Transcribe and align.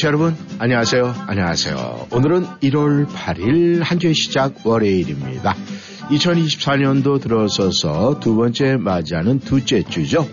청취자 0.00 0.08
여러분, 0.08 0.34
안녕하세요. 0.58 1.14
안녕하세요. 1.26 2.08
오늘은 2.10 2.46
1월 2.62 3.06
8일 3.06 3.82
한 3.82 3.98
주의 3.98 4.14
시작 4.14 4.66
월요일입니다. 4.66 5.54
2024년도 6.10 7.20
들어서서 7.20 8.18
두 8.18 8.34
번째 8.34 8.76
맞이하는 8.76 9.40
둘째 9.40 9.82
주죠. 9.82 10.26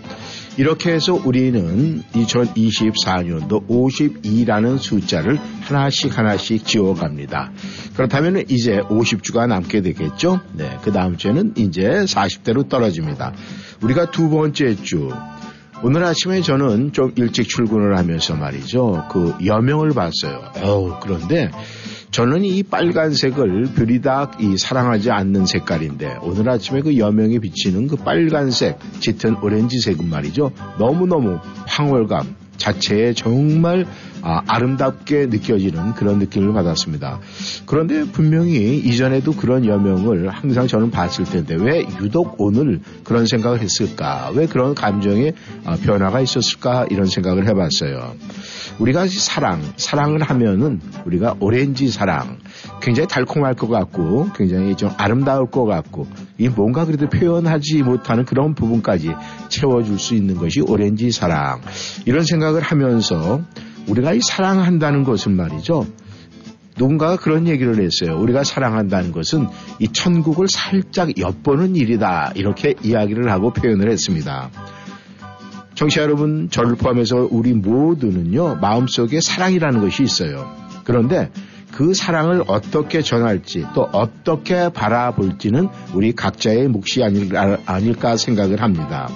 이렇게 0.56 0.92
해서 0.92 1.14
우리는 1.14 2.02
2024년도 2.12 3.68
52라는 3.68 4.78
숫자를 4.78 5.38
하나씩 5.60 6.16
하나씩 6.16 6.64
지워갑니다. 6.64 7.52
그렇다면 7.94 8.44
이제 8.48 8.80
50주가 8.80 9.46
남게 9.46 9.82
되겠죠? 9.82 10.40
네. 10.54 10.78
그 10.82 10.92
다음 10.92 11.16
주에는 11.16 11.54
이제 11.58 11.82
40대로 11.82 12.68
떨어집니다. 12.68 13.34
우리가 13.82 14.10
두 14.10 14.30
번째 14.30 14.74
주, 14.76 15.10
오늘 15.80 16.04
아침에 16.04 16.40
저는 16.40 16.92
좀 16.92 17.12
일찍 17.16 17.48
출근을 17.48 17.96
하면서 17.96 18.34
말이죠. 18.34 19.06
그 19.10 19.34
여명을 19.44 19.90
봤어요. 19.90 20.40
어우, 20.60 20.96
그런데 21.00 21.50
저는 22.10 22.44
이 22.44 22.64
빨간색을 22.64 23.74
별이닥 23.76 24.42
이 24.42 24.56
사랑하지 24.56 25.12
않는 25.12 25.46
색깔인데 25.46 26.16
오늘 26.22 26.48
아침에 26.48 26.80
그 26.80 26.98
여명에 26.98 27.38
비치는 27.38 27.86
그 27.86 27.96
빨간색 27.96 28.78
짙은 28.98 29.36
오렌지색은 29.40 30.08
말이죠. 30.08 30.50
너무너무 30.78 31.38
황홀감 31.66 32.34
자체에 32.56 33.12
정말 33.12 33.86
아, 34.22 34.58
름답게 34.58 35.26
느껴지는 35.26 35.94
그런 35.94 36.18
느낌을 36.18 36.52
받았습니다. 36.52 37.20
그런데 37.66 38.04
분명히 38.04 38.78
이전에도 38.78 39.32
그런 39.32 39.64
여명을 39.64 40.28
항상 40.30 40.66
저는 40.66 40.90
봤을 40.90 41.24
텐데 41.24 41.56
왜 41.58 41.84
유독 42.00 42.36
오늘 42.38 42.80
그런 43.04 43.26
생각을 43.26 43.60
했을까? 43.60 44.30
왜 44.34 44.46
그런 44.46 44.74
감정의 44.74 45.34
아, 45.64 45.76
변화가 45.76 46.20
있었을까? 46.20 46.86
이런 46.90 47.06
생각을 47.06 47.46
해봤어요. 47.48 48.14
우리가 48.78 49.06
사랑, 49.08 49.60
사랑을 49.76 50.22
하면은 50.22 50.80
우리가 51.04 51.36
오렌지 51.40 51.88
사랑, 51.88 52.38
굉장히 52.80 53.08
달콤할 53.08 53.54
것 53.54 53.68
같고 53.68 54.28
굉장히 54.34 54.76
좀 54.76 54.90
아름다울 54.96 55.50
것 55.50 55.64
같고 55.64 56.06
이 56.38 56.48
뭔가 56.48 56.84
그래도 56.84 57.08
표현하지 57.08 57.82
못하는 57.82 58.24
그런 58.24 58.54
부분까지 58.54 59.10
채워줄 59.48 59.98
수 59.98 60.14
있는 60.14 60.36
것이 60.36 60.60
오렌지 60.60 61.10
사랑 61.10 61.60
이런 62.06 62.22
생각을 62.24 62.62
하면서 62.62 63.42
우리가 63.88 64.12
이 64.12 64.20
사랑한다는 64.20 65.04
것은 65.04 65.36
말이죠. 65.36 65.86
누군가가 66.76 67.16
그런 67.16 67.48
얘기를 67.48 67.82
했어요. 67.82 68.18
우리가 68.20 68.44
사랑한다는 68.44 69.12
것은 69.12 69.48
이 69.80 69.88
천국을 69.88 70.46
살짝 70.48 71.18
엿보는 71.18 71.74
일이다. 71.74 72.32
이렇게 72.36 72.74
이야기를 72.82 73.30
하고 73.30 73.52
표현을 73.52 73.90
했습니다. 73.90 74.50
정치 75.74 75.98
여러분, 76.00 76.48
저를 76.50 76.76
포함해서 76.76 77.28
우리 77.30 77.52
모두는요, 77.52 78.56
마음속에 78.56 79.20
사랑이라는 79.20 79.80
것이 79.80 80.02
있어요. 80.02 80.48
그런데 80.84 81.30
그 81.72 81.94
사랑을 81.94 82.42
어떻게 82.46 83.02
전할지 83.02 83.64
또 83.74 83.88
어떻게 83.92 84.68
바라볼지는 84.70 85.68
우리 85.94 86.12
각자의 86.12 86.68
몫이 86.68 87.02
아닐까 87.04 88.16
생각을 88.16 88.62
합니다. 88.62 89.08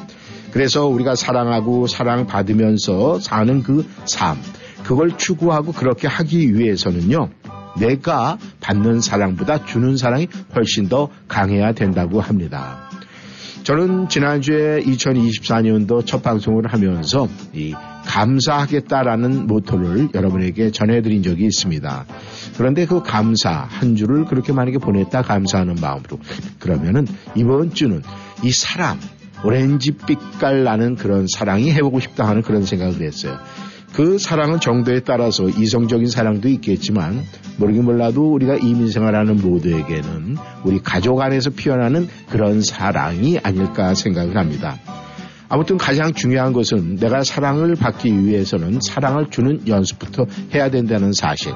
그래서 0.52 0.86
우리가 0.86 1.14
사랑하고 1.14 1.86
사랑받으면서 1.86 3.20
사는 3.20 3.62
그 3.62 3.86
삶, 4.04 4.36
그걸 4.84 5.16
추구하고 5.16 5.72
그렇게 5.72 6.08
하기 6.08 6.54
위해서는요, 6.54 7.30
내가 7.78 8.38
받는 8.60 9.00
사랑보다 9.00 9.64
주는 9.64 9.96
사랑이 9.96 10.28
훨씬 10.54 10.88
더 10.88 11.08
강해야 11.28 11.72
된다고 11.72 12.20
합니다. 12.20 12.90
저는 13.62 14.08
지난주에 14.08 14.80
2024년도 14.80 16.04
첫 16.04 16.22
방송을 16.22 16.66
하면서 16.66 17.28
이 17.52 17.74
감사하겠다라는 18.06 19.46
모토를 19.46 20.08
여러분에게 20.14 20.72
전해드린 20.72 21.22
적이 21.22 21.44
있습니다. 21.44 22.04
그런데 22.56 22.86
그 22.86 23.02
감사 23.02 23.50
한 23.50 23.94
주를 23.94 24.24
그렇게 24.24 24.52
만약에 24.52 24.78
보냈다 24.78 25.22
감사하는 25.22 25.76
마음으로 25.80 26.18
그러면은 26.58 27.06
이번 27.36 27.72
주는 27.72 28.02
이 28.42 28.50
사랑 28.50 28.98
오렌지 29.44 29.92
빛깔 29.92 30.64
나는 30.64 30.96
그런 30.96 31.26
사랑이 31.32 31.72
해보고 31.72 32.00
싶다 32.00 32.26
하는 32.26 32.42
그런 32.42 32.64
생각을 32.64 33.00
했어요. 33.00 33.38
그 33.92 34.18
사랑은 34.18 34.60
정도에 34.60 35.00
따라서 35.00 35.48
이성적인 35.48 36.06
사랑도 36.08 36.48
있겠지만 36.48 37.22
모르긴 37.58 37.84
몰라도 37.84 38.32
우리가 38.32 38.56
이민생활하는 38.56 39.36
모두에게는 39.36 40.36
우리 40.64 40.80
가족 40.82 41.20
안에서 41.20 41.50
피어나는 41.50 42.08
그런 42.30 42.62
사랑이 42.62 43.38
아닐까 43.42 43.94
생각을 43.94 44.36
합니다. 44.36 44.78
아무튼 45.48 45.76
가장 45.76 46.14
중요한 46.14 46.54
것은 46.54 46.96
내가 46.96 47.22
사랑을 47.22 47.74
받기 47.74 48.24
위해서는 48.24 48.78
사랑을 48.80 49.28
주는 49.28 49.68
연습부터 49.68 50.24
해야 50.54 50.70
된다는 50.70 51.12
사실. 51.12 51.52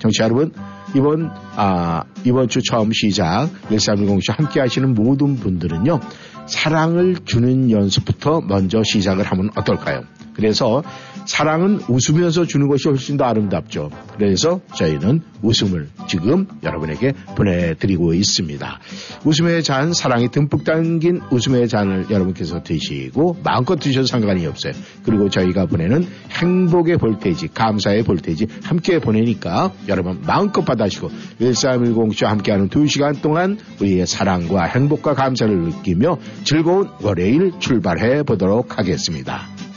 정치 0.00 0.22
여러분, 0.22 0.52
이번, 0.96 1.30
아, 1.54 2.02
이번 2.24 2.48
주 2.48 2.60
처음 2.62 2.90
시작 2.92 3.48
1310쇼 3.70 4.36
함께 4.36 4.58
하시는 4.58 4.92
모든 4.92 5.36
분들은요, 5.36 6.00
사랑을 6.46 7.16
주는 7.24 7.70
연습부터 7.70 8.40
먼저 8.40 8.82
시작을 8.82 9.24
하면 9.24 9.50
어떨까요? 9.54 10.02
그래서 10.38 10.84
사랑은 11.26 11.80
웃으면서 11.88 12.46
주는 12.46 12.68
것이 12.68 12.88
훨씬 12.88 13.16
더 13.16 13.24
아름답죠. 13.24 13.90
그래서 14.16 14.60
저희는 14.76 15.20
웃음을 15.42 15.88
지금 16.06 16.46
여러분에게 16.62 17.12
보내드리고 17.36 18.14
있습니다. 18.14 18.78
웃음의 19.24 19.64
잔, 19.64 19.92
사랑이 19.92 20.30
듬뿍 20.30 20.62
담긴 20.62 21.20
웃음의 21.32 21.68
잔을 21.68 22.06
여러분께서 22.08 22.62
드시고 22.62 23.38
마음껏 23.42 23.76
드셔도 23.76 24.06
상관이 24.06 24.46
없어요. 24.46 24.72
그리고 25.04 25.28
저희가 25.28 25.66
보내는 25.66 26.06
행복의 26.30 26.98
볼테이지, 26.98 27.48
감사의 27.48 28.04
볼테이지 28.04 28.46
함께 28.62 29.00
보내니까 29.00 29.72
여러분 29.88 30.22
마음껏 30.24 30.64
받아시고 30.64 31.10
1310쇼 31.40 32.26
함께하는 32.26 32.68
2시간 32.68 33.20
동안 33.20 33.58
우리의 33.80 34.06
사랑과 34.06 34.64
행복과 34.64 35.14
감사를 35.14 35.52
느끼며 35.58 36.18
즐거운 36.44 36.88
월요일 37.02 37.52
출발해 37.58 38.22
보도록 38.22 38.78
하겠습니다. 38.78 39.67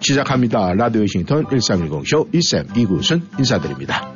시작합니다. 0.00 0.74
라디오 0.74 1.00
워싱턴 1.02 1.44
1310쇼 1.46 2.34
이쌤 2.34 2.66
이구순 2.76 3.28
인사드립니다. 3.38 4.10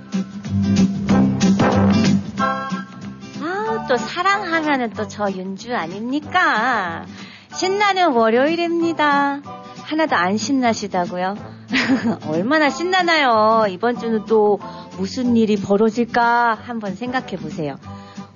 아, 3.40 3.86
또 3.88 3.96
사랑하면은 3.96 4.90
또 4.90 5.06
저 5.08 5.30
윤주 5.30 5.74
아닙니까? 5.74 7.06
신나는 7.54 8.12
월요일입니다. 8.12 9.40
하나도 9.84 10.16
안 10.16 10.36
신나시다고요? 10.36 11.34
얼마나 12.28 12.68
신나나요? 12.68 13.66
이번 13.70 13.98
주는 13.98 14.24
또 14.26 14.60
무슨 14.98 15.36
일이 15.36 15.56
벌어질까 15.56 16.58
한번 16.62 16.94
생각해 16.94 17.36
보세요. 17.36 17.76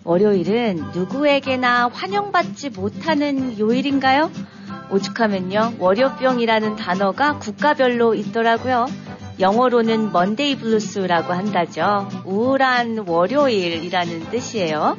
월요일은 0.04 0.92
누구에게나 0.94 1.88
환영받지 1.92 2.70
못하는 2.70 3.58
요일인가요? 3.58 4.30
오죽하면요, 4.90 5.74
월요병이라는 5.78 6.76
단어가 6.76 7.38
국가별로 7.38 8.14
있더라고요. 8.14 8.86
영어로는 9.40 10.12
Monday 10.12 10.56
blues라고 10.56 11.32
한다죠. 11.32 12.08
우울한 12.24 13.04
월요일이라는 13.08 14.30
뜻이에요. 14.30 14.96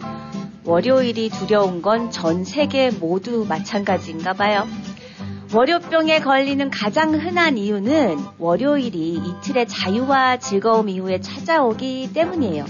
월요일이 0.65 1.29
두려운 1.29 1.81
건 1.81 2.09
전 2.09 2.43
세계 2.43 2.89
모두 2.89 3.45
마찬가지인가 3.47 4.33
봐요. 4.33 4.67
월요병에 5.53 6.21
걸리는 6.21 6.71
가장 6.71 7.13
흔한 7.13 7.57
이유는 7.57 8.17
월요일이 8.39 9.21
이틀의 9.23 9.67
자유와 9.67 10.37
즐거움 10.37 10.89
이후에 10.89 11.21
찾아오기 11.21 12.11
때문이에요. 12.13 12.65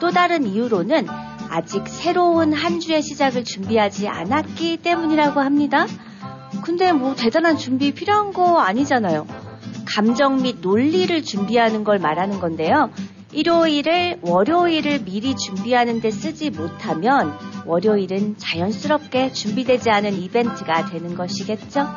또 0.00 0.10
다른 0.10 0.46
이유로는 0.46 1.06
아직 1.50 1.86
새로운 1.86 2.54
한 2.54 2.80
주의 2.80 3.02
시작을 3.02 3.44
준비하지 3.44 4.08
않았기 4.08 4.78
때문이라고 4.78 5.40
합니다. 5.40 5.86
근데 6.62 6.92
뭐 6.92 7.14
대단한 7.14 7.56
준비 7.56 7.92
필요한 7.92 8.32
거 8.32 8.58
아니잖아요. 8.58 9.26
감정 9.84 10.42
및 10.42 10.58
논리를 10.60 11.22
준비하는 11.22 11.84
걸 11.84 11.98
말하는 11.98 12.40
건데요. 12.40 12.90
일요일을 13.32 14.18
월요일을 14.22 15.04
미리 15.04 15.34
준비하는 15.34 16.00
데 16.00 16.10
쓰지 16.10 16.50
못하면 16.50 17.32
월요일은 17.66 18.36
자연스럽게 18.38 19.32
준비되지 19.32 19.90
않은 19.90 20.14
이벤트가 20.14 20.86
되는 20.86 21.14
것이겠죠. 21.14 21.88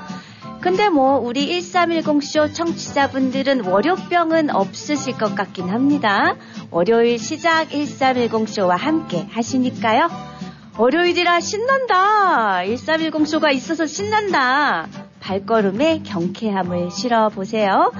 근데 0.62 0.90
뭐 0.90 1.20
우리 1.20 1.48
1310쇼 1.48 2.54
청취자분들은 2.54 3.66
월요병은 3.66 4.50
없으실 4.50 5.18
것 5.18 5.36
같긴 5.36 5.70
합니다. 5.70 6.38
월요일 6.72 7.20
시작 7.20 7.70
1310쇼와 7.70 8.78
함께 8.78 9.28
하시니까요. 9.30 10.35
월요일이라 10.78 11.40
신난다. 11.40 12.66
1310 12.66 13.26
쇼가 13.26 13.52
있어서 13.52 13.86
신난다. 13.86 14.88
발걸음에 15.22 16.02
경쾌함을 16.04 16.92
실어 16.92 17.30
보세요. 17.30 17.92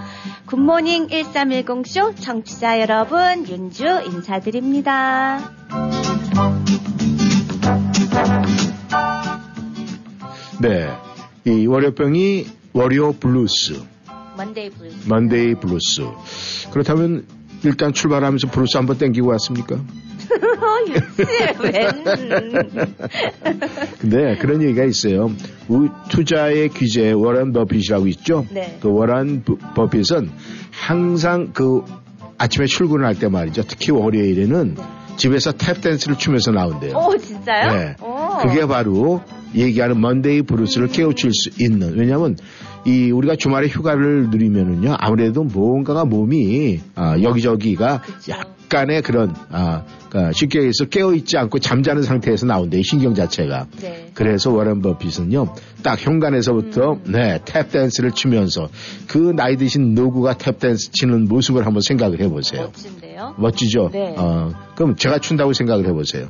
Good 0.46 0.68
morning 0.68 1.08
1310 1.08 1.88
쇼 1.88 2.14
청취자 2.16 2.82
여러분, 2.82 3.48
윤주 3.48 3.86
인사드립니다. 4.08 5.40
네. 10.60 10.90
이 11.46 11.66
월요병이 11.68 12.48
월요 12.74 13.14
블루스, 13.14 13.82
Monday 14.36 14.70
blues. 14.70 15.08
Monday 15.08 15.56
blues. 15.56 16.02
그렇다면 16.72 17.26
일단 17.64 17.94
출발하면서 17.94 18.50
블루스 18.50 18.78
한번 18.78 18.98
땡기고 18.98 19.30
왔습니까? 19.30 19.78
유치, 20.88 21.24
웬. 21.64 22.86
근데 24.00 24.38
그런 24.38 24.62
얘기가 24.62 24.84
있어요. 24.86 25.32
우- 25.70 25.90
투자의 26.10 26.70
귀재 26.70 27.12
워런 27.12 27.54
버핏이라고 27.54 28.08
있죠. 28.08 28.46
네. 28.52 28.78
그 28.82 28.92
워런 28.92 29.44
버- 29.44 29.58
버핏은 29.76 30.30
항상 30.72 31.52
그 31.54 31.84
아침에 32.38 32.66
출근을 32.66 33.06
할때 33.06 33.28
말이죠. 33.30 33.64
특히 33.68 33.92
월요일에는 33.92 34.76
집에서 35.18 35.52
탭 35.54 35.82
댄스를 35.82 36.18
추면서 36.18 36.52
나온대요. 36.52 36.98
오, 36.98 37.18
진짜요? 37.18 37.72
네. 37.74 37.96
오. 38.02 38.38
그게 38.42 38.66
바로 38.68 39.22
얘기하는 39.56 40.00
Monday 40.00 40.42
blues를 40.42 40.88
깨우칠 40.90 41.32
수 41.34 41.50
있는. 41.60 41.98
왜냐하면 41.98 42.38
이 42.86 43.12
우리가 43.12 43.36
주말에 43.36 43.68
휴가를 43.68 44.30
누리면은요 44.30 44.96
아무래도 45.00 45.44
뭔가가 45.44 46.06
몸이 46.06 46.82
아, 46.96 47.20
여기저기가. 47.22 48.02
약간의 48.30 49.02
그런 49.02 49.34
아, 49.50 49.84
그러니까 50.10 50.32
쉽게 50.34 50.60
얘기해서 50.60 50.86
깨어 50.86 51.14
있지 51.14 51.38
않고 51.38 51.60
잠자는 51.60 52.04
상태에서 52.04 52.46
나온대 52.46 52.82
신경 52.84 53.14
자체가. 53.14 53.68
네. 53.82 54.12
그래서 54.14 54.52
워런 54.52 54.82
버핏은요, 54.82 55.54
딱 55.84 56.00
현관에서부터, 56.00 56.94
음. 56.94 57.12
네, 57.12 57.40
탭댄스를 57.44 58.16
추면서 58.16 58.70
그 59.08 59.18
나이 59.18 59.58
드신 59.58 59.94
노구가 59.94 60.36
탭댄스 60.36 60.94
치는 60.94 61.26
모습을 61.28 61.66
한번 61.66 61.82
생각을 61.82 62.22
해보세요. 62.22 62.64
멋진데요? 62.64 63.36
멋지죠? 63.38 63.90
네. 63.92 64.16
어, 64.18 64.52
그럼 64.76 64.96
제가 64.96 65.20
춘다고 65.20 65.54
생각을 65.54 65.86
해보세요. 65.88 66.30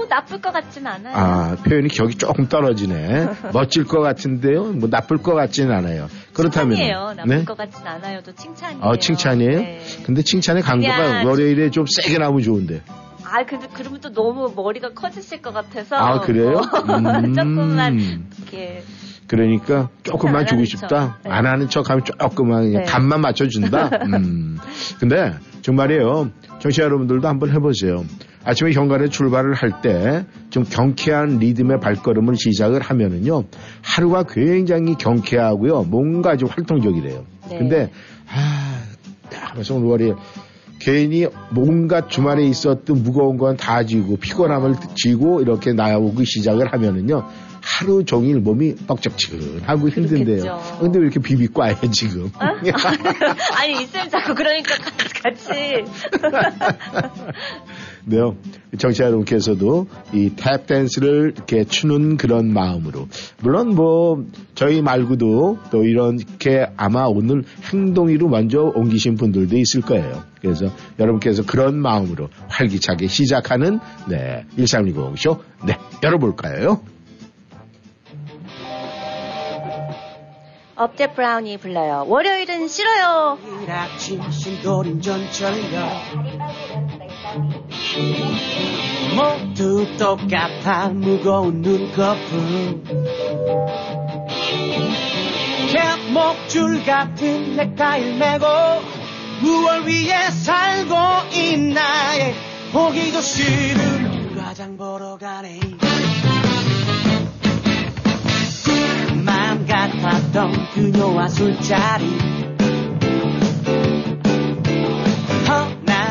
뭐 0.00 0.06
나쁠 0.08 0.40
것 0.40 0.50
같진 0.50 0.86
않아요. 0.86 1.14
아, 1.14 1.56
표현이 1.56 1.88
격이 1.88 2.14
조금 2.14 2.48
떨어지네. 2.48 3.28
멋질 3.52 3.84
것 3.84 4.00
같은데요? 4.00 4.72
뭐 4.72 4.88
나쁠 4.88 5.18
것 5.18 5.34
같지는 5.34 5.74
않아요. 5.74 6.08
그렇다면. 6.32 6.76
칭찬이에요. 6.76 7.14
나쁠 7.18 7.44
것 7.44 7.58
같진 7.58 7.86
않아요. 7.86 8.20
또 8.24 8.32
칭찬이에요. 8.34 8.82
어, 8.82 8.96
칭찬이에요? 8.96 9.60
네. 9.60 9.80
근데 10.06 10.22
칭찬의 10.22 10.62
강도가 10.62 11.20
야, 11.20 11.24
월요일에 11.24 11.70
좀 11.70 11.84
세게 11.86 12.16
나오면 12.16 12.42
좋은데. 12.42 12.80
아, 13.24 13.44
근데 13.44 13.68
그러면 13.74 14.00
또 14.00 14.10
너무 14.10 14.50
머리가 14.56 14.94
커지실 14.94 15.42
것 15.42 15.52
같아서. 15.52 15.96
아, 15.96 16.20
그래요? 16.20 16.62
뭐 16.86 16.96
음. 17.20 17.34
조금만 17.34 17.98
이렇게 18.38 18.82
그러니까 19.26 19.90
조금만 20.02 20.40
안 20.40 20.46
주고 20.46 20.64
싶다. 20.64 20.88
척. 20.88 21.18
네. 21.24 21.30
안 21.30 21.46
하는 21.46 21.68
척 21.68 21.90
하면 21.90 22.04
조금만 22.04 22.72
네. 22.72 22.82
간만 22.84 23.20
맞춰준다. 23.20 23.90
음. 24.14 24.58
근데 24.98 25.34
정말이에요. 25.60 26.30
청취자 26.58 26.84
여러분들도 26.84 27.28
한번 27.28 27.50
해보세요. 27.50 28.02
아침에 28.44 28.72
현관에 28.72 29.08
출발을 29.08 29.54
할 29.54 29.80
때 29.82 30.24
좀 30.50 30.64
경쾌한 30.64 31.38
리듬의 31.38 31.78
발걸음을 31.80 32.34
시작을 32.36 32.80
하면은요. 32.82 33.44
하루가 33.82 34.24
굉장히 34.24 34.94
경쾌하고요. 34.96 35.84
뭔가 35.84 36.36
좀 36.36 36.48
활동적이래요. 36.48 37.24
네. 37.50 37.58
근데 37.58 37.92
아, 38.28 38.82
야, 39.34 39.52
벌써 39.54 39.74
월요일 39.76 40.14
괜히 40.80 41.26
뭔가 41.50 42.08
주말에 42.08 42.42
있었던 42.44 43.02
무거운 43.02 43.36
건 43.36 43.56
다 43.56 43.84
지고 43.84 44.16
피곤함을 44.16 44.74
지고 44.96 45.40
이렇게 45.42 45.72
나오기 45.72 46.24
시작을 46.24 46.72
하면은요 46.72 47.28
하루 47.62 48.04
종일 48.04 48.40
몸이 48.40 48.74
뻑적지근하고 48.86 49.90
힘든데요. 49.90 50.58
근데 50.80 50.98
왜 50.98 51.04
이렇게 51.04 51.20
비비과해 51.20 51.74
지금? 51.92 52.30
아니 52.40 53.82
있으면 53.82 54.08
자꾸 54.08 54.34
그러니까 54.34 54.74
같이 55.22 55.84
네요. 58.04 58.36
정치자 58.78 59.04
여러분께서도 59.06 59.86
이 60.12 60.30
탭 60.36 60.66
댄스를 60.66 61.32
이렇게 61.36 61.64
추는 61.64 62.16
그런 62.16 62.52
마음으로 62.52 63.08
물론 63.42 63.74
뭐 63.74 64.24
저희 64.54 64.80
말고도 64.82 65.58
또 65.70 65.84
이렇게 65.84 66.66
아마 66.76 67.04
오늘 67.04 67.44
행동이로 67.72 68.28
먼저 68.28 68.60
옮기신 68.74 69.16
분들도 69.16 69.56
있을 69.56 69.82
거예요. 69.82 70.22
그래서 70.40 70.70
여러분께서 70.98 71.44
그런 71.44 71.78
마음으로 71.78 72.28
활기차게 72.48 73.08
시작하는 73.08 73.80
네 74.08 74.44
1320쇼 74.56 75.38
네 75.66 75.76
열어볼까요? 76.02 76.80
업데 80.76 81.12
브라운이 81.12 81.58
불러요. 81.58 82.06
월요일은 82.08 82.66
싫어요. 82.68 83.36
모두 89.16 89.86
똑같아 89.98 90.88
무거운 90.88 91.62
눈꺼풀. 91.62 92.82
캡목줄 95.70 96.84
같은 96.84 97.56
넥타이를 97.56 98.16
메고 98.16 98.46
무얼 99.40 99.86
위해 99.86 100.30
살고 100.30 100.94
있나에 101.32 102.34
보기도 102.72 103.20
싫은 103.20 104.36
가장 104.36 104.76
보러 104.76 105.16
가네. 105.16 105.60
마음 109.24 109.66
같았던 109.66 110.70
그녀와 110.74 111.28
술자리 111.28 112.30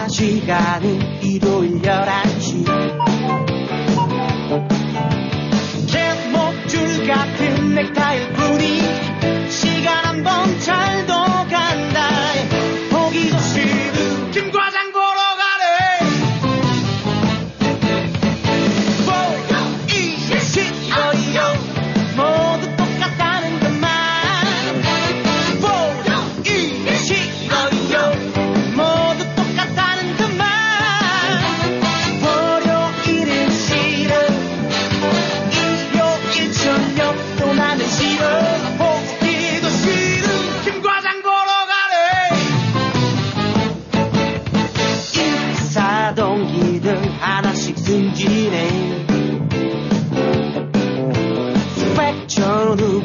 시간은 0.10 1.22
일요일 1.22 1.82
11시 1.82 2.66
제목줄 5.88 7.08
같은 7.08 7.76
넥타일 7.76 8.34
뿐이 8.34 8.82
시간 9.50 10.06
한번잘 10.06 10.89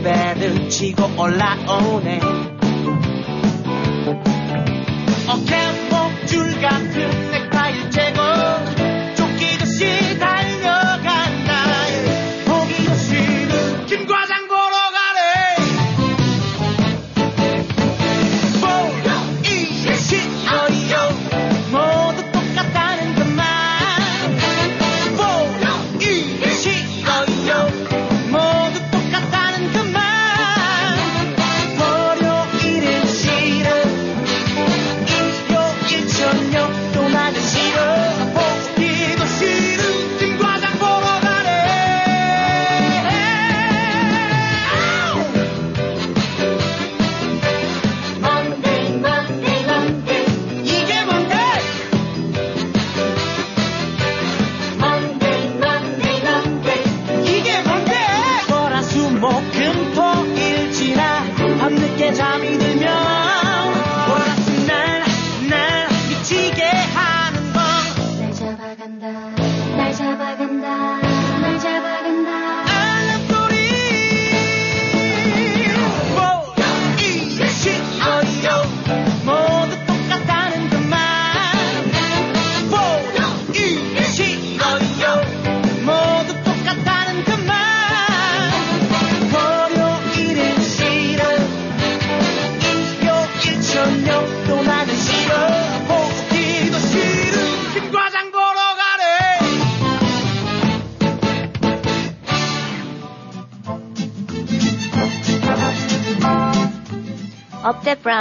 전 0.05 0.13
후배들 0.13 0.69
치고 0.69 1.03
올라오네 1.17 2.54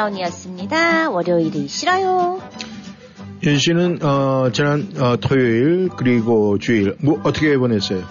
브라운이었습니다. 0.03 1.09
월요일이 1.11 1.67
싫어요. 1.67 2.41
윤 3.43 3.57
씨는 3.57 3.99
어, 4.03 4.49
지난 4.51 4.89
어, 4.99 5.17
토요일 5.17 5.89
그리고 5.95 6.57
주일 6.57 6.95
뭐 7.01 7.19
어떻게 7.23 7.57
보냈어요? 7.57 8.03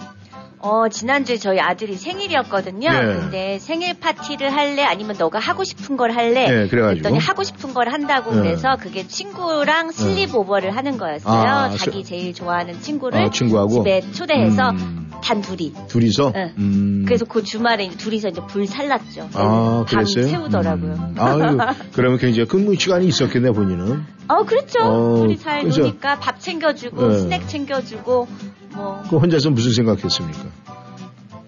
어, 0.59 0.87
지난주에 0.87 1.37
저희 1.37 1.59
아들이 1.59 1.95
생일이었거든요. 1.95 2.89
네. 2.89 2.99
근데 3.01 3.59
생일 3.59 3.99
파티를 3.99 4.53
할래? 4.53 4.83
아니면 4.83 5.17
너가 5.19 5.37
하고 5.37 5.63
싶은 5.63 5.97
걸 5.97 6.11
할래? 6.11 6.47
네, 6.47 6.67
그래가지고. 6.67 7.01
그랬더니 7.01 7.17
하고 7.19 7.43
싶은 7.43 7.73
걸 7.73 7.89
한다고 7.89 8.33
네. 8.33 8.41
그래서 8.41 8.77
그게 8.79 9.05
친구랑 9.05 9.91
sleepover를 9.91 10.75
하는 10.75 10.97
거였어요. 10.97 11.33
아, 11.33 11.69
자기 11.75 12.03
제일 12.03 12.33
좋아하는 12.33 12.79
친구를 12.79 13.19
아, 13.19 13.29
친구하고? 13.29 13.83
집에 13.83 14.01
초대해서 14.13 14.69
음. 14.69 15.02
단 15.23 15.41
둘이. 15.41 15.73
둘이서? 15.87 16.31
네. 16.33 16.53
음. 16.57 17.03
그래서 17.05 17.23
그 17.25 17.41
주말에 17.43 17.85
이제 17.85 17.95
둘이서 17.97 18.27
이제 18.29 18.41
불 18.47 18.67
살랐죠. 18.67 19.29
아, 19.33 19.85
밤 19.87 20.03
그랬어요? 20.03 20.27
새우더라고요. 20.27 20.91
음. 20.91 21.15
아유, 21.17 21.57
그러면 21.93 22.17
굉장히 22.19 22.47
근무 22.47 22.75
시간이 22.75 23.07
있었겠네, 23.07 23.51
본인은. 23.51 24.03
어, 24.27 24.43
그렇죠. 24.43 24.79
어, 24.81 25.17
둘이 25.19 25.37
잘 25.37 25.63
그죠? 25.63 25.81
노니까 25.81 26.19
밥 26.19 26.39
챙겨주고 26.39 27.07
네. 27.07 27.19
스낵 27.19 27.47
챙겨주고 27.47 28.27
뭐 28.75 29.03
그 29.09 29.17
혼자서 29.17 29.49
무슨 29.51 29.71
생각했습니까? 29.73 30.82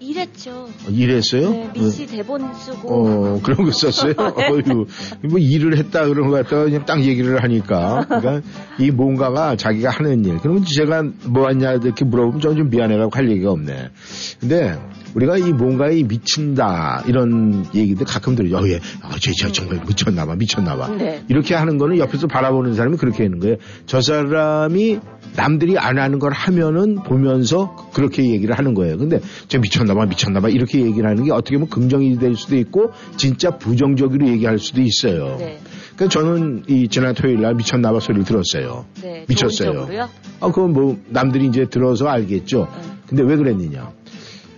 이랬죠. 0.06 0.50
어, 0.52 0.88
일했어요? 0.88 1.50
네, 1.50 1.70
미씨 1.74 2.06
대본 2.06 2.54
쓰고 2.54 2.88
어, 2.88 3.40
그런 3.42 3.64
거 3.64 3.72
썼어요? 3.72 4.14
네. 4.36 4.48
어휴, 4.48 4.86
뭐 5.22 5.38
일을 5.38 5.76
했다 5.78 6.06
그런 6.06 6.30
거 6.30 6.36
갖다가 6.36 6.64
그냥 6.64 6.84
딱 6.86 7.04
얘기를 7.04 7.42
하니까. 7.42 8.06
그러니까 8.06 8.40
이 8.78 8.90
뭔가가 8.90 9.56
자기가 9.56 9.90
하는 9.90 10.24
일. 10.24 10.38
그러면 10.38 10.64
제가 10.64 11.02
뭐 11.24 11.48
하냐 11.48 11.72
이렇게 11.74 12.04
물어보면 12.04 12.40
저는 12.40 12.56
좀 12.56 12.70
미안해가지고 12.70 13.16
할 13.16 13.30
얘기가 13.30 13.50
없네. 13.50 13.90
근데 14.40 14.78
우리가 15.16 15.38
이 15.38 15.52
뭔가에 15.52 16.02
미친다 16.02 17.02
이런 17.06 17.64
얘기들 17.74 18.04
가끔 18.04 18.36
들어요. 18.36 18.58
어, 18.58 18.68
예. 18.68 18.80
아, 19.00 19.16
쟤, 19.18 19.32
쟤 19.32 19.50
정말 19.50 19.80
미쳤나봐, 19.86 20.36
미쳤나봐. 20.36 20.88
네. 20.98 21.24
이렇게 21.28 21.54
하는 21.54 21.78
거는 21.78 21.96
옆에서 21.96 22.26
바라보는 22.26 22.74
사람이 22.74 22.98
그렇게 22.98 23.22
하는 23.22 23.38
거예요. 23.38 23.56
저 23.86 24.02
사람이 24.02 25.00
남들이 25.34 25.78
안 25.78 25.98
하는 25.98 26.18
걸 26.18 26.32
하면은 26.32 26.96
보면서 26.96 27.88
그렇게 27.94 28.30
얘기를 28.30 28.58
하는 28.58 28.74
거예요. 28.74 28.98
근데 28.98 29.20
저 29.48 29.58
미쳤나봐, 29.58 30.04
미쳤나봐 30.04 30.50
이렇게 30.50 30.82
얘기를 30.82 31.08
하는 31.08 31.24
게 31.24 31.32
어떻게 31.32 31.56
보면 31.56 31.70
긍정이 31.70 32.18
될 32.18 32.34
수도 32.36 32.56
있고 32.58 32.92
진짜 33.16 33.56
부정적으로 33.56 34.28
얘기할 34.28 34.58
수도 34.58 34.82
있어요. 34.82 35.36
네. 35.38 35.60
그러니까 35.96 36.08
저는 36.08 36.64
이 36.68 36.88
지난 36.88 37.14
토요일 37.14 37.40
날 37.40 37.54
미쳤나봐 37.54 38.00
소리를 38.00 38.26
들었어요. 38.26 38.84
네, 39.00 39.24
미쳤어요. 39.28 39.88
아, 40.40 40.48
그건 40.48 40.74
뭐 40.74 40.98
남들이 41.08 41.46
이제 41.46 41.64
들어서 41.64 42.06
알겠죠. 42.06 42.68
응. 42.70 42.96
근데 43.06 43.22
왜 43.22 43.36
그랬느냐? 43.36 43.92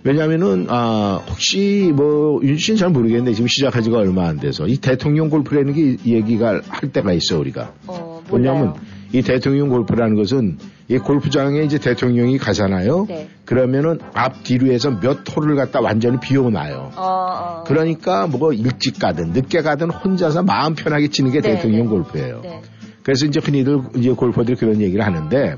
왜냐면은 0.03 0.67
아 0.69 1.21
혹시 1.29 1.91
뭐윤 1.95 2.57
씨는 2.57 2.77
잘 2.77 2.89
모르겠는데 2.89 3.33
지금 3.33 3.47
시작한 3.47 3.83
지가 3.83 3.97
얼마 3.97 4.27
안 4.27 4.39
돼서 4.39 4.67
이 4.67 4.77
대통령 4.77 5.29
골프라는 5.29 5.73
게 5.73 5.97
얘기가 6.05 6.61
할 6.67 6.91
때가 6.91 7.13
있어 7.13 7.39
우리가. 7.39 7.73
어, 7.87 8.23
뭐냐면. 8.29 8.75
이 9.11 9.23
대통령 9.23 9.69
골프라는 9.69 10.15
것은 10.15 10.59
이 10.87 10.97
골프장에 10.97 11.63
이제 11.63 11.79
대통령이 11.79 12.37
가잖아요. 12.37 13.05
네. 13.07 13.27
그러면은 13.45 13.99
앞 14.13 14.43
뒤로 14.43 14.71
해서 14.71 14.99
몇 14.99 15.19
홀을 15.35 15.55
갖다 15.55 15.81
완전히 15.81 16.19
비워놔요. 16.19 16.91
어, 16.95 17.01
어. 17.01 17.63
그러니까 17.65 18.27
뭐 18.27 18.53
일찍 18.53 18.99
가든 18.99 19.31
늦게 19.31 19.61
가든 19.61 19.89
혼자서 19.89 20.43
마음 20.43 20.75
편하게 20.75 21.07
치는 21.07 21.31
게 21.31 21.41
네, 21.41 21.55
대통령 21.55 21.85
네. 21.85 21.89
골프예요. 21.89 22.41
네. 22.43 22.61
그래서 23.01 23.25
이제 23.25 23.39
흔히들 23.43 23.79
이제 23.95 24.11
골퍼들이 24.11 24.55
그런 24.55 24.81
얘기를 24.81 25.03
하는데 25.03 25.55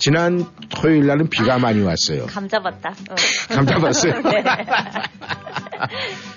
지난 0.00 0.46
토요일 0.70 1.06
날은 1.06 1.28
비가 1.28 1.58
많이 1.58 1.82
왔어요. 1.82 2.24
감 2.26 2.48
잡았다. 2.48 2.88
어. 2.88 3.14
감 3.54 3.66
잡았어요. 3.66 4.14
네. 4.24 4.42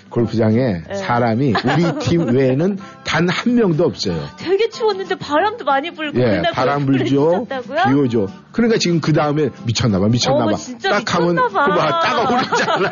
골프장에 0.09 0.81
사람이 0.93 1.53
우리 1.65 1.99
팀 1.99 2.27
외에는 2.35 2.77
단 3.05 3.27
한 3.29 3.55
명도 3.55 3.85
없어요. 3.85 4.21
되게 4.37 4.69
추웠는데 4.69 5.15
바람도 5.15 5.63
많이 5.65 5.91
불고 5.91 6.19
예, 6.19 6.41
바람 6.53 6.85
불죠? 6.85 7.47
비 7.47 7.93
오죠. 7.93 8.27
그러니까 8.51 8.77
지금 8.77 8.99
그 8.99 9.13
다음에 9.13 9.49
미쳤나 9.65 9.99
봐, 9.99 10.07
미쳤나봐. 10.07 10.43
어머, 10.45 10.55
진짜 10.57 10.89
딱 10.91 11.15
하면 11.15 11.35
미쳤나봐. 11.35 11.65
그봐 11.65 11.99
따가 12.01 12.33
오르잖아. 12.35 12.91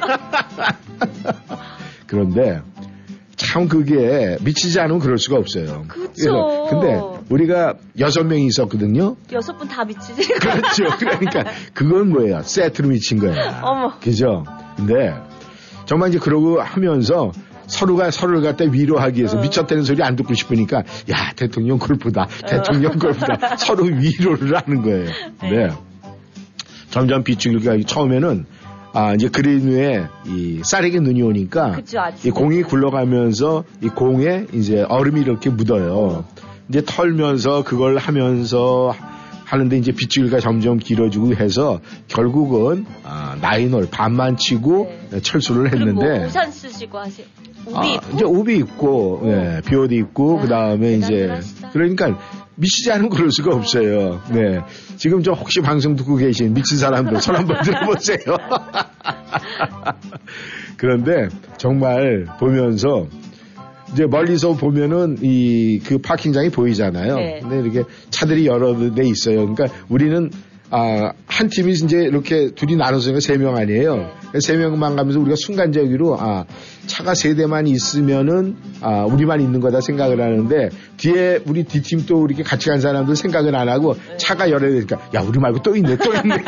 그런데 2.07 2.61
참 3.35 3.67
그게 3.67 4.37
미치지 4.41 4.79
않으면 4.79 4.99
그럴 4.99 5.17
수가 5.17 5.37
없어요. 5.37 5.85
그래서 5.87 6.67
근데 6.69 7.01
우리가 7.29 7.75
여섯 7.99 8.23
명이 8.23 8.45
있었거든요. 8.47 9.15
여섯 9.31 9.57
분 9.57 9.67
다 9.67 9.83
미치지. 9.85 10.27
그렇죠. 10.39 10.97
그러니까 10.99 11.45
그건 11.73 12.09
뭐예요? 12.09 12.41
세트로 12.43 12.89
미친 12.89 13.19
거야. 13.19 13.61
어머. 13.63 13.97
그죠? 13.99 14.43
근데 14.75 15.13
정말 15.85 16.09
이제 16.09 16.19
그러고 16.19 16.61
하면서 16.61 17.31
서로가 17.67 18.11
서로를 18.11 18.41
갖다 18.41 18.65
위로하기 18.69 19.17
위해서 19.19 19.37
어. 19.37 19.41
미쳤다는 19.41 19.83
소리 19.83 20.03
안 20.03 20.15
듣고 20.17 20.33
싶으니까 20.33 20.79
야 21.09 21.33
대통령 21.35 21.79
골프다 21.79 22.27
대통령 22.45 22.99
골프다 22.99 23.55
서로 23.57 23.85
위로를 23.85 24.57
하는 24.57 24.81
거예요. 24.81 25.05
네. 25.41 25.69
점점 26.89 27.23
비추기가 27.23 27.77
처음에는 27.85 28.45
아 28.93 29.13
이제 29.13 29.29
그린 29.29 29.69
위에 29.69 30.05
이 30.27 30.61
쌀에게 30.63 30.99
눈이 30.99 31.21
오니까 31.21 31.71
그쵸. 31.71 31.99
이 32.25 32.29
공이 32.29 32.63
굴러가면서 32.63 33.63
이 33.81 33.87
공에 33.87 34.47
이제 34.53 34.83
얼음이 34.83 35.21
이렇게 35.21 35.49
묻어요. 35.49 36.25
이제 36.69 36.83
털면서 36.85 37.63
그걸 37.63 37.97
하면서 37.97 38.93
하는데 39.45 39.77
이제 39.77 39.91
빗줄기가 39.91 40.39
점점 40.39 40.77
길어지고 40.77 41.35
해서 41.35 41.81
결국은 42.07 42.85
아, 43.03 43.35
나인홀 43.41 43.89
반만 43.91 44.37
치고 44.37 44.89
네. 45.11 45.21
철수를 45.21 45.69
그리고 45.69 45.89
했는데 45.89 46.19
뭐 46.19 46.27
우산 46.27 46.51
쓰시고 46.51 46.97
하세요. 46.97 47.27
우비 47.65 47.77
아, 47.77 47.83
입고? 47.83 48.15
이제 48.15 48.25
우비 48.25 48.57
입고 48.57 49.21
네, 49.25 49.61
비옷 49.65 49.91
입고 49.91 50.39
아, 50.39 50.41
그 50.41 50.47
다음에 50.47 50.93
이제. 50.93 51.39
그러니까 51.73 52.17
미치지 52.61 52.91
않으면 52.91 53.09
그럴 53.09 53.31
수가 53.31 53.55
없어요. 53.55 54.21
네. 54.31 54.59
지금 54.97 55.23
저 55.23 55.31
혹시 55.31 55.61
방송 55.61 55.95
듣고 55.95 56.15
계신 56.15 56.53
미친 56.53 56.77
사람들 56.77 57.19
손 57.19 57.35
한번 57.35 57.59
들어보세요. 57.63 58.19
그런데 60.77 61.27
정말 61.57 62.25
보면서 62.39 63.07
이제 63.91 64.05
멀리서 64.05 64.53
보면은 64.53 65.17
이 65.21 65.79
그 65.85 65.97
파킹장이 65.97 66.49
보이잖아요. 66.49 67.15
네. 67.15 67.39
근데 67.41 67.59
이렇게 67.59 67.83
차들이 68.09 68.45
여러 68.45 68.75
대 68.93 69.03
있어요. 69.03 69.53
그러니까 69.53 69.65
우리는 69.89 70.29
아, 70.73 71.11
한 71.27 71.49
팀이 71.49 71.73
이제 71.73 71.97
이렇게 71.97 72.51
둘이 72.55 72.77
나눠서 72.77 73.19
세명 73.19 73.57
아니에요. 73.57 74.09
네. 74.33 74.39
세 74.39 74.55
명만 74.55 74.95
가면서 74.95 75.19
우리가 75.19 75.35
순간적으로 75.37 76.17
아, 76.17 76.45
차가 76.87 77.13
세 77.13 77.35
대만 77.35 77.67
있으면은 77.67 78.55
아, 78.79 79.03
우리만 79.03 79.41
있는 79.41 79.59
거다 79.59 79.81
생각을 79.81 80.21
하는데 80.21 80.69
뒤에 80.95 81.41
우리 81.45 81.65
뒷팀 81.65 82.05
또 82.05 82.25
이렇게 82.25 82.41
같이 82.43 82.69
간 82.69 82.79
사람들 82.79 83.17
생각을 83.17 83.53
안 83.53 83.67
하고 83.67 83.95
네. 83.95 84.15
차가 84.17 84.49
여러 84.49 84.69
대니까 84.69 85.09
야, 85.13 85.21
우리 85.21 85.39
말고 85.39 85.61
또 85.61 85.75
있네, 85.75 85.97
또 85.97 86.13
있네. 86.13 86.37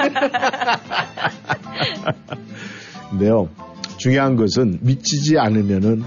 근데요, 3.12 3.50
중요한 3.98 4.38
것은 4.38 4.80
미치지 4.82 5.38
않으면은 5.38 6.03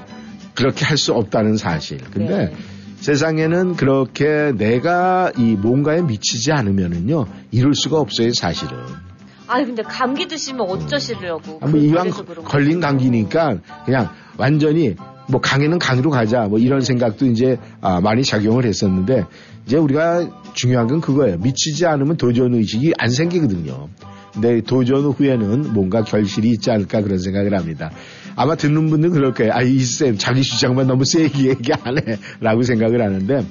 그렇게 0.54 0.86
할 0.86 0.96
수 0.96 1.12
없다는 1.12 1.58
사실. 1.58 1.98
근데 2.10 2.46
네. 2.46 2.52
세상에는 3.06 3.76
그렇게 3.76 4.50
내가 4.56 5.30
이 5.38 5.54
뭔가에 5.54 6.02
미치지 6.02 6.50
않으면은요, 6.50 7.26
이룰 7.52 7.72
수가 7.72 8.00
없어요, 8.00 8.32
사실은. 8.32 8.76
아 9.46 9.64
근데 9.64 9.84
감기 9.84 10.26
드시면 10.26 10.62
어쩌시려고. 10.68 11.60
아, 11.62 11.68
뭐 11.68 11.78
이왕. 11.78 12.10
걸린 12.44 12.80
감기니까 12.80 13.58
그냥 13.84 14.08
완전히 14.36 14.96
뭐 15.28 15.40
강에는 15.40 15.78
강으로 15.78 16.10
가자 16.10 16.46
뭐 16.48 16.58
이런 16.58 16.80
생각도 16.80 17.26
이제 17.26 17.58
아, 17.80 18.00
많이 18.00 18.24
작용을 18.24 18.64
했었는데 18.64 19.22
이제 19.66 19.76
우리가 19.76 20.28
중요한 20.54 20.88
건 20.88 21.00
그거예요. 21.00 21.36
미치지 21.38 21.86
않으면 21.86 22.16
도전 22.16 22.54
의식이 22.54 22.94
안 22.98 23.08
생기거든요. 23.10 23.88
근데 24.32 24.60
도전 24.62 25.04
후에는 25.04 25.72
뭔가 25.72 26.02
결실이 26.02 26.50
있지 26.50 26.72
않을까 26.72 27.02
그런 27.02 27.18
생각을 27.18 27.56
합니다. 27.56 27.92
아마 28.36 28.54
듣는 28.54 28.88
분들은 28.88 29.14
그럴 29.14 29.32
거예요. 29.32 29.52
아, 29.54 29.62
이쌤 29.62 30.18
자기 30.18 30.42
주장만 30.42 30.86
너무 30.86 31.04
세게 31.04 31.48
얘기 31.48 31.72
안 31.72 31.98
해. 31.98 32.18
라고 32.40 32.62
생각을 32.62 33.02
하는데 33.02 33.44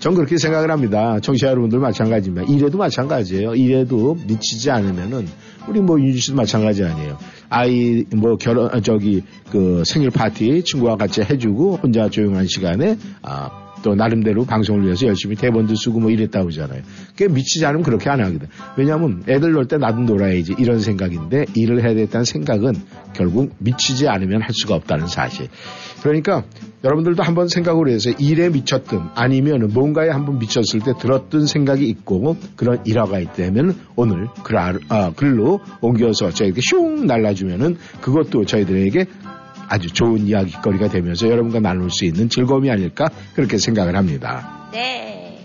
전 0.00 0.14
그렇게 0.14 0.36
생각을 0.36 0.70
합니다. 0.70 1.18
청취자 1.20 1.48
여러분들 1.48 1.78
마찬가지입니다. 1.78 2.52
이래도 2.52 2.76
마찬가지예요. 2.76 3.54
이래도 3.54 4.16
미치지 4.26 4.70
않으면은 4.70 5.28
우리 5.68 5.80
뭐 5.80 5.98
윤주 6.00 6.18
씨도 6.18 6.36
마찬가지 6.36 6.84
아니에요. 6.84 7.18
아이 7.48 8.04
뭐 8.14 8.36
결혼 8.36 8.68
아, 8.72 8.80
저기 8.80 9.22
그 9.50 9.84
생일 9.86 10.10
파티 10.10 10.62
친구와 10.64 10.96
같이 10.96 11.22
해주고 11.22 11.76
혼자 11.76 12.08
조용한 12.08 12.46
시간에 12.48 12.96
아 13.22 13.61
또 13.82 13.94
나름대로 13.94 14.44
방송을 14.44 14.84
위해서 14.84 15.06
열심히 15.06 15.36
대본도 15.36 15.74
쓰고 15.74 16.00
뭐 16.00 16.10
이랬다 16.10 16.40
그러잖아요. 16.42 16.82
그게 17.10 17.28
미치지 17.28 17.66
않으면 17.66 17.82
그렇게 17.82 18.10
안 18.10 18.20
하거든. 18.20 18.48
왜냐하면 18.76 19.22
애들 19.28 19.52
놀 19.52 19.66
때 19.66 19.76
나도 19.78 20.00
놀아야지 20.00 20.54
이런 20.58 20.80
생각인데 20.80 21.44
일을 21.54 21.82
해야 21.82 21.94
되겠다는 21.94 22.24
생각은 22.24 22.74
결국 23.14 23.54
미치지 23.58 24.08
않으면 24.08 24.42
할 24.42 24.48
수가 24.52 24.74
없다는 24.74 25.06
사실. 25.06 25.48
그러니까 26.02 26.44
여러분들도 26.84 27.22
한번 27.22 27.46
생각을 27.46 27.88
해서 27.88 28.10
일에 28.18 28.48
미쳤든 28.48 28.98
아니면 29.14 29.70
뭔가에 29.72 30.08
한번 30.08 30.38
미쳤을 30.40 30.80
때 30.80 30.92
들었던 30.98 31.46
생각이 31.46 31.86
있고 31.86 32.36
그런 32.56 32.80
일화가 32.84 33.20
있다면 33.20 33.76
오늘 33.94 34.26
글, 34.42 34.56
아, 34.56 35.12
글로 35.14 35.60
옮겨서 35.80 36.30
저에게 36.30 36.60
슝 36.60 37.06
날라주면은 37.06 37.76
그것도 38.00 38.46
저희들에게 38.46 39.06
아주 39.72 39.88
좋은 39.90 40.26
이야기거리가 40.26 40.88
되면서 40.88 41.30
여러분과 41.30 41.60
나눌 41.60 41.88
수 41.90 42.04
있는 42.04 42.28
즐거움이 42.28 42.70
아닐까 42.70 43.08
그렇게 43.34 43.56
생각을 43.56 43.96
합니다. 43.96 44.68
네. 44.70 45.38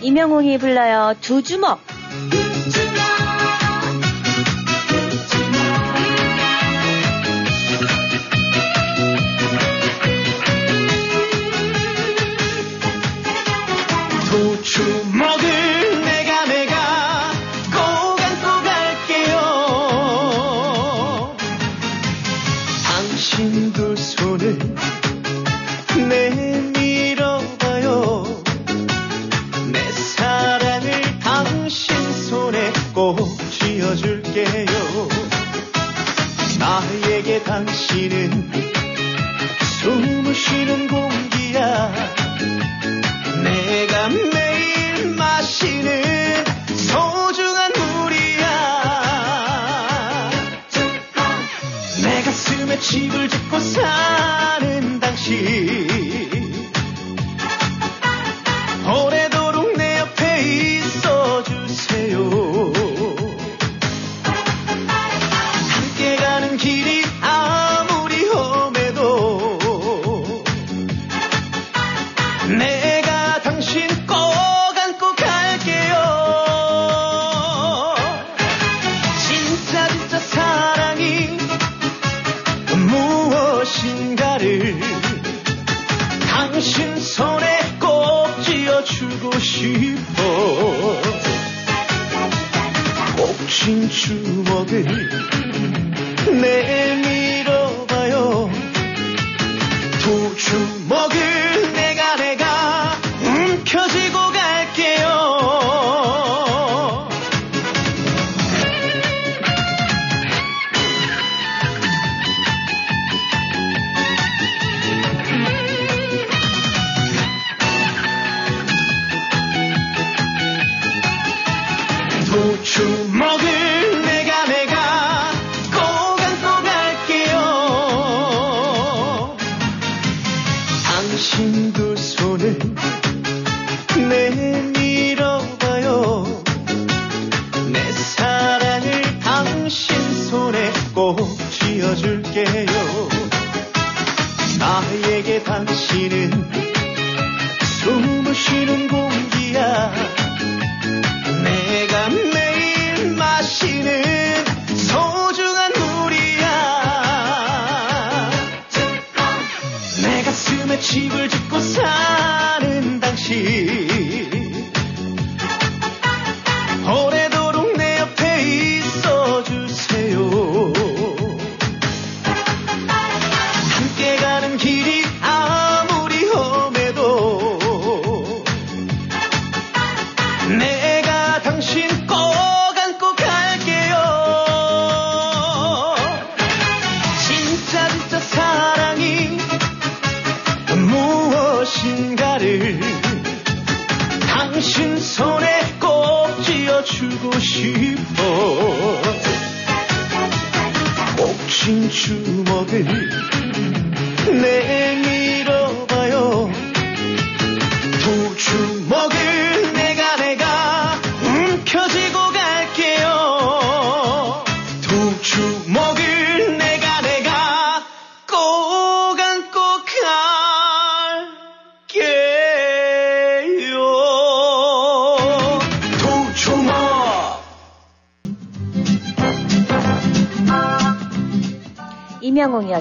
이명웅이 0.00 0.58
불러요. 0.58 1.16
두 1.20 1.42
주먹. 1.42 1.80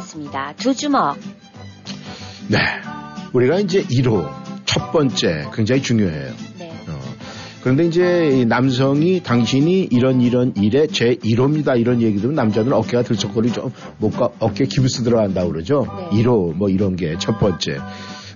이명웅이었습니다. 0.01 0.53
두 0.57 0.75
주먹. 0.75 1.17
네. 2.47 2.57
우리가 3.33 3.59
이제 3.59 3.83
1호, 3.83 4.29
첫 4.65 4.91
번째, 4.91 5.47
굉장히 5.53 5.81
중요해요. 5.81 6.33
네. 6.59 6.71
어, 6.87 6.99
그런데 7.61 7.85
이제 7.85 8.29
이 8.41 8.45
남성이 8.45 9.21
당신이 9.23 9.87
이런 9.91 10.21
이런 10.21 10.53
일에 10.57 10.87
제 10.87 11.15
1호입니다. 11.15 11.79
이런 11.79 12.01
얘기 12.01 12.17
들으면 12.17 12.35
남자들은 12.35 12.73
어깨가 12.75 13.03
들썩거리고 13.03 13.53
좀 13.53 13.71
뭔가 13.97 14.29
어깨에 14.39 14.67
기부스 14.67 15.03
들어간다고 15.03 15.51
그러죠. 15.51 15.87
네. 16.11 16.23
1호 16.23 16.55
뭐 16.55 16.69
이런 16.69 16.95
게 16.95 17.15
첫 17.17 17.39
번째. 17.39 17.77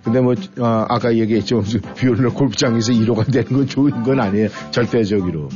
근데 0.03 0.21
뭐 0.21 0.35
어, 0.59 0.85
아까 0.87 1.15
얘기했죠. 1.15 1.63
비올라 1.97 2.29
골프장에서 2.29 2.93
1호가 2.93 3.29
되는 3.31 3.47
건 3.51 3.67
좋은 3.67 4.03
건 4.03 4.19
아니에요. 4.19 4.49
절대적으로. 4.71 5.49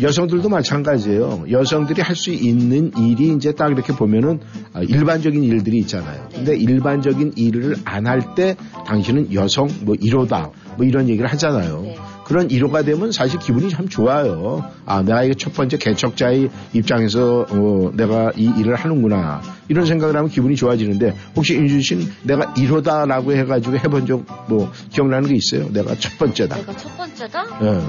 여성들도 0.00 0.48
마찬가지예요. 0.48 1.44
여성들이 1.50 2.02
할 2.02 2.14
수 2.16 2.30
있는 2.30 2.90
일이 2.96 3.28
이제 3.34 3.52
딱 3.52 3.70
이렇게 3.72 3.92
보면은 3.92 4.40
아, 4.72 4.80
일반적인 4.80 5.42
일들이 5.42 5.78
있잖아요. 5.78 6.28
근데 6.32 6.56
일반적인 6.56 7.32
일을 7.36 7.76
안 7.84 8.06
할 8.06 8.34
때 8.34 8.56
당신은 8.86 9.32
여성 9.34 9.68
뭐 9.82 9.94
1호다 9.96 10.50
뭐 10.76 10.86
이런 10.86 11.08
얘기를 11.08 11.28
하잖아요. 11.32 11.80
네. 11.82 11.96
그런 12.24 12.48
1호가 12.48 12.84
되면 12.86 13.12
사실 13.12 13.38
기분이 13.38 13.68
참 13.68 13.88
좋아요. 13.88 14.64
아, 14.86 15.02
내가 15.02 15.24
이게 15.24 15.34
첫 15.34 15.52
번째 15.52 15.76
개척자의 15.76 16.48
입장에서 16.72 17.46
어, 17.50 17.90
내가 17.94 18.32
이 18.36 18.50
일을 18.58 18.76
하는구나. 18.76 19.42
이런 19.68 19.84
생각을 19.86 20.16
하면 20.16 20.30
기분이 20.30 20.56
좋아지는데 20.56 21.14
혹시 21.36 21.54
윤준 21.54 21.80
씨는 21.82 22.06
내가 22.22 22.54
1호다라고 22.54 23.32
해가지고 23.36 23.76
해본 23.76 24.06
적 24.06 24.24
뭐 24.48 24.70
기억나는 24.90 25.28
게 25.28 25.34
있어요? 25.36 25.68
내가 25.72 25.94
첫 25.96 26.16
번째다. 26.18 26.56
내가 26.56 26.76
첫 26.76 26.96
번째다? 26.96 27.44
예. 27.62 27.80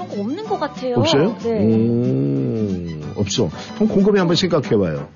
그런 0.00 0.08
거 0.08 0.20
없는 0.20 0.44
것 0.44 0.58
같아요. 0.58 0.94
없어요? 0.96 1.36
네. 1.42 1.60
오. 1.60 3.04
어, 3.04 3.20
없어. 3.20 3.50
그럼 3.74 3.88
곰곰이 3.88 4.18
한번 4.18 4.36
생각해봐요. 4.36 5.08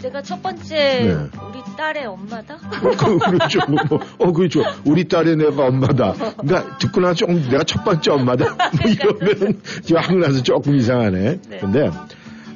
제가 0.00 0.20
첫 0.22 0.42
번째 0.42 0.74
네. 0.74 1.12
우리 1.12 1.76
딸의 1.76 2.06
엄마다. 2.06 2.56
그, 2.56 3.18
그렇죠. 3.18 3.60
뭐, 3.68 4.00
어, 4.18 4.32
그렇죠. 4.32 4.62
우리 4.84 5.08
딸의 5.08 5.36
내가 5.36 5.66
엄마다. 5.66 6.12
그러니까 6.12 6.76
듣고 6.78 7.00
나서 7.00 7.14
조금 7.14 7.42
내가 7.48 7.64
첫 7.64 7.84
번째 7.84 8.10
엄마다. 8.10 8.44
뭐 8.82 8.90
이러면 8.90 9.60
지금 9.82 10.02
하고 10.02 10.14
나서 10.16 10.42
조금 10.42 10.74
이상하네. 10.74 11.40
네. 11.48 11.58
근데 11.58 11.90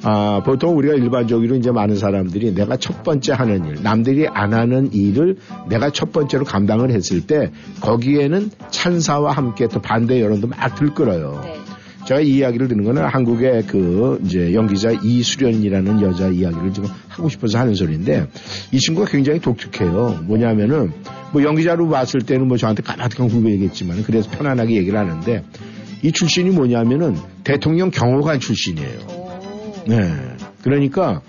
아, 0.03 0.41
보통 0.45 0.77
우리가 0.77 0.93
일반적으로 0.93 1.55
이제 1.55 1.71
많은 1.71 1.95
사람들이 1.95 2.53
내가 2.53 2.77
첫 2.77 3.03
번째 3.03 3.33
하는 3.33 3.65
일, 3.65 3.83
남들이 3.83 4.27
안 4.27 4.53
하는 4.53 4.93
일을 4.93 5.37
내가 5.67 5.89
첫 5.89 6.11
번째로 6.11 6.45
감당을 6.45 6.91
했을 6.91 7.25
때 7.25 7.51
거기에는 7.81 8.51
찬사와 8.69 9.31
함께 9.31 9.67
또 9.67 9.81
반대 9.81 10.21
여론도 10.21 10.47
막 10.47 10.75
들끓어요. 10.75 11.41
네. 11.43 11.68
제가 12.09 12.21
이 12.21 12.37
이야기를 12.37 12.69
듣는 12.69 12.85
거는 12.85 13.05
한국의 13.05 13.67
그 13.67 14.19
이제 14.25 14.51
연기자 14.55 14.89
이수련이라는 14.89 16.01
여자 16.01 16.27
이야기를 16.27 16.73
지금 16.73 16.89
하고 17.07 17.29
싶어서 17.29 17.59
하는 17.59 17.75
소리인데 17.75 18.25
이 18.71 18.79
친구가 18.79 19.11
굉장히 19.11 19.39
독특해요. 19.39 20.23
뭐냐면은 20.23 20.91
뭐 21.31 21.43
연기자로 21.43 21.87
봤을 21.87 22.21
때는 22.21 22.47
뭐 22.47 22.57
저한테 22.57 22.81
까마득한 22.81 23.29
후배이겠지만 23.29 24.01
그래서 24.01 24.27
편안하게 24.31 24.77
얘기를 24.77 24.97
하는데 24.97 25.43
이 26.01 26.11
출신이 26.11 26.49
뭐냐면은 26.49 27.15
대통령 27.43 27.91
경호관 27.91 28.39
출신이에요. 28.39 28.99
오. 29.09 29.29
네. 29.87 30.11
그러니까 30.63 31.21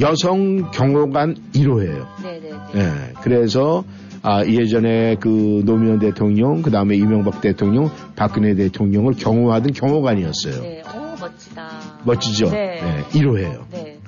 여성 0.00 0.70
경호관 0.70 1.36
1호예요. 1.52 2.06
네 2.22 2.40
네 2.40 2.50
네. 2.72 2.82
네. 2.82 3.12
그래서 3.20 3.84
아, 4.22 4.44
예전에 4.44 5.16
그 5.16 5.62
노무현 5.64 5.98
대통령, 5.98 6.62
그 6.62 6.70
다음에 6.70 6.96
이명박 6.96 7.40
대통령, 7.40 7.90
박근혜 8.14 8.54
대통령을 8.54 9.14
경호하던 9.14 9.72
경호관이었어요. 9.72 10.62
네. 10.62 10.82
오 10.94 11.20
멋지다. 11.20 12.00
멋지죠? 12.04 12.50
네. 12.50 12.80
1호예요. 13.10 13.64
네. 13.72 13.98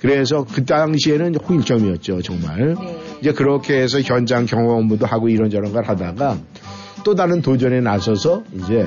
그래서 0.00 0.44
그 0.44 0.64
당시에는 0.64 1.34
홍일점이었죠, 1.34 2.22
정말. 2.22 2.74
네. 2.80 2.98
이제 3.20 3.32
그렇게 3.32 3.80
해서 3.80 4.00
현장 4.00 4.46
경호 4.46 4.78
업무도 4.78 5.04
하고 5.04 5.28
이런저런 5.28 5.72
걸 5.72 5.84
하다가 5.84 6.38
또 7.04 7.14
다른 7.14 7.42
도전에 7.42 7.80
나서서 7.80 8.44
이제 8.54 8.86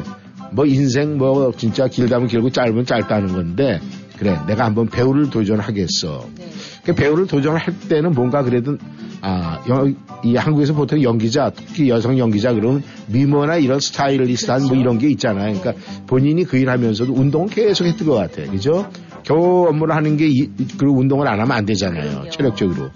뭐 0.51 0.65
인생 0.65 1.17
뭐 1.17 1.51
진짜 1.55 1.87
길다면 1.87 2.27
길고 2.27 2.49
짧으면 2.49 2.85
짧다는 2.85 3.33
건데 3.33 3.79
그래 4.17 4.37
내가 4.47 4.65
한번 4.65 4.87
배우를 4.87 5.29
도전하겠어. 5.29 6.27
네. 6.37 6.49
그 6.83 6.95
배우를 6.95 7.27
도전할 7.27 7.61
때는 7.89 8.13
뭔가 8.13 8.43
그래도 8.43 8.77
아, 9.21 9.61
여- 9.69 9.87
이 10.23 10.35
한국에서 10.35 10.73
보통 10.73 11.01
연기자, 11.03 11.51
특히 11.55 11.89
여성 11.89 12.17
연기자 12.17 12.53
그러면 12.53 12.83
미모나 13.07 13.57
이런 13.57 13.79
스타일리스트한 13.79 14.61
뭐 14.61 14.69
그렇죠. 14.69 14.81
이런 14.81 14.97
게 14.99 15.09
있잖아요. 15.09 15.59
그러니까 15.59 15.83
본인이 16.07 16.43
그 16.43 16.57
일 16.57 16.69
하면서도 16.69 17.13
운동을 17.13 17.47
계속 17.49 17.85
했던 17.85 18.07
것 18.07 18.15
같아요. 18.15 18.49
그죠? 18.51 18.89
겨우 19.23 19.67
업무를 19.67 19.95
하는 19.95 20.17
게, 20.17 20.27
이, 20.27 20.49
그리고 20.77 20.97
운동을 20.99 21.27
안 21.27 21.39
하면 21.39 21.51
안 21.51 21.65
되잖아요. 21.65 22.09
그럼요. 22.11 22.29
체력적으로. 22.29 22.89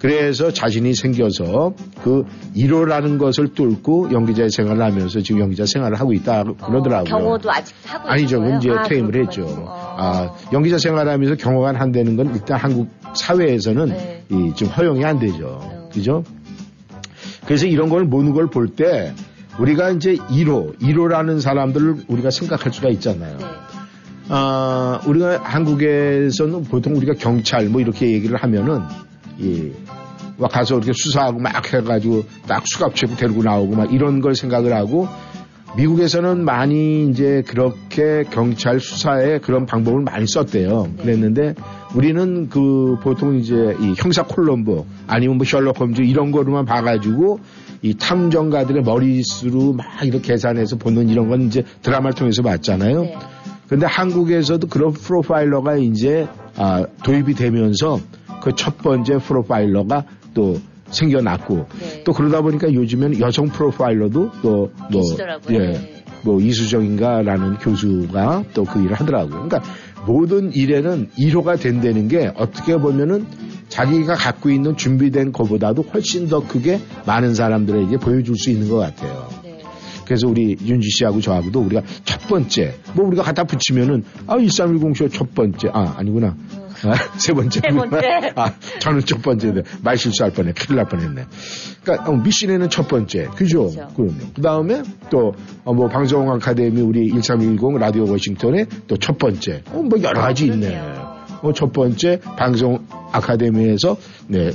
그래서 0.00 0.52
자신이 0.52 0.94
생겨서 0.94 1.74
그 2.02 2.24
1호라는 2.56 3.18
것을 3.18 3.52
뚫고 3.54 4.12
연기자의 4.12 4.50
생활을 4.50 4.82
하면서 4.82 5.20
지금 5.20 5.40
연기자 5.40 5.66
생활을 5.66 5.98
하고 5.98 6.12
있다 6.12 6.44
그러더라고요. 6.44 7.14
어, 7.14 7.18
경호도 7.18 7.50
아직 7.50 7.74
하고 7.84 8.08
아니죠. 8.08 8.42
이제? 8.56 8.70
아, 8.70 8.82
퇴임을. 8.84 9.20
했죠. 9.22 9.44
어. 9.44 9.96
아, 9.98 10.36
연기자 10.52 10.78
생활하면서 10.78 11.36
경호관 11.36 11.76
한다는 11.76 12.16
건 12.16 12.32
일단 12.34 12.58
한국 12.58 12.88
사회에서는 13.14 13.88
네. 13.88 14.24
이, 14.30 14.52
지금 14.54 14.72
허용이 14.72 15.04
안 15.04 15.18
되죠. 15.18 15.58
어. 15.60 15.88
그죠? 15.92 16.22
그래서 17.46 17.66
이런 17.66 17.88
걸 17.88 18.04
모든 18.04 18.32
걸볼 18.32 18.68
때 18.76 19.14
우리가 19.58 19.90
이제 19.90 20.14
1호, 20.14 20.78
1호라는 20.80 21.40
사람들을 21.40 22.04
우리가 22.06 22.30
생각할 22.30 22.72
수가 22.72 22.88
있잖아요. 22.90 23.38
네. 23.38 23.44
아, 24.28 25.00
우리가 25.06 25.40
한국에서는 25.42 26.64
보통 26.64 26.94
우리가 26.94 27.14
경찰 27.14 27.68
뭐 27.68 27.80
이렇게 27.80 28.12
얘기를 28.12 28.36
하면은 28.36 28.82
이, 29.38 29.72
막 30.36 30.50
가서 30.50 30.76
이렇게 30.76 30.92
수사하고 30.94 31.38
막 31.40 31.72
해가지고 31.72 32.24
딱 32.46 32.62
수갑채고 32.66 33.16
데리고 33.16 33.42
나오고 33.42 33.76
막 33.76 33.92
이런 33.92 34.20
걸 34.20 34.34
생각을 34.34 34.74
하고 34.74 35.08
미국에서는 35.76 36.44
많이 36.44 37.08
이제 37.08 37.42
그렇게 37.46 38.24
경찰 38.30 38.80
수사에 38.80 39.38
그런 39.38 39.66
방법을 39.66 40.02
많이 40.02 40.26
썼대요. 40.26 40.88
그랬는데 40.98 41.54
우리는 41.94 42.48
그 42.48 42.96
보통 43.02 43.36
이제 43.36 43.76
이 43.80 43.94
형사 43.96 44.22
콜럼보 44.22 44.86
아니면 45.06 45.36
뭐 45.36 45.46
셜록 45.46 45.78
홈즈 45.78 46.02
이런 46.02 46.32
거로만 46.32 46.64
봐가지고 46.64 47.40
이 47.82 47.94
탐정가들의 47.94 48.82
머릿수로 48.82 49.74
막 49.74 49.86
이렇게 50.02 50.32
계산해서 50.32 50.76
보는 50.76 51.08
이런 51.08 51.28
건 51.28 51.42
이제 51.42 51.62
드라마를 51.82 52.14
통해서 52.14 52.42
봤잖아요. 52.42 53.02
네. 53.02 53.18
근데 53.68 53.86
한국에서도 53.86 54.66
그런 54.66 54.92
프로파일러가 54.92 55.76
이제 55.76 56.26
아, 56.56 56.86
도입이 57.04 57.34
되면서 57.34 58.00
그 58.40 58.52
첫 58.52 58.78
번째 58.78 59.18
프로파일러가 59.18 60.04
또 60.34 60.58
생겨났고 60.90 61.66
네. 61.80 62.02
또 62.04 62.12
그러다 62.12 62.40
보니까 62.40 62.72
요즘에는 62.72 63.20
여성 63.20 63.48
프로파일러도 63.48 64.30
또뭐 64.42 64.70
계시더라고요. 64.90 65.58
예, 65.58 65.66
네. 65.72 66.04
뭐 66.22 66.40
이수정인가라는 66.40 67.58
교수가 67.58 68.44
또 68.54 68.64
그 68.64 68.82
일을 68.82 68.94
하더라고요. 68.94 69.48
그러니까 69.48 69.62
모든 70.06 70.52
일에는 70.52 71.10
1호가 71.18 71.60
된다는 71.60 72.08
게 72.08 72.30
어떻게 72.36 72.76
보면은 72.78 73.26
자기가 73.68 74.14
갖고 74.14 74.48
있는 74.50 74.76
준비된 74.76 75.32
것보다도 75.32 75.82
훨씬 75.82 76.28
더 76.28 76.40
크게 76.40 76.80
많은 77.06 77.34
사람들에게 77.34 77.98
보여줄 77.98 78.36
수 78.36 78.50
있는 78.50 78.68
것 78.70 78.76
같아요. 78.76 79.28
네. 79.44 79.58
그래서 80.06 80.26
우리 80.26 80.56
윤지 80.64 80.88
씨하고 80.88 81.20
저하고도 81.20 81.60
우리가 81.60 81.82
첫 82.04 82.26
번째, 82.28 82.76
뭐 82.94 83.06
우리가 83.06 83.22
갖다 83.22 83.44
붙이면은, 83.44 84.04
아, 84.26 84.38
1310쇼 84.38 85.12
첫 85.12 85.34
번째, 85.34 85.68
아, 85.74 85.96
아니구나. 85.98 86.34
아, 86.84 86.94
세 87.18 87.32
번째. 87.32 87.60
세 87.60 87.74
번째. 87.74 88.32
아, 88.36 88.54
저는 88.80 89.00
첫 89.00 89.22
번째인데, 89.22 89.62
말 89.82 89.96
실수할 89.96 90.32
뻔해. 90.32 90.52
큰일 90.52 90.76
날 90.76 90.86
뻔했네. 90.86 91.24
그러니까, 91.82 92.10
어, 92.10 92.16
미신에는 92.16 92.70
첫 92.70 92.88
번째. 92.88 93.28
그죠? 93.34 93.70
그렇죠. 93.70 93.88
그럼요. 93.94 94.32
그 94.34 94.42
다음에 94.42 94.82
또, 95.10 95.34
어, 95.64 95.74
뭐, 95.74 95.88
방송 95.88 96.30
아카데미 96.30 96.80
우리 96.80 97.08
1310 97.08 97.78
라디오 97.78 98.10
워싱턴의 98.10 98.66
또첫 98.86 99.18
번째. 99.18 99.62
어, 99.72 99.82
뭐, 99.82 100.00
여러 100.02 100.20
가지 100.20 100.46
있네. 100.46 100.68
그러네요. 100.68 101.18
어, 101.42 101.52
첫 101.52 101.72
번째, 101.72 102.20
방송 102.36 102.86
아카데미에서, 103.12 103.96
네, 104.28 104.50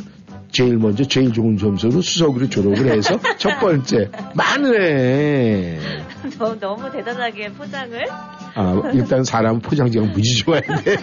제일 0.54 0.78
먼저 0.78 1.04
제일 1.04 1.34
좋은 1.34 1.58
점수로 1.58 2.02
수석으로 2.02 2.48
졸업을 2.48 2.92
해서 2.92 3.20
첫 3.38 3.60
번째 3.60 4.10
많네. 4.36 5.80
너무, 6.38 6.60
너무 6.60 6.92
대단하게 6.92 7.52
포장을. 7.54 8.06
아 8.56 8.82
일단 8.94 9.24
사람 9.24 9.60
포장지가 9.60 10.06
무지 10.06 10.38
좋아야 10.38 10.62
돼요. 10.62 10.98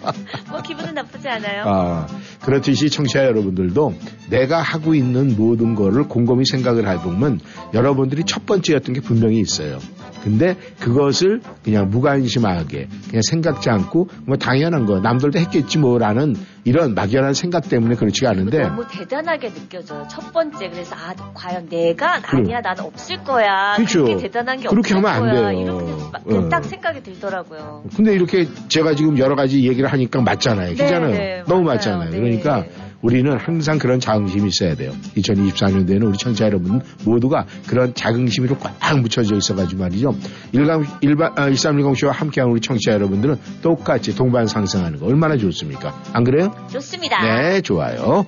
뭐 0.48 0.62
기분은 0.62 0.94
나쁘지 0.94 1.28
않아요. 1.28 1.64
아 1.66 2.06
그렇듯이 2.40 2.88
청취자 2.88 3.24
여러분들도 3.26 3.94
내가 4.30 4.62
하고 4.62 4.94
있는 4.94 5.36
모든 5.36 5.74
거를 5.74 6.08
곰곰이 6.08 6.46
생각을 6.46 6.88
해보면 6.88 7.40
여러분들이 7.74 8.24
첫 8.24 8.46
번째였던 8.46 8.94
게 8.94 9.00
분명히 9.02 9.38
있어요. 9.38 9.80
근데 10.24 10.56
그것을 10.80 11.42
그냥 11.62 11.90
무관심하게 11.90 12.88
그냥 13.08 13.22
생각지 13.30 13.68
않고 13.68 14.08
뭐 14.26 14.36
당연한 14.38 14.86
거 14.86 14.98
남들도 15.00 15.38
했겠지 15.38 15.78
뭐라는 15.78 16.34
이런 16.64 16.94
막연한 16.94 17.34
생각 17.34 17.68
때문에 17.68 17.94
그렇지가 17.94 18.30
않은데 18.30 18.62
너무 18.62 18.86
대단하게 18.90 19.50
느껴져요. 19.52 20.06
첫 20.10 20.32
번째 20.32 20.70
그래서 20.70 20.96
아 20.96 21.14
과연 21.34 21.68
내가. 21.68 22.22
아니야 22.26 22.60
나는 22.62 22.84
없을 22.84 23.18
거야. 23.22 23.74
그렇죠. 23.76 24.04
그렇게 24.04 24.22
대단한 24.22 24.58
게 24.58 24.68
그렇게 24.68 24.94
없을 24.94 24.96
하면 24.96 25.10
안 25.10 25.20
거야. 25.34 25.50
돼요. 25.50 25.60
이렇게 25.60 25.92
막 26.10 26.24
그냥 26.24 26.44
어. 26.44 26.48
딱 26.48 26.64
생각이 26.64 27.02
들더라고요. 27.02 27.84
근데 27.94 28.14
이렇게 28.14 28.46
제가 28.68 28.94
지금 28.94 29.18
여러 29.18 29.34
가지 29.36 29.62
얘기를 29.68 29.92
하니까 29.92 30.22
맞잖아요. 30.22 30.68
네, 30.70 30.74
그잖아요. 30.74 31.10
네, 31.10 31.42
너무 31.46 31.62
맞아요. 31.62 31.74
맞잖아요. 31.76 32.10
네. 32.10 32.16
그러니까 32.18 32.64
우리는 33.04 33.36
항상 33.36 33.78
그런 33.78 34.00
자긍심이 34.00 34.48
있어야 34.48 34.74
돼요. 34.74 34.92
2024년도에는 35.16 36.08
우리 36.08 36.16
청취자 36.16 36.46
여러분 36.46 36.80
모두가 37.04 37.44
그런 37.66 37.92
자긍심으로 37.94 38.56
꽉 38.58 38.98
묻혀져 38.98 39.36
있어가지고 39.36 39.82
말이죠. 39.82 40.16
일간, 40.52 40.86
일반, 41.02 41.32
아, 41.36 41.50
1310쇼와 41.50 42.12
함께하는 42.12 42.50
우리 42.50 42.62
청취자 42.62 42.92
여러분들은 42.92 43.36
똑같이 43.60 44.16
동반 44.16 44.46
상승하는 44.46 44.98
거 44.98 45.06
얼마나 45.06 45.36
좋습니까? 45.36 45.94
안 46.14 46.24
그래요? 46.24 46.54
좋습니다. 46.72 47.22
네, 47.22 47.60
좋아요. 47.60 48.26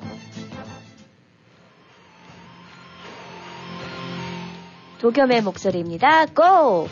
도겸의 5.01 5.43
목소리입니다. 5.43 6.27
고! 6.27 6.89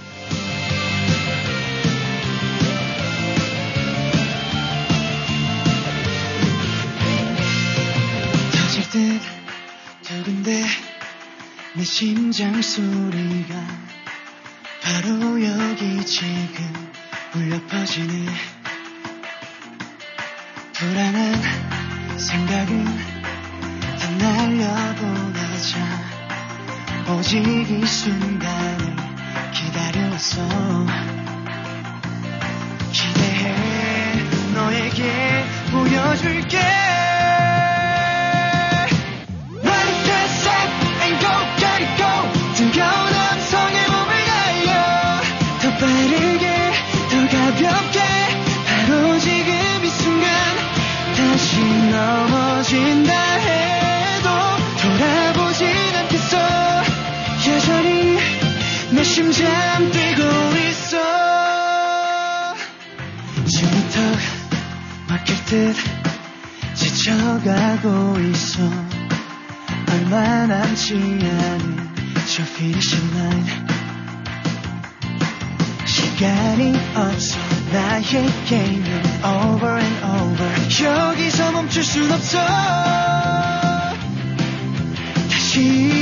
듯 8.95 9.21
두근데 10.03 10.65
내 11.75 11.83
심장 11.83 12.63
소리가 12.63 13.57
바로 14.85 15.45
여기 15.45 16.07
지금 16.07 16.93
울려 17.35 17.61
퍼지네. 17.67 18.27
불안한 20.75 22.19
생각은 22.19 22.85
다 23.99 24.11
날려보내자. 24.17 25.79
오직 27.09 27.45
이 27.45 27.85
순간을 27.85 28.97
기다려왔어. 29.55 30.41
기대해 32.93 33.55
너에게 34.55 35.45
보여줄게 35.73 36.84
넘어진다 52.65 53.13
해도 53.13 54.31
돌아보진 54.81 55.69
않겠어. 55.97 56.39
여전히 57.47 58.19
내 58.93 59.05
심장 59.05 59.91
뛰고 59.91 60.23
있어. 60.71 60.97
턱 63.93 64.19
막힐 65.09 65.45
듯 65.45 65.77
지쳐가고 66.75 68.19
있어. 68.31 68.63
얼마 69.93 70.47
남지 70.47 70.95
않은 70.95 71.95
저 72.27 72.43
finish 72.43 72.97
line. 73.15 73.45
시 73.45 73.64
간이 76.19 76.73
없어 76.95 77.39
나에게는 77.73 78.87
over 79.25 79.81
and 79.81 80.07
over. 80.07 80.55
여기서 81.11 81.53
멈출 81.53 81.83
순 81.83 82.11
없어. 82.13 82.39
다시 85.29 85.94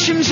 내심 0.00 0.22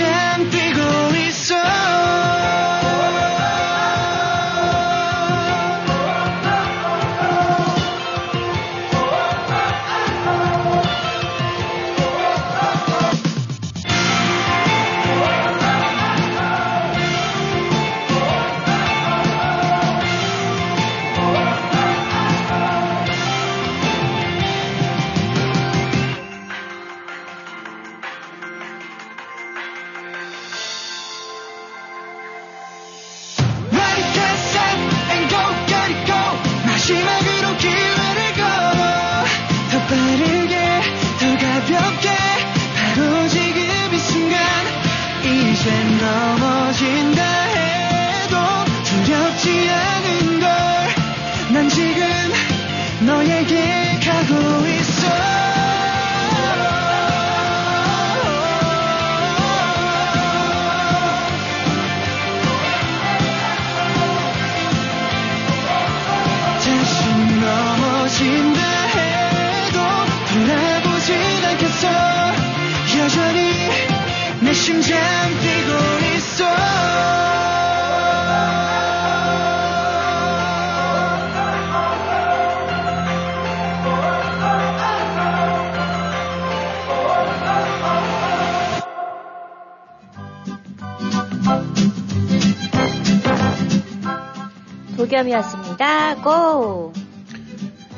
도겸이었습니다. 95.09 96.17
고! 96.23 96.88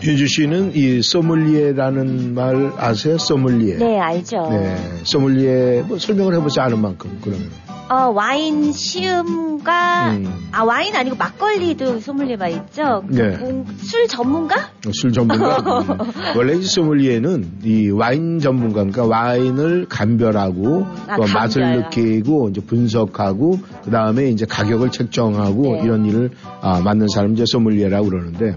윤주 0.03 0.27
씨는 0.29 0.73
이 0.75 1.03
소믈리에라는 1.03 2.35
말 2.35 2.73
아세요? 2.79 3.19
소믈리에. 3.19 3.77
네, 3.77 3.99
알죠. 3.99 4.49
네, 4.51 4.77
소믈리에 5.05 5.83
뭐 5.87 5.99
설명을 5.99 6.35
해보지 6.37 6.59
않은 6.61 6.81
만큼 6.81 7.19
그러면. 7.23 7.49
어, 7.91 8.09
와인 8.15 8.71
시음과, 8.73 10.13
음. 10.13 10.33
아, 10.53 10.63
와인 10.63 10.95
아니고 10.95 11.17
막걸리도 11.17 11.99
소믈리에가 11.99 12.47
있죠? 12.49 13.03
그 13.09 13.15
네. 13.17 13.37
공- 13.37 13.67
술 13.79 14.07
전문가? 14.07 14.71
술 14.93 15.13
전문가. 15.13 15.57
음. 15.59 15.99
원래 16.37 16.55
이 16.55 16.63
소믈리에는 16.63 17.51
이 17.65 17.91
와인 17.91 18.39
전문가, 18.39 18.85
그러니까 18.85 19.05
와인을 19.07 19.87
감별하고 19.89 20.87
아, 21.09 21.17
또 21.17 21.23
맛을 21.35 21.63
감별. 21.63 21.83
느끼고 21.83 22.51
이제 22.51 22.61
분석하고 22.61 23.59
그 23.85 23.91
다음에 23.91 24.29
이제 24.31 24.47
가격을 24.47 24.93
책정하고 24.93 25.63
네. 25.63 25.83
이런 25.83 26.07
일을 26.07 26.31
아, 26.61 26.81
맡는 26.81 27.09
사람 27.13 27.33
이제 27.33 27.43
소믈리에라고 27.45 28.09
그러는데 28.09 28.55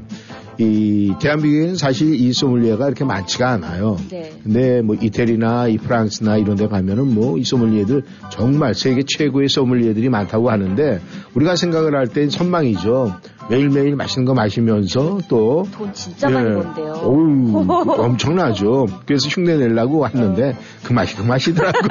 이 0.59 1.13
대한민국에는 1.19 1.75
사실 1.75 2.13
이 2.13 2.31
소믈리에가 2.33 2.85
이렇게 2.87 3.03
많지가 3.05 3.49
않아요. 3.51 3.97
네. 4.09 4.31
근데 4.43 4.81
뭐 4.81 4.95
이태리나 4.99 5.67
이 5.67 5.77
프랑스나 5.77 6.37
이런 6.37 6.55
데 6.55 6.67
가면은 6.67 7.13
뭐 7.13 7.37
이 7.37 7.43
소믈리에들 7.43 8.03
정말 8.29 8.73
세계 8.75 9.03
최고의 9.03 9.49
소믈리에들이 9.49 10.09
많다고 10.09 10.49
하는데 10.51 11.01
우리가 11.33 11.55
생각을 11.55 11.95
할 11.95 12.07
땐 12.07 12.29
선망이죠. 12.29 13.15
매일매일 13.49 13.95
맛있는 13.95 14.25
거 14.25 14.33
마시면서 14.33 15.19
또 15.27 15.65
돈 15.75 15.91
진짜 15.93 16.29
많이 16.29 16.49
예. 16.49 16.53
번대요. 16.53 16.91
어우, 17.03 17.65
엄청나죠. 17.99 18.85
그래서 19.05 19.27
흉내 19.29 19.57
내려고 19.57 19.97
왔는데 19.99 20.55
그 20.83 20.93
맛이 20.93 21.15
그 21.15 21.23
맛이더라고. 21.23 21.77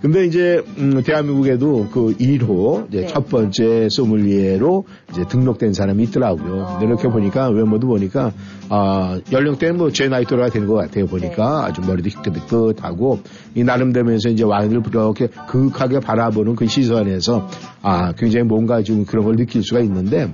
근데 0.00 0.24
이제 0.24 0.64
음, 0.78 1.02
대한민국에도 1.02 1.88
그 1.90 2.16
1호 2.16 2.88
이제 2.88 3.02
네. 3.02 3.06
첫 3.06 3.28
번째 3.28 3.88
소믈리에로 3.90 4.84
이제 5.12 5.24
등록된 5.28 5.74
사람이 5.74 6.04
있더라고요. 6.04 6.62
어. 6.62 6.78
근데 6.78 6.86
이렇게 6.86 7.08
보니까 7.08 7.48
외모도 7.50 7.86
보니까 7.86 8.32
아 8.70 9.20
연령대는 9.30 9.76
뭐 9.76 9.90
제 9.90 10.08
나이 10.08 10.24
또래가 10.24 10.48
되는 10.48 10.66
것 10.66 10.74
같아요. 10.74 11.06
보니까 11.06 11.62
네. 11.62 11.70
아주 11.70 11.82
머리도 11.82 12.08
희끗희끗하고 12.08 13.20
이 13.54 13.62
나름대면서 13.64 14.30
이제 14.30 14.44
와인을 14.44 14.82
이렇게 14.88 15.28
그윽하게 15.48 16.00
바라보는 16.00 16.56
그 16.56 16.66
시선에서 16.66 17.48
아 17.82 18.12
굉장히 18.12 18.46
뭔가 18.46 18.82
좀 18.82 19.04
그런 19.04 19.24
걸 19.26 19.36
느낄 19.36 19.62
수가 19.62 19.80
있는데 19.80 20.32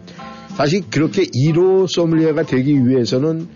사실 0.57 0.83
그렇게 0.91 1.25
1호 1.25 1.87
소믈리에가 1.89 2.45
되기 2.45 2.87
위해서는 2.87 3.49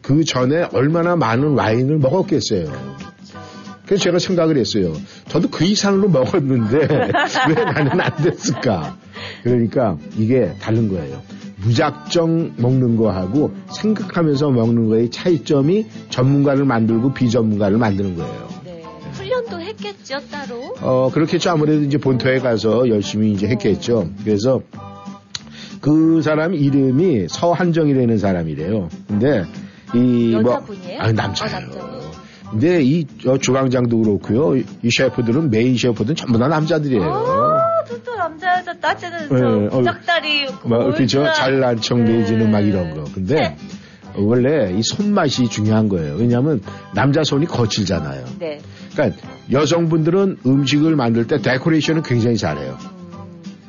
그 0.00 0.24
전에 0.24 0.66
얼마나 0.72 1.16
많은 1.16 1.54
와인을 1.56 1.98
먹었겠어요. 1.98 2.72
그래서 3.88 4.04
제가 4.04 4.18
생각을 4.18 4.58
했어요. 4.58 4.92
저도 5.28 5.48
그 5.48 5.64
이상으로 5.64 6.10
먹었는데 6.10 6.76
왜 7.48 7.64
나는 7.64 8.00
안 8.00 8.16
됐을까? 8.22 8.98
그러니까 9.42 9.96
이게 10.18 10.52
다른 10.60 10.88
거예요. 10.88 11.22
무작정 11.56 12.52
먹는 12.58 12.96
거하고 12.96 13.54
생각하면서 13.74 14.50
먹는 14.50 14.88
거의 14.90 15.10
차이점이 15.10 15.86
전문가를 16.10 16.66
만들고 16.66 17.14
비전문가를 17.14 17.78
만드는 17.78 18.16
거예요. 18.16 18.48
네. 18.64 18.82
훈련도 19.12 19.58
했겠죠, 19.58 20.18
따로. 20.30 20.74
어, 20.82 21.10
그렇겠죠. 21.10 21.50
아무래도 21.50 21.82
이제 21.82 21.96
본토에 21.96 22.40
가서 22.40 22.88
열심히 22.90 23.32
이제 23.32 23.48
했겠죠. 23.48 24.10
그래서 24.22 24.60
그 25.80 26.20
사람 26.20 26.52
이름이 26.54 27.28
서한정이라는 27.30 28.18
사람이래요. 28.18 28.88
근데 29.08 29.44
이? 29.94 30.38
뭐, 30.40 30.42
남자예요. 30.42 31.00
아, 31.00 31.12
남자분. 31.12 31.97
근데 32.50 32.82
이 32.82 33.06
어, 33.26 33.36
주방장도 33.38 33.98
그렇고요. 33.98 34.56
이 34.56 34.90
셰프들은 34.90 35.50
메인 35.50 35.76
셰프들은 35.76 36.16
전부 36.16 36.38
다 36.38 36.48
남자들이에요. 36.48 37.02
아, 37.02 37.84
저또 37.86 38.16
남자여서 38.16 38.74
따지는 38.80 39.18
네, 39.28 39.70
저 39.70 39.76
어, 39.76 40.68
막 40.68 40.96
그죠? 40.96 41.24
잘난 41.34 41.80
척 41.80 42.00
내지는 42.00 42.50
막 42.50 42.60
네. 42.60 42.68
이런 42.68 42.94
거. 42.94 43.04
근데 43.14 43.56
원래 44.16 44.72
이 44.72 44.82
손맛이 44.82 45.48
중요한 45.48 45.88
거예요. 45.88 46.16
왜냐하면 46.16 46.60
남자 46.94 47.22
손이 47.22 47.46
거칠잖아요. 47.46 48.24
네. 48.38 48.60
그러니까 48.92 49.18
여성분들은 49.52 50.38
음식을 50.46 50.96
만들 50.96 51.26
때 51.26 51.38
데코레이션은 51.38 52.02
굉장히 52.02 52.36
잘해요. 52.36 52.76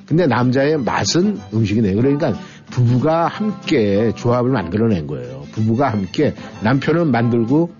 근데 0.06 0.26
남자의 0.26 0.78
맛은 0.78 1.40
음식이 1.54 1.82
네. 1.82 1.94
그러니까 1.94 2.34
부부가 2.72 3.28
함께 3.28 4.12
조합을 4.16 4.52
만들어낸 4.52 5.06
거예요. 5.06 5.44
부부가 5.52 5.92
함께 5.92 6.34
남편은 6.64 7.12
만들고 7.12 7.72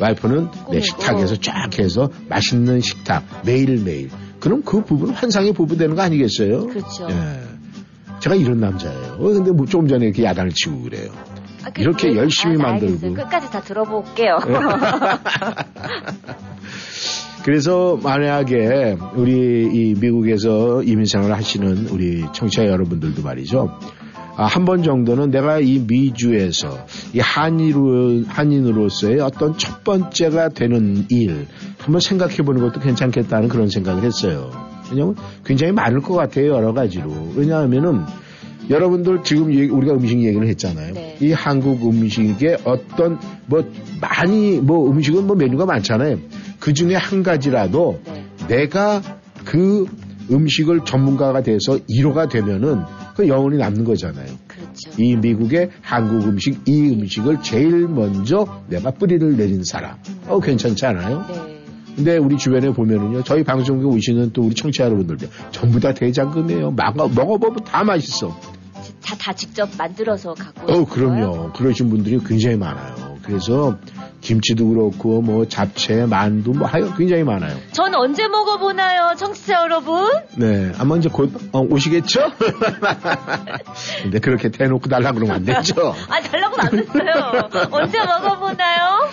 와이프는 0.00 0.44
내 0.50 0.64
꾸미고. 0.64 0.80
식탁에서 0.84 1.36
쫙 1.36 1.78
해서 1.78 2.08
맛있는 2.28 2.80
식탁 2.80 3.24
매일매일. 3.44 4.10
그럼 4.40 4.62
그 4.64 4.84
부부는 4.84 5.14
환상의 5.14 5.52
부부 5.54 5.76
되는 5.76 5.94
거 5.96 6.02
아니겠어요? 6.02 6.66
그렇죠. 6.66 7.08
예. 7.10 7.40
제가 8.20 8.34
이런 8.36 8.60
남자예요. 8.60 9.16
어, 9.18 9.28
근데 9.28 9.50
뭐 9.52 9.66
조금 9.66 9.88
전에 9.88 10.06
이렇게 10.06 10.24
야단을 10.24 10.52
치고 10.52 10.82
그래요. 10.82 11.10
아, 11.64 11.70
그- 11.70 11.80
이렇게 11.82 12.10
그- 12.10 12.16
열심히 12.16 12.56
아, 12.56 12.62
만들고. 12.68 12.94
알겠어요. 12.94 13.14
끝까지 13.14 13.50
다 13.50 13.60
들어볼게요. 13.60 14.38
그래서 17.44 17.96
만약에 18.02 18.96
우리 19.14 19.68
이 19.72 19.94
미국에서 20.00 20.82
이민생활을 20.82 21.36
하시는 21.36 21.88
우리 21.90 22.24
청취자 22.32 22.66
여러분들도 22.66 23.22
말이죠. 23.22 23.78
아, 24.36 24.44
한번 24.44 24.82
정도는 24.82 25.30
내가 25.30 25.60
이 25.60 25.78
미주에서 25.78 26.86
이 27.14 27.20
한인으로, 27.20 28.24
한인으로서의 28.28 29.20
어떤 29.20 29.56
첫 29.56 29.82
번째가 29.82 30.50
되는 30.50 31.06
일 31.08 31.46
한번 31.78 32.00
생각해 32.00 32.36
보는 32.36 32.60
것도 32.60 32.80
괜찮겠다는 32.80 33.48
그런 33.48 33.68
생각을 33.70 34.02
했어요. 34.02 34.50
왜냐하면 34.90 35.16
굉장히 35.44 35.72
많을 35.72 36.00
것 36.00 36.14
같아요. 36.14 36.52
여러 36.52 36.72
가지로. 36.74 37.10
왜냐하면은 37.34 38.02
여러분들 38.68 39.22
지금 39.22 39.46
우리가 39.46 39.94
음식 39.94 40.22
얘기를 40.22 40.46
했잖아요. 40.48 40.92
네. 40.92 41.16
이 41.20 41.32
한국 41.32 41.88
음식의 41.88 42.58
어떤 42.64 43.18
뭐 43.46 43.64
많이 44.00 44.60
뭐 44.60 44.90
음식은 44.90 45.26
뭐 45.26 45.36
메뉴가 45.36 45.66
많잖아요. 45.66 46.18
그 46.58 46.74
중에 46.74 46.94
한 46.94 47.22
가지라도 47.22 48.00
네. 48.04 48.24
내가 48.48 49.00
그 49.44 49.86
음식을 50.30 50.84
전문가가 50.84 51.42
돼서 51.42 51.78
1호가 51.88 52.28
되면은 52.28 52.82
그 53.16 53.26
영혼이 53.26 53.56
남는 53.56 53.84
거잖아요. 53.84 54.26
그렇죠. 54.46 54.90
이 54.98 55.16
미국의 55.16 55.70
한국 55.80 56.28
음식, 56.28 56.60
이 56.66 56.90
음식을 56.90 57.40
제일 57.42 57.88
먼저 57.88 58.46
내가 58.68 58.90
뿌리를 58.90 59.36
내린 59.36 59.64
사람. 59.64 59.96
어, 60.26 60.38
괜찮지 60.38 60.84
않아요? 60.84 61.24
네. 61.28 61.56
근데 61.96 62.18
우리 62.18 62.36
주변에 62.36 62.70
보면은요, 62.70 63.22
저희 63.24 63.42
방송국에 63.42 63.96
오시는 63.96 64.32
또 64.34 64.42
우리 64.42 64.54
청취자 64.54 64.84
여러분들도 64.84 65.28
전부 65.50 65.80
다 65.80 65.94
대장금이에요. 65.94 66.72
막 66.72 66.94
먹어보면 66.94 67.64
다 67.64 67.82
맛있어. 67.84 68.38
다, 69.02 69.16
다 69.18 69.32
직접 69.32 69.70
만들어서 69.78 70.34
갖고 70.34 70.70
어? 70.70 70.84
그럼요. 70.84 71.52
그러신 71.54 71.88
분들이 71.88 72.18
굉장히 72.22 72.56
많아요. 72.56 73.15
그래서 73.26 73.76
김치도 74.20 74.68
그렇고 74.68 75.20
뭐 75.20 75.46
잡채, 75.46 76.06
만두 76.06 76.52
뭐 76.52 76.66
하여 76.66 76.94
굉장히 76.94 77.24
많아요. 77.24 77.56
전 77.72 77.94
언제 77.94 78.28
먹어보나요, 78.28 79.14
청취자 79.16 79.62
여러분? 79.62 80.08
네, 80.36 80.72
아마 80.78 80.96
이제 80.96 81.08
곧 81.08 81.32
어, 81.52 81.60
오시겠죠? 81.60 82.20
근데 84.02 84.18
그렇게 84.20 84.50
대놓고 84.50 84.88
달라 84.88 85.12
그러면 85.12 85.36
안 85.36 85.44
되죠. 85.44 85.94
아, 86.08 86.20
달라고는 86.20 86.64
안 86.64 86.78
했어요. 86.78 87.48
언제 87.70 87.98
먹어보나요? 87.98 89.08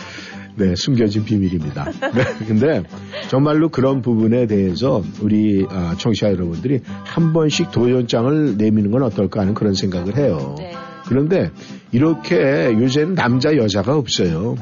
네, 0.55 0.75
숨겨진 0.75 1.25
비밀입니다. 1.25 1.85
네, 2.13 2.23
근데 2.47 2.83
정말로 3.27 3.69
그런 3.69 4.03
부분에 4.03 4.45
대해서 4.45 5.03
우리 5.21 5.65
아, 5.69 5.95
청취자 5.97 6.31
여러분들이 6.31 6.81
한 7.03 7.33
번씩 7.33 7.71
도전장을 7.71 8.57
내미는 8.57 8.91
건 8.91 9.01
어떨까 9.03 9.41
하는 9.41 9.55
그런 9.55 9.73
생각을 9.73 10.15
해요. 10.17 10.55
네. 10.59 10.75
그런데 11.05 11.51
이렇게 11.91 12.71
요새는 12.73 13.15
남자 13.15 13.55
여자가 13.55 13.95
없어요. 13.95 14.55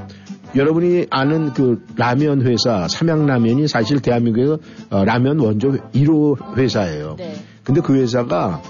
여러분이 0.55 1.07
아는 1.09 1.53
그 1.53 1.85
라면 1.95 2.41
회사 2.41 2.87
삼양라면이 2.87 3.67
사실 3.67 4.01
대한민국에서 4.01 4.59
어, 4.89 5.05
라면 5.05 5.39
원조 5.39 5.71
1호 5.93 6.57
회사예요. 6.57 7.15
네. 7.17 7.35
근데 7.63 7.81
그 7.81 7.95
회사가 7.95 8.61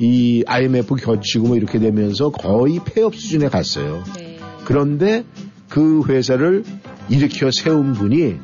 이 0.00 0.42
IMF 0.46 0.96
겹치고 0.96 1.48
뭐 1.48 1.56
이렇게 1.56 1.78
되면서 1.78 2.30
거의 2.30 2.80
폐업 2.84 3.14
수준에 3.14 3.48
갔어요. 3.48 4.02
네. 4.16 4.38
그런데 4.64 5.24
그 5.68 6.02
회사를 6.08 6.64
일으켜 7.08 7.50
세운 7.50 7.92
분이 7.92 8.36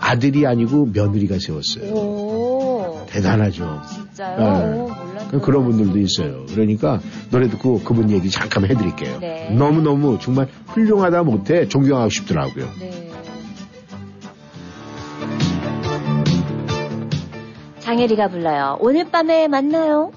아들이 0.00 0.46
아니고 0.46 0.90
며느리가 0.92 1.38
세웠어요. 1.38 1.92
오. 1.92 3.06
대단하죠. 3.08 3.82
진짜요? 3.92 4.88
네. 4.88 5.05
오, 5.16 5.24
몰랐어요. 5.24 5.40
그런 5.40 5.64
분들도 5.64 5.98
있어요. 5.98 6.46
그러니까 6.46 7.00
노래 7.30 7.48
듣고 7.48 7.80
그분 7.80 8.10
얘기 8.10 8.30
잠깐 8.30 8.64
해드릴게요. 8.64 9.18
네. 9.20 9.50
너무너무 9.50 10.18
정말 10.20 10.48
훌륭하다 10.68 11.22
못해 11.22 11.68
존경하고 11.68 12.10
싶더라고요. 12.10 12.66
네. 12.80 13.10
장혜리가 17.80 18.28
불러요. 18.28 18.78
오늘 18.80 19.08
밤에 19.10 19.46
만나요. 19.46 20.10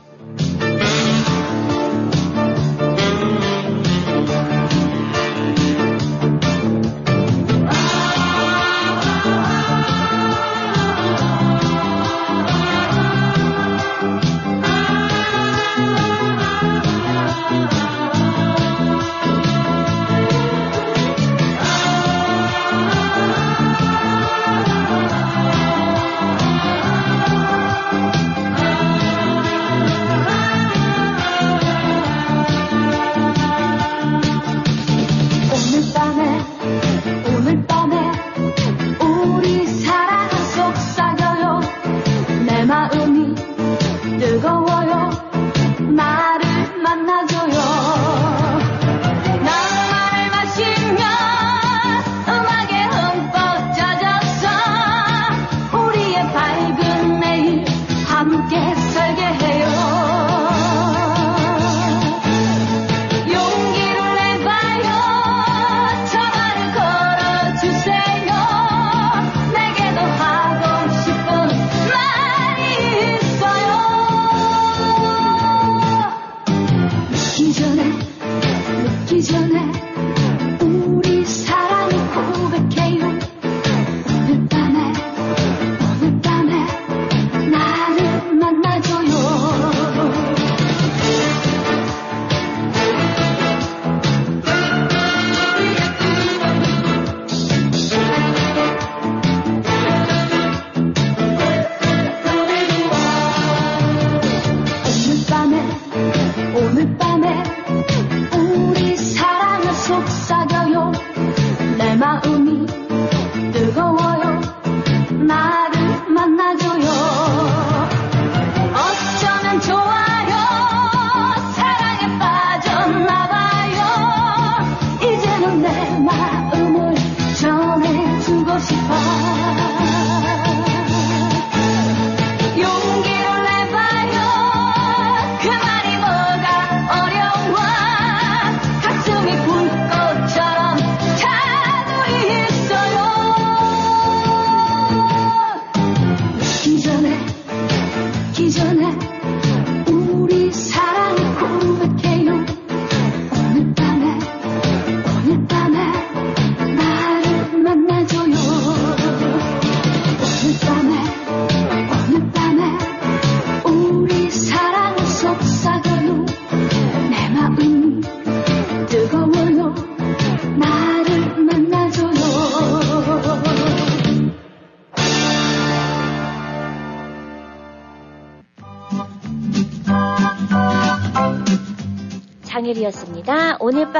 outside. 110.01 110.38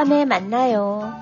밤에 0.00 0.24
만나요. 0.24 1.12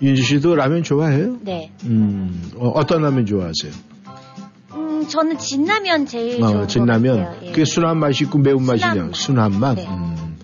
윤지 0.00 0.22
씨도 0.22 0.54
라면 0.54 0.84
좋아해요? 0.84 1.38
네. 1.40 1.72
음, 1.86 2.52
어, 2.56 2.86
떤 2.86 3.02
라면 3.02 3.26
좋아하세요? 3.26 3.72
음, 4.74 5.08
저는 5.08 5.38
진라면 5.38 6.06
제일 6.06 6.40
어, 6.40 6.68
진라면. 6.68 7.16
것 7.16 7.24
같아요. 7.24 7.40
예. 7.42 7.50
그게 7.50 7.64
순한 7.64 7.98
맛이 7.98 8.24
있고 8.24 8.38
매운 8.38 8.62
맛이죠. 8.64 8.86
순한 8.86 9.08
맛. 9.08 9.16
순한 9.16 9.60
맛. 9.60 9.74
네. 9.74 9.88
음. 9.88 10.36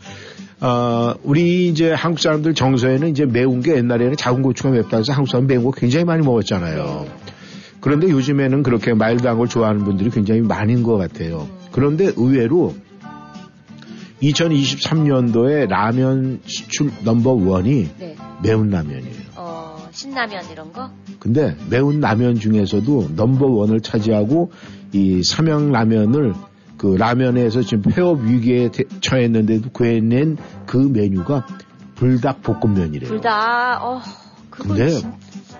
어, 0.61 1.15
우리 1.23 1.69
이제 1.69 1.93
한국 1.93 2.19
사람들 2.19 2.55
정서에는 2.55 3.09
이제 3.11 3.25
매운 3.27 3.61
게 3.61 3.77
옛날에는 3.77 4.17
작은 4.17 4.43
고추가 4.43 4.71
맵다 4.71 4.97
해서 4.97 5.13
한국 5.13 5.31
사람 5.31 5.47
매운 5.47 5.63
거 5.63 5.71
굉장히 5.71 6.05
많이 6.05 6.27
먹었잖아요. 6.27 7.07
네. 7.07 7.13
그런데 7.81 8.09
요즘에는 8.09 8.65
그렇게 8.65 8.93
마일드한 8.93 9.39
걸 9.39 9.47
좋아하는 9.47 9.85
분들이 9.85 10.11
굉장히 10.11 10.41
많은 10.41 10.83
것 10.83 10.97
같아요. 10.97 11.43
음. 11.49 11.57
그런데 11.71 12.11
의외로 12.17 12.75
2023년도에 14.23 15.69
라면 15.69 16.41
수출 16.47 16.91
넘버 17.05 17.33
원이 17.33 17.91
네. 17.99 18.17
매운 18.43 18.71
라면이에요. 18.71 19.14
어, 19.37 19.89
신라면 19.91 20.45
이런 20.51 20.73
거? 20.73 20.91
근데 21.19 21.57
매운 21.69 22.01
라면 22.01 22.37
중에서도 22.37 23.11
넘버 23.14 23.47
원을 23.47 23.81
차지하고 23.81 24.53
이 24.93 25.23
삼양 25.23 25.73
라면을 25.73 26.35
그 26.79 26.95
라면에서 26.99 27.62
지금 27.62 27.83
폐업 27.93 28.21
위기에 28.23 28.71
대- 28.71 28.85
처했는데도 29.01 29.71
구해낸 29.71 30.37
그 30.67 30.77
메뉴가 30.77 31.47
불닭 31.95 32.43
볶음면이래요. 32.43 33.09
불다, 33.09 33.79
어, 33.83 34.01
그거 34.51 34.69
근데 34.75 34.91
진- 34.91 35.12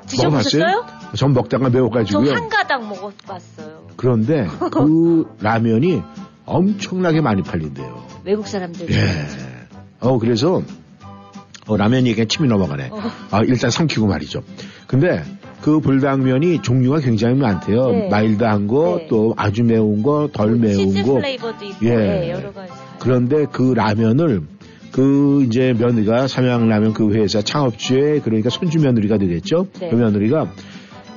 드셔보셨어요? 0.07 0.85
전 1.17 1.33
먹다가 1.33 1.65
저 1.67 1.71
매워가지고요. 1.71 2.33
한 2.35 2.49
가닥 2.49 2.87
먹어봤어요. 2.87 3.87
그런데 3.97 4.47
그 4.73 5.25
라면이 5.41 6.03
엄청나게 6.45 7.23
많이 7.23 7.43
팔린대요. 7.43 8.06
외국 8.27 8.49
사람들. 8.49 8.91
예. 8.91 8.97
어 10.01 10.19
그래서 10.19 10.63
어, 11.67 11.77
라면 11.77 12.07
얘기가 12.07 12.27
침이 12.29 12.49
넘어가네. 12.49 12.91
어. 12.93 12.99
아, 13.31 13.43
일단 13.43 13.71
삼키고 13.71 14.07
말이죠. 14.07 14.43
근데 14.87 15.23
그 15.63 15.81
불닭면이 15.81 16.63
종류가 16.63 17.01
굉장히 17.01 17.35
많대요. 17.37 17.89
네. 17.91 18.09
마일드한 18.09 18.67
거, 18.69 18.99
네. 19.01 19.07
또 19.09 19.35
아주 19.37 19.65
매운 19.65 20.03
거, 20.03 20.29
덜 20.33 20.57
매운 20.57 20.93
치즈 20.93 21.03
거. 21.03 21.15
플레이버도 21.15 21.65
있고, 21.65 21.87
예. 21.87 22.25
예, 22.25 22.31
여러 22.31 22.53
가지. 22.53 22.73
그런데 23.01 23.47
그 23.51 23.73
라면을 23.73 24.43
그 24.93 25.45
이제 25.47 25.75
며느리가 25.77 26.29
삼양라면 26.29 26.95
그 26.95 27.13
회사 27.15 27.43
창업주의 27.43 28.21
그러니까 28.21 28.51
손주 28.51 28.81
며느리가 28.81 29.19
되겠죠. 29.19 29.67
네. 29.81 29.91
그 29.91 29.97
며느리가 29.97 30.53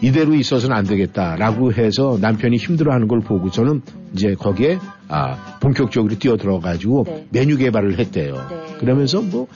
이대로 0.01 0.33
있어서는 0.35 0.75
안 0.75 0.85
되겠다라고 0.85 1.73
해서 1.73 2.17
남편이 2.21 2.57
힘들어하는 2.57 3.07
걸 3.07 3.19
보고 3.19 3.49
저는 3.49 3.81
이제 4.13 4.33
거기에 4.35 4.79
아 5.07 5.57
본격적으로 5.59 6.15
뛰어 6.17 6.37
들어가지고 6.37 7.03
네. 7.05 7.27
메뉴 7.31 7.57
개발을 7.57 7.99
했대요. 7.99 8.33
네. 8.49 8.77
그러면서 8.79 9.21
뭐 9.21 9.47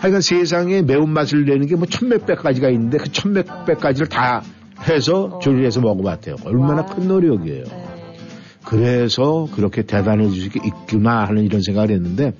하여간 0.00 0.20
세상에 0.20 0.82
매운맛을 0.82 1.44
내는 1.44 1.66
게 1.66 1.74
뭐 1.74 1.86
천몇백 1.86 2.38
가지가 2.38 2.68
있는데 2.70 2.98
그 2.98 3.10
천몇백 3.10 3.80
가지를 3.80 4.08
다 4.08 4.42
해서 4.88 5.24
어. 5.24 5.38
조리해서 5.40 5.80
먹어봤대요. 5.80 6.36
얼마나 6.44 6.82
와. 6.82 6.86
큰 6.86 7.08
노력이에요. 7.08 7.64
네. 7.64 7.84
그래서 8.64 9.48
그렇게 9.54 9.82
대단해질 9.82 10.50
수 10.50 10.58
있구나 10.58 11.24
하는 11.24 11.44
이런 11.44 11.62
생각을 11.62 11.90
했는데 11.90 12.32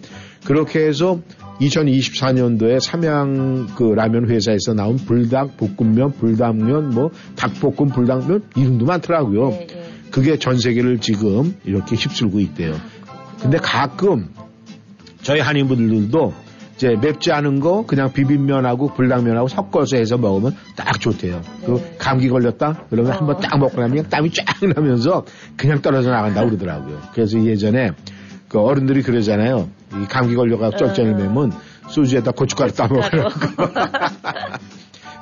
그렇게 0.44 0.86
해서 0.86 1.20
2024년도에 1.61 2.80
삼양 2.80 3.68
그 3.76 3.92
라면 3.94 4.30
회사에서 4.30 4.74
나온 4.74 4.96
불닭 4.96 5.56
볶음면, 5.56 6.12
불닭면, 6.12 6.90
뭐 6.90 7.11
닭볶음 7.36 7.88
불닭면 7.88 8.44
이름도 8.56 8.86
많더라고요. 8.86 9.50
네, 9.50 9.66
네. 9.66 9.88
그게 10.11 10.38
전 10.38 10.59
세계를 10.59 10.98
지금 11.00 11.56
이렇게 11.64 11.96
휩쓸고 11.96 12.40
있대요. 12.40 12.74
근데 13.40 13.59
가끔 13.59 14.28
저희 15.22 15.40
한인분들도 15.40 16.32
이제 16.76 16.94
맵지 16.94 17.32
않은 17.32 17.59
거 17.59 17.84
그냥 17.86 18.12
비빔면하고 18.12 18.94
불닭면하고 18.94 19.48
섞어서 19.48 19.96
해서 19.96 20.16
먹으면 20.16 20.54
딱 20.76 21.00
좋대요. 21.00 21.42
그 21.66 21.72
네. 21.72 21.96
감기 21.98 22.28
걸렸다? 22.28 22.84
그러면 22.88 23.12
어. 23.12 23.16
한번 23.16 23.40
딱 23.40 23.59
먹고 23.59 23.80
나면 23.80 24.09
땀이 24.09 24.30
쫙 24.30 24.44
나면서 24.62 25.24
그냥 25.56 25.82
떨어져 25.82 26.11
나간다고 26.11 26.50
그러더라고요. 26.50 27.00
그래서 27.12 27.44
예전에 27.44 27.90
그 28.49 28.59
어른들이 28.59 29.03
그러잖아요. 29.03 29.68
이 30.01 30.07
감기 30.07 30.34
걸려가 30.34 30.70
쩔쩔 30.70 31.14
매면 31.14 31.53
소주에다 31.88 32.32
고춧가루 32.32 32.72
따먹으라고. 32.72 33.28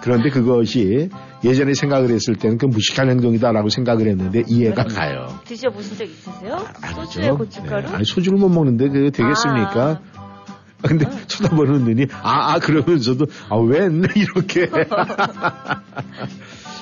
그런데 0.00 0.30
그것이 0.30 1.08
예전에 1.42 1.74
생각을 1.74 2.10
했을 2.10 2.36
때는 2.36 2.58
그 2.58 2.66
무식한 2.66 3.10
행동이다라고 3.10 3.68
생각을 3.70 4.06
했는데 4.06 4.44
이해가 4.46 4.84
가요. 4.84 5.40
드셔보신 5.44 5.96
적 5.96 6.04
있으세요? 6.04 6.64
아니죠. 6.80 7.02
소주에 7.02 7.30
고춧가루? 7.30 7.88
네. 7.88 7.94
아니, 7.96 8.04
소주를 8.04 8.38
못 8.38 8.48
먹는데 8.48 8.88
그게 8.88 9.10
되겠습니까? 9.10 10.00
근데 10.82 11.06
쳐다보는 11.26 11.84
눈이 11.84 12.06
아, 12.22 12.52
아 12.52 12.58
그러면서도 12.60 13.26
아, 13.48 13.56
웬 13.56 14.04
이렇게 14.14 14.70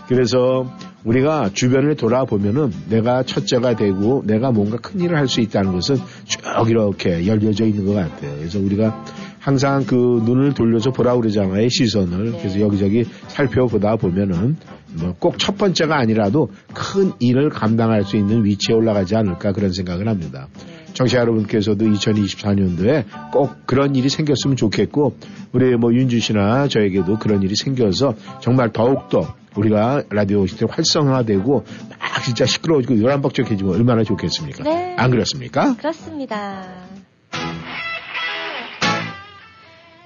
그래서 0.08 0.70
우리가 1.04 1.50
주변을 1.52 1.96
돌아보면은 1.96 2.72
내가 2.88 3.22
첫째가 3.22 3.76
되고 3.76 4.22
내가 4.26 4.50
뭔가 4.52 4.76
큰 4.78 5.00
일을 5.00 5.16
할 5.16 5.28
수 5.28 5.40
있다는 5.40 5.72
것은 5.72 5.96
쭉 6.24 6.40
이렇게 6.68 7.26
열려져 7.26 7.64
있는 7.66 7.86
것 7.86 7.94
같아요. 7.94 8.36
그래서 8.38 8.58
우리가 8.58 9.04
항상 9.40 9.84
그 9.84 9.94
눈을 9.94 10.54
돌려서 10.54 10.90
보라 10.90 11.16
그러잖아요. 11.16 11.68
시선을. 11.68 12.32
네. 12.32 12.38
그래서 12.38 12.60
여기저기 12.60 13.04
살펴보다 13.28 13.96
보면은 13.96 14.56
뭐 14.98 15.14
꼭 15.18 15.36
첫 15.38 15.58
번째가 15.58 15.98
아니라도 15.98 16.50
큰 16.72 17.12
일을 17.18 17.50
감당할 17.50 18.04
수 18.04 18.16
있는 18.16 18.44
위치에 18.44 18.74
올라가지 18.74 19.16
않을까 19.16 19.52
그런 19.52 19.72
생각을 19.72 20.08
합니다. 20.08 20.48
네. 20.66 20.92
청취자 20.94 21.18
여러분께서도 21.20 21.84
2024년도에 21.84 23.04
꼭 23.32 23.66
그런 23.66 23.96
일이 23.96 24.08
생겼으면 24.08 24.56
좋겠고 24.56 25.16
우리 25.52 25.76
뭐 25.76 25.92
윤주 25.92 26.20
씨나 26.20 26.68
저에게도 26.68 27.18
그런 27.18 27.42
일이 27.42 27.54
생겨서 27.56 28.14
정말 28.40 28.72
더욱더 28.72 29.34
우리가 29.56 30.02
라디오 30.10 30.46
시대 30.46 30.66
활성화되고 30.68 31.64
막 31.90 32.22
진짜 32.24 32.44
시끄러워지고 32.46 33.00
요란벅적해지면 33.00 33.74
얼마나 33.74 34.02
좋겠습니까? 34.02 34.64
네. 34.64 34.96
안 34.98 35.10
그렇습니까? 35.10 35.74
그렇습니다. 35.76 36.64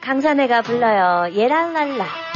강산해가 0.00 0.62
불러요. 0.62 1.34
예랄랄라. 1.34 2.27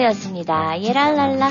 강산우였습니다. 0.00 0.82
예랄랄라. 0.82 1.50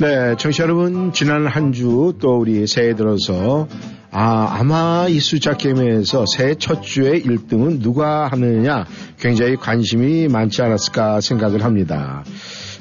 네, 0.00 0.36
청취자 0.36 0.64
여러분, 0.64 1.12
지난 1.12 1.46
한 1.46 1.72
주 1.72 2.14
또 2.20 2.38
우리 2.38 2.66
새해 2.66 2.94
들어서 2.94 3.68
아, 4.10 4.56
아마 4.58 5.06
이 5.08 5.18
숫자 5.20 5.56
게임에서 5.56 6.24
새해 6.26 6.54
첫 6.56 6.82
주에 6.82 7.20
1등은 7.20 7.80
누가 7.80 8.28
하느냐 8.28 8.84
굉장히 9.18 9.56
관심이 9.56 10.28
많지 10.28 10.62
않았을까 10.62 11.20
생각을 11.20 11.64
합니다. 11.64 12.24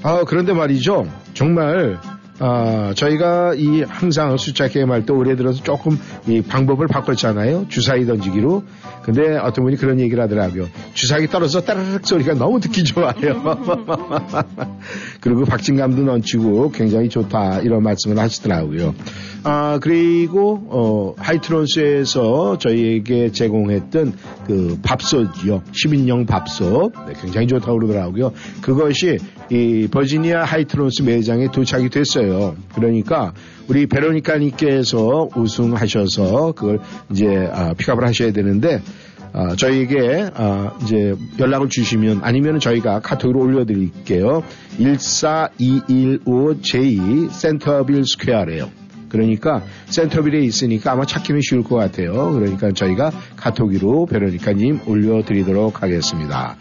아, 0.04 0.24
그런데 0.28 0.54
말이죠. 0.54 1.06
정말 1.34 2.00
아, 2.40 2.92
저희가 2.96 3.54
이 3.56 3.84
항상 3.88 4.36
숫자 4.38 4.68
게임 4.68 4.92
할 4.92 5.06
때 5.06 5.14
올해 5.14 5.36
들어서 5.36 5.62
조금 5.64 6.00
이 6.28 6.42
방법을 6.42 6.88
바꿨잖아요. 6.88 7.68
주사위 7.70 8.06
던지기로. 8.06 8.64
근데 9.04 9.38
어떤 9.38 9.66
분이 9.66 9.78
그런 9.78 10.00
얘기를 10.00 10.22
하더라고요. 10.24 10.68
주사위 10.94 11.28
떨어져 11.28 11.62
따르륵 11.62 12.08
소리가 12.08 12.34
너무 12.34 12.60
듣기 12.60 12.84
좋아요. 12.84 13.14
그리고 15.22 15.46
박진감도 15.46 16.04
넘치고 16.04 16.72
굉장히 16.72 17.10
좋다 17.10 17.60
이런 17.60 17.84
말씀을 17.84 18.18
하시더라고요. 18.20 18.94
아, 19.46 19.78
그리고, 19.82 20.66
어, 20.70 21.16
하이트론스에서 21.18 22.58
저희에게 22.60 23.32
제공했던 23.32 24.14
그 24.48 24.80
밥솥이요. 24.82 25.64
10인용 25.72 26.26
밥솥. 26.26 26.94
네, 27.08 27.14
굉장히 27.22 27.48
좋다고 27.48 27.80
그러더라고요. 27.80 28.32
그것이 28.62 29.18
이 29.50 29.88
버지니아 29.92 30.46
하이트론스 30.46 31.02
매장에 31.02 31.52
도착이 31.52 31.90
됐어요. 31.90 32.56
그러니까 32.74 33.34
우리 33.68 33.86
베로니카님께서 33.86 35.30
우승하셔서 35.36 36.54
그걸 36.54 36.80
이제 37.12 37.50
아, 37.52 37.74
픽업을 37.74 38.06
하셔야 38.06 38.32
되는데 38.32 38.82
아, 39.34 39.56
저희에게 39.56 40.30
아, 40.36 40.78
이제 40.84 41.16
연락을 41.40 41.70
주시면 41.70 42.20
아니면 42.22 42.60
저희가 42.60 43.00
카톡으로 43.00 43.42
올려드릴게요. 43.42 44.44
14215J 44.80 47.32
센터빌 47.32 48.06
스퀘어래요. 48.06 48.70
그러니까 49.10 49.64
센터빌에 49.88 50.42
있으니까 50.42 50.92
아마 50.92 51.06
찾기는 51.06 51.42
쉬울 51.42 51.64
것 51.64 51.76
같아요. 51.76 52.32
그러니까 52.34 52.72
저희가 52.72 53.12
카톡으로 53.36 54.06
베로니카님 54.08 54.82
올려드리도록 54.88 55.84
하겠습니다. 55.84 56.56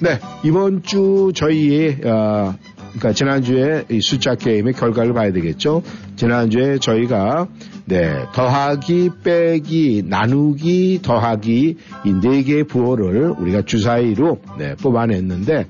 네, 0.00 0.18
이번 0.44 0.82
주 0.82 1.32
저희의 1.34 2.00
어, 2.04 2.54
그러니까 2.94 3.12
지난주에 3.12 3.84
이 3.90 4.00
숫자 4.00 4.34
게임의 4.34 4.74
결과를 4.74 5.12
봐야 5.14 5.32
되겠죠. 5.32 5.82
지난주에 6.16 6.78
저희가 6.78 7.48
네, 7.86 8.24
더하기, 8.32 9.10
빼기, 9.24 10.04
나누기, 10.06 11.00
더하기 11.02 11.76
이 12.06 12.12
네 12.22 12.42
개의 12.44 12.64
부호를 12.64 13.34
우리가 13.38 13.62
주사위로 13.62 14.38
네, 14.58 14.74
뽑아냈는데 14.76 15.66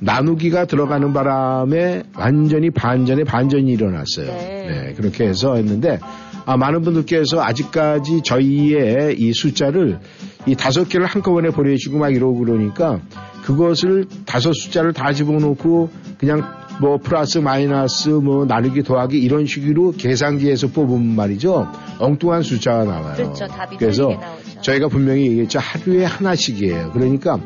나누기가 0.00 0.66
들어가는 0.66 1.12
바람에 1.14 2.02
완전히 2.14 2.70
반전의 2.70 3.24
반전이 3.24 3.72
일어났어요. 3.72 4.26
네. 4.26 4.66
네, 4.68 4.94
그렇게 4.94 5.24
해서 5.24 5.54
했는데 5.56 5.98
아, 6.44 6.56
많은 6.56 6.82
분들께서 6.82 7.42
아직까지 7.42 8.20
저희의 8.22 9.18
이 9.18 9.32
숫자를 9.32 9.98
이 10.46 10.54
다섯 10.54 10.88
개를 10.88 11.06
한꺼번에 11.06 11.48
보내시고 11.48 11.98
막 11.98 12.14
이러고 12.14 12.38
그러니까 12.38 13.00
그것을 13.42 14.04
다섯 14.26 14.52
숫자를 14.52 14.92
다 14.92 15.12
집어넣고 15.12 15.90
그냥 16.18 16.65
뭐 16.80 16.98
플러스 16.98 17.38
마이너스 17.38 18.08
뭐 18.10 18.44
나누기 18.44 18.82
더하기 18.82 19.18
이런 19.18 19.46
식으로 19.46 19.92
계산기에서 19.92 20.68
뽑으면 20.68 21.16
말이죠 21.16 21.70
엉뚱한 21.98 22.42
숫자가 22.42 22.84
나와요. 22.84 23.14
그렇죠. 23.16 23.46
답이 23.46 23.76
그래서. 23.78 24.10
저희가 24.60 24.88
분명히 24.88 25.26
얘기했죠 25.28 25.58
하루에 25.58 26.04
하나씩이에요. 26.04 26.90
그러니까 26.92 27.38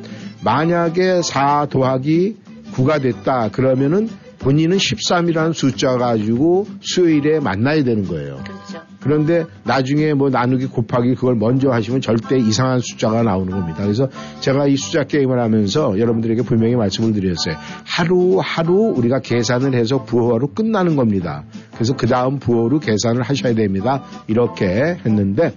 만약에 0.42 1.22
4 1.22 1.66
더하기 1.70 2.36
9가 2.72 3.02
됐다 3.02 3.50
그러면은 3.50 4.08
본인은 4.38 4.78
13이라는 4.78 5.52
숫자 5.52 5.96
가지고 5.98 6.66
수요일에 6.80 7.40
만나야 7.40 7.84
되는 7.84 8.06
거예요. 8.06 8.42
그렇죠. 8.44 8.89
그런데 9.00 9.46
나중에 9.64 10.14
뭐 10.14 10.30
나누기 10.30 10.66
곱하기 10.66 11.14
그걸 11.14 11.34
먼저 11.34 11.70
하시면 11.70 12.00
절대 12.00 12.38
이상한 12.38 12.80
숫자가 12.80 13.22
나오는 13.22 13.50
겁니다. 13.50 13.82
그래서 13.82 14.08
제가 14.40 14.66
이 14.66 14.76
숫자 14.76 15.04
게임을 15.04 15.40
하면서 15.40 15.98
여러분들에게 15.98 16.42
분명히 16.42 16.76
말씀을 16.76 17.12
드렸어요. 17.12 17.56
하루하루 17.84 18.94
우리가 18.96 19.20
계산을 19.20 19.74
해서 19.74 20.04
부호로 20.04 20.48
끝나는 20.54 20.96
겁니다. 20.96 21.44
그래서 21.74 21.96
그 21.96 22.06
다음 22.06 22.38
부호로 22.38 22.80
계산을 22.80 23.22
하셔야 23.22 23.54
됩니다. 23.54 24.04
이렇게 24.28 24.98
했는데 25.04 25.54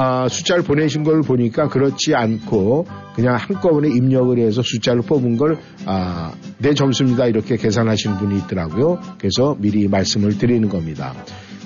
아, 0.00 0.28
숫자를 0.28 0.62
보내신 0.62 1.02
걸 1.02 1.22
보니까 1.22 1.68
그렇지 1.68 2.14
않고 2.14 2.86
그냥 3.14 3.34
한꺼번에 3.34 3.88
입력을 3.88 4.38
해서 4.38 4.62
숫자를 4.62 5.02
뽑은 5.02 5.36
걸, 5.36 5.58
아, 5.86 6.32
내 6.58 6.72
점수입니다. 6.72 7.26
이렇게 7.26 7.56
계산하시는 7.56 8.18
분이 8.18 8.38
있더라고요. 8.42 9.00
그래서 9.18 9.56
미리 9.58 9.88
말씀을 9.88 10.38
드리는 10.38 10.68
겁니다. 10.68 11.14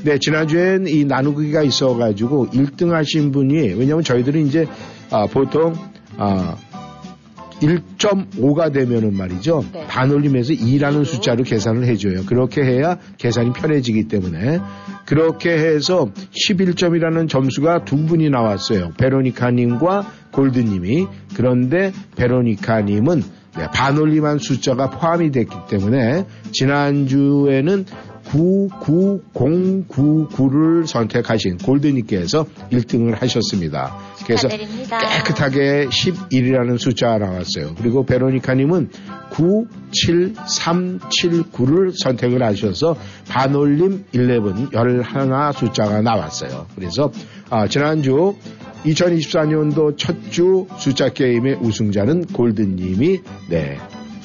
네, 0.05 0.19
지난주엔 0.19 0.87
이 0.89 1.05
나누기가 1.05 1.63
있어가지고 1.63 2.49
1등 2.49 2.91
하신 2.91 3.31
분이, 3.31 3.75
왜냐면 3.75 4.03
저희들은 4.03 4.47
이제, 4.47 4.67
아, 5.11 5.27
보통, 5.27 5.75
아, 6.17 6.57
1.5가 7.61 8.73
되면은 8.73 9.17
말이죠. 9.17 9.65
네. 9.73 9.87
반올림해서 9.87 10.55
2라는 10.55 11.05
숫자로 11.05 11.45
계산을 11.45 11.85
해줘요. 11.85 12.25
그렇게 12.27 12.63
해야 12.63 12.99
계산이 13.19 13.53
편해지기 13.53 14.09
때문에. 14.09 14.61
그렇게 15.07 15.51
해서 15.53 16.11
11점이라는 16.33 17.29
점수가 17.29 17.85
두 17.85 18.05
분이 18.07 18.31
나왔어요. 18.31 18.93
베로니카님과 18.99 20.07
골드님이. 20.33 21.07
그런데 21.37 21.93
베로니카님은 22.17 23.23
네, 23.59 23.67
반올림한 23.73 24.39
숫자가 24.39 24.91
포함이 24.91 25.31
됐기 25.31 25.55
때문에 25.69 26.25
지난주에는 26.53 27.85
99099를 28.25 30.87
선택하신 30.87 31.59
골드님께서 31.59 32.47
1등을 32.71 33.19
하셨습니다. 33.21 33.97
그래서 34.25 34.49
축하드립니다. 34.49 34.99
깨끗하게 34.99 35.87
11이라는 35.87 36.79
숫자가 36.79 37.19
나왔어요. 37.19 37.75
그리고 37.77 38.05
베로니카님은 38.07 38.91
97379를 39.31 41.93
선택을 42.03 42.43
하셔서 42.43 42.97
반올림 43.29 44.05
11, 44.13 44.41
11 44.73 45.05
숫자가 45.55 46.01
나왔어요. 46.03 46.67
그래서 46.75 47.13
아, 47.51 47.67
지난주 47.69 48.35
2024년도 48.85 49.97
첫 49.97 50.17
주 50.33 50.67
숫자 50.79 51.11
게임의 51.11 51.57
우승자는 51.61 52.25
골든님이 52.29 53.21
네, 53.51 53.77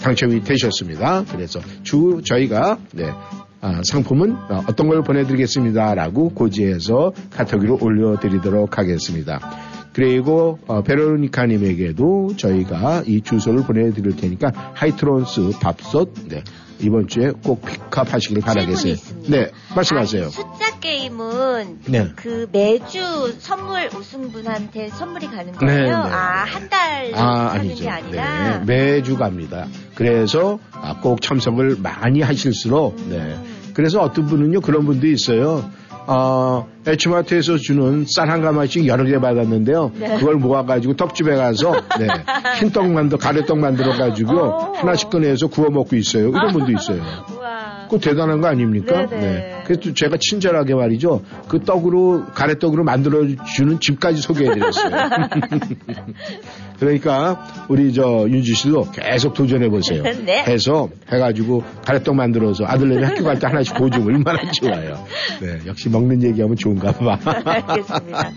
당첨이 0.02 0.42
되셨습니다. 0.44 1.26
그래서 1.30 1.60
주 1.84 2.22
저희가 2.24 2.78
네, 2.94 3.10
아, 3.10 3.46
상품은 3.84 4.32
어, 4.50 4.64
어떤 4.68 4.88
걸 4.88 5.02
보내드리겠습니다라고 5.04 6.30
고지해서 6.30 7.14
카톡으로 7.32 7.78
올려드리도록 7.82 8.78
하겠습니다. 8.78 9.67
그리고 9.98 10.60
어, 10.68 10.84
베로니카님에게도 10.84 12.36
저희가 12.38 13.02
이 13.08 13.22
주소를 13.22 13.64
보내드릴 13.64 14.16
테니까 14.16 14.52
하이트론스 14.76 15.54
밥솥 15.60 16.14
네, 16.28 16.44
이번 16.80 17.08
주에 17.08 17.32
꼭 17.44 17.66
픽업하시길 17.66 18.42
바라겠어요. 18.42 18.94
네, 19.28 19.50
말씀하세요. 19.76 20.22
아니, 20.22 20.32
숫자 20.32 20.80
게임은 20.80 21.80
네. 21.88 22.10
그 22.16 22.48
매주 22.52 23.34
선물 23.40 23.90
우승분한테 23.98 24.90
선물이 24.90 25.30
가는 25.30 25.52
네, 25.54 25.58
거예요? 25.58 25.88
네. 25.88 25.94
아, 26.12 26.44
한 26.46 26.70
달 26.70 27.12
아, 27.16 27.54
아니죠. 27.54 27.86
게 27.86 27.90
아니라 27.90 28.60
네, 28.60 28.66
매주 28.66 29.18
갑니다. 29.18 29.66
그래서 29.96 30.60
아, 30.74 31.00
꼭 31.02 31.22
참석을 31.24 31.78
많이 31.82 32.22
하실수록 32.22 32.98
네. 33.10 33.36
그래서 33.74 34.02
어떤 34.02 34.28
분은요 34.28 34.62
그런 34.62 34.86
분도 34.86 35.08
있어요. 35.08 35.68
어, 36.08 36.66
에치마트에서 36.86 37.58
주는 37.58 38.06
쌀 38.08 38.30
한 38.30 38.42
가마씩 38.42 38.88
여러 38.88 39.04
개 39.06 39.20
받았는데요. 39.20 39.92
네. 40.00 40.18
그걸 40.18 40.36
모아가지고 40.36 40.96
떡집에 40.96 41.36
가서 41.36 41.74
네, 42.00 42.08
흰떡 42.60 42.90
만들, 42.92 43.18
가래떡 43.18 43.58
만들어가지고 43.58 44.34
오. 44.34 44.74
하나씩 44.76 45.10
꺼내서 45.10 45.48
구워 45.48 45.70
먹고 45.70 45.96
있어요. 45.96 46.30
이런 46.30 46.52
분도 46.52 46.72
있어요. 46.72 47.02
그 47.90 48.00
대단한 48.00 48.42
거 48.42 48.48
아닙니까? 48.48 49.08
네네. 49.08 49.64
그래서 49.66 49.94
제가 49.94 50.18
친절하게 50.20 50.76
말이죠. 50.76 51.22
그 51.48 51.60
떡으로 51.62 52.26
가래떡으로 52.34 52.84
만들어 52.84 53.26
주는 53.56 53.80
집까지 53.80 54.22
소개해드렸어요. 54.22 54.92
그러니까 56.80 57.66
우리 57.70 57.92
저 57.94 58.26
윤지 58.30 58.54
씨도 58.54 58.92
계속 58.92 59.34
도전해 59.34 59.70
보세요. 59.70 60.04
네. 60.26 60.44
해서 60.44 60.90
해가지고 61.12 61.64
가래떡 61.86 62.16
만들어서 62.16 62.66
아들내미 62.66 63.04
학교 63.04 63.24
갈 63.24 63.40
때 63.40 63.48
하나씩 63.48 63.76
보여주면 63.76 64.08
얼마나 64.16 64.52
좋아요. 64.52 65.04
네, 65.42 65.60
역시 65.66 65.90
먹는 65.90 66.22
얘기하면 66.24 66.56
좋은가 66.56 66.92
봐. 66.92 67.18
알겠습니다. 67.46 68.32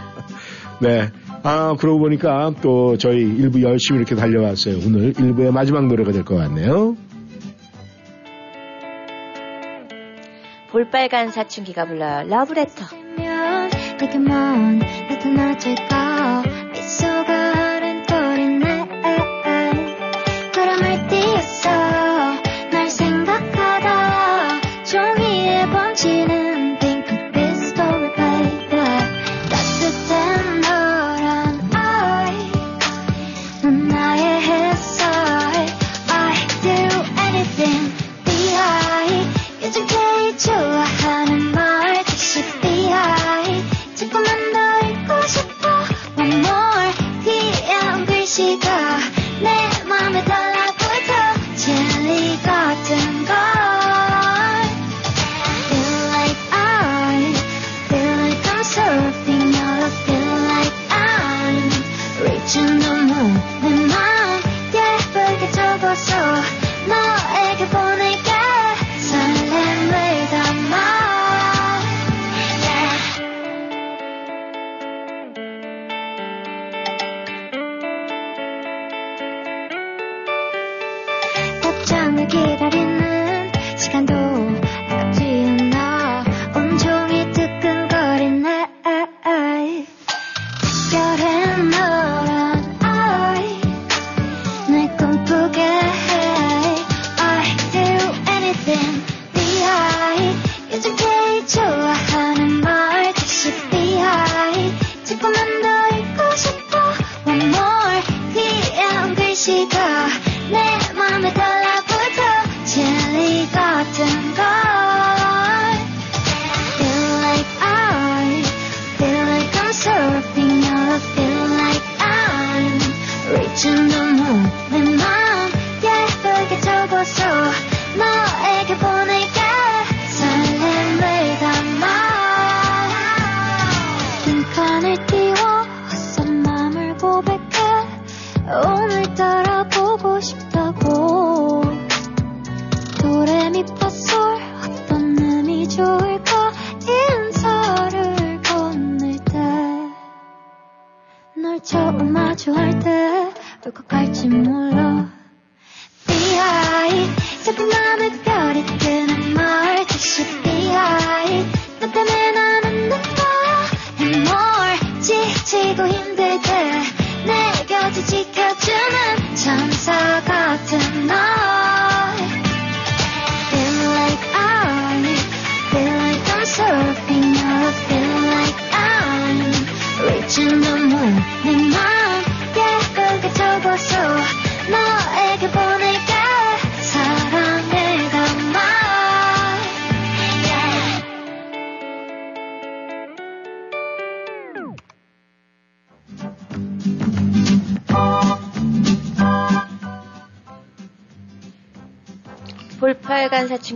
네. 0.80 1.08
아, 1.42 1.74
그러고 1.78 2.00
보니까 2.00 2.52
또 2.62 2.96
저희 2.98 3.20
일부 3.20 3.62
열심히 3.62 3.98
이렇게 3.98 4.14
달려왔어요. 4.14 4.76
오늘 4.84 5.14
일부의 5.18 5.52
마지막 5.52 5.86
노래가 5.86 6.12
될 6.12 6.24
것 6.24 6.36
같네요. 6.36 6.96
볼빨간 10.70 11.30
사춘기가 11.30 11.86
불러요. 11.86 12.26
러브레터. 12.28 12.84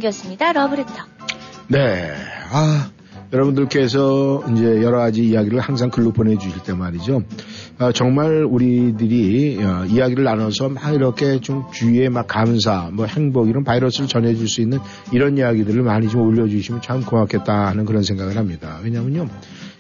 사춘기였습니다. 0.03 0.53
러브레터. 0.53 0.93
네. 1.69 2.11
아, 2.51 2.91
여러분들께서 3.33 4.45
이제 4.53 4.83
여러 4.83 4.99
가지 4.99 5.25
이야기를 5.25 5.61
항상 5.61 5.91
글로 5.91 6.13
보내주실 6.13 6.63
때 6.65 6.75
말이죠. 6.75 7.23
아, 7.79 7.93
정말 7.93 8.45
우리들이 8.45 9.63
어, 9.63 9.87
이야기를 9.87 10.25
나눠서 10.25 10.69
막 10.71 10.93
이렇게 10.93 11.41
좀 11.41 11.65
주위에 11.73 12.09
막 12.09 12.27
감사, 12.27 12.91
뭐 12.93 13.07
행복 13.07 13.49
이런 13.49 13.65
바이러스를 13.65 14.09
전해줄 14.09 14.49
수 14.49 14.61
있는 14.61 14.79
이런 15.13 15.39
이야기들을 15.39 15.83
많이 15.83 16.09
좀 16.09 16.23
올려주시면 16.23 16.83
참 16.83 17.03
고맙겠다 17.03 17.69
하는 17.69 17.85
그런 17.87 18.03
생각을 18.03 18.37
합니다. 18.37 18.79
왜냐면요. 18.83 19.29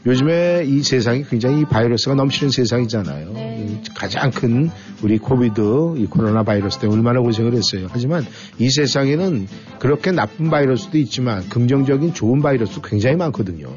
요즘에 0.04 0.64
이 0.66 0.82
세상이 0.82 1.24
굉장히 1.24 1.64
바이러스가 1.64 2.14
넘치는 2.14 2.50
세상이잖아요. 2.50 3.32
네. 3.34 3.51
이 3.92 3.94
가장 3.94 4.30
큰 4.30 4.70
우리 5.02 5.18
코비드, 5.18 5.94
이 5.96 6.06
코로나 6.06 6.42
바이러스 6.42 6.78
때문에 6.78 6.98
얼마나 6.98 7.20
고생을 7.20 7.54
했어요. 7.54 7.88
하지만 7.90 8.24
이 8.58 8.70
세상에는 8.70 9.46
그렇게 9.78 10.12
나쁜 10.12 10.50
바이러스도 10.50 10.98
있지만 10.98 11.48
긍정적인 11.48 12.14
좋은 12.14 12.42
바이러스도 12.42 12.82
굉장히 12.82 13.16
많거든요. 13.16 13.68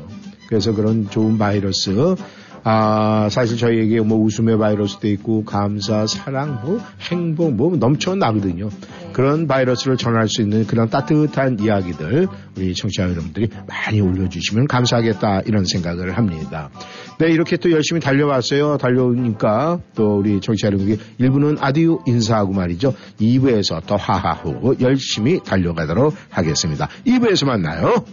그래서 0.47 0.73
그런 0.73 1.09
좋은 1.09 1.37
바이러스, 1.37 2.15
아, 2.63 3.27
사실 3.29 3.57
저희에게 3.57 4.01
뭐 4.01 4.17
웃음의 4.19 4.57
바이러스도 4.57 5.07
있고, 5.09 5.45
감사, 5.45 6.07
사랑, 6.07 6.61
뭐, 6.63 6.79
행복, 7.11 7.53
뭐 7.53 7.75
넘쳐나거든요. 7.77 8.69
그런 9.15 9.47
바이러스를 9.47 9.95
전할 9.95 10.27
수 10.27 10.41
있는 10.41 10.67
그런 10.67 10.89
따뜻한 10.89 11.61
이야기들, 11.61 12.27
우리 12.57 12.75
청취자 12.75 13.03
여러분들이 13.03 13.47
많이 13.65 14.01
올려주시면 14.01 14.67
감사하겠다, 14.67 15.43
이런 15.45 15.63
생각을 15.63 16.17
합니다. 16.17 16.69
네, 17.17 17.31
이렇게 17.31 17.55
또 17.55 17.71
열심히 17.71 18.01
달려왔어요. 18.01 18.77
달려오니까 18.77 19.79
또 19.95 20.17
우리 20.17 20.41
청취자 20.41 20.67
여러분들이 20.67 20.99
1부는 21.21 21.59
아디오 21.61 22.01
인사하고 22.05 22.51
말이죠. 22.51 22.93
2부에서 23.21 23.85
더 23.85 23.95
하하하고 23.95 24.81
열심히 24.81 25.39
달려가도록 25.41 26.13
하겠습니다. 26.29 26.89
2부에서 27.07 27.45
만나요. 27.45 28.03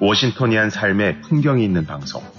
워싱턴이한 0.00 0.70
삶의 0.70 1.20
풍경이 1.20 1.62
있는 1.62 1.84
방송. 1.84 2.35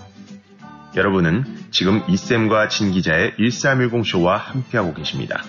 여러분은 0.98 1.46
지금 1.70 2.02
이쌤과 2.10 2.70
진 2.70 2.92
기자의 2.92 3.34
1310쇼와 3.40 4.38
함께하고 4.38 4.96
계십니다. 4.96 5.44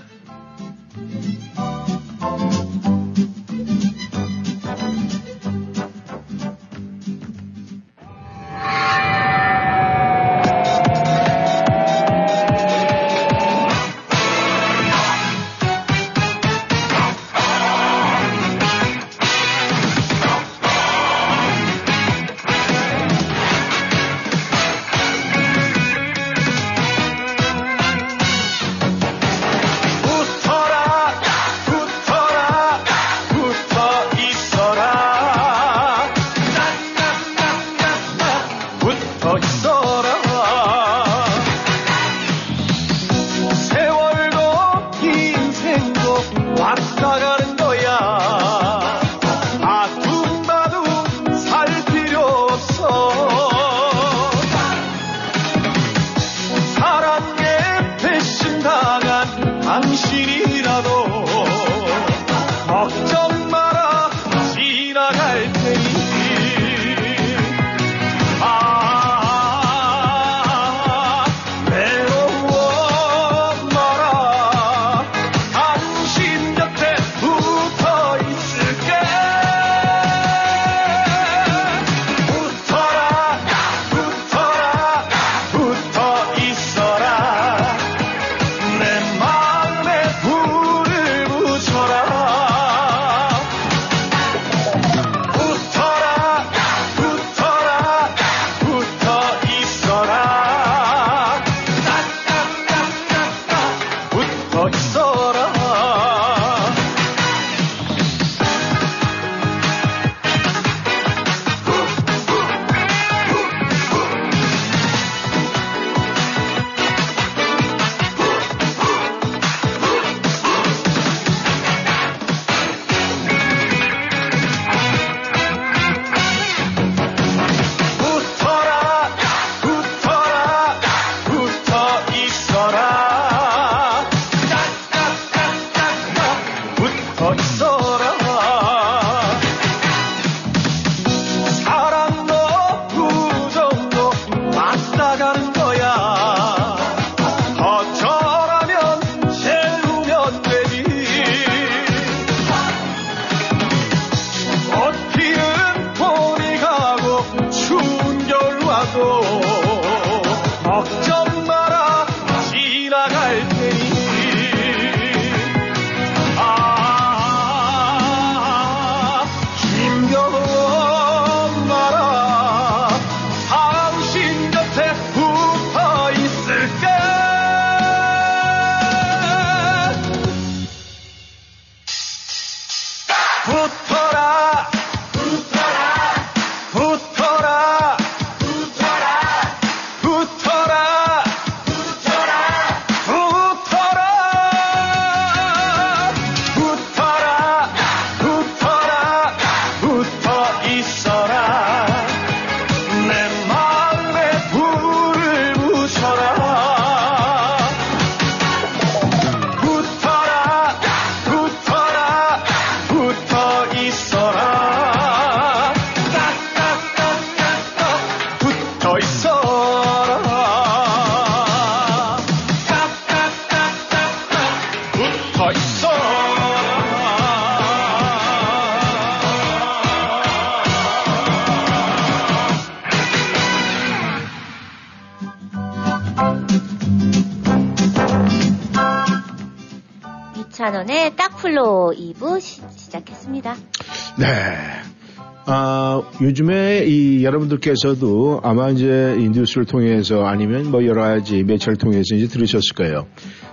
요즘에 246.20 246.84
이 246.86 247.24
여러분들께서도 247.24 248.40
아마 248.42 248.70
이제 248.70 249.16
이 249.20 249.28
뉴스를 249.28 249.66
통해서 249.66 250.24
아니면 250.26 250.68
뭐 250.70 250.84
여러 250.84 251.02
가지 251.02 251.44
매체를 251.44 251.76
통해서 251.76 252.16
이제 252.16 252.26
들으셨을 252.26 252.74
거예요. 252.74 253.06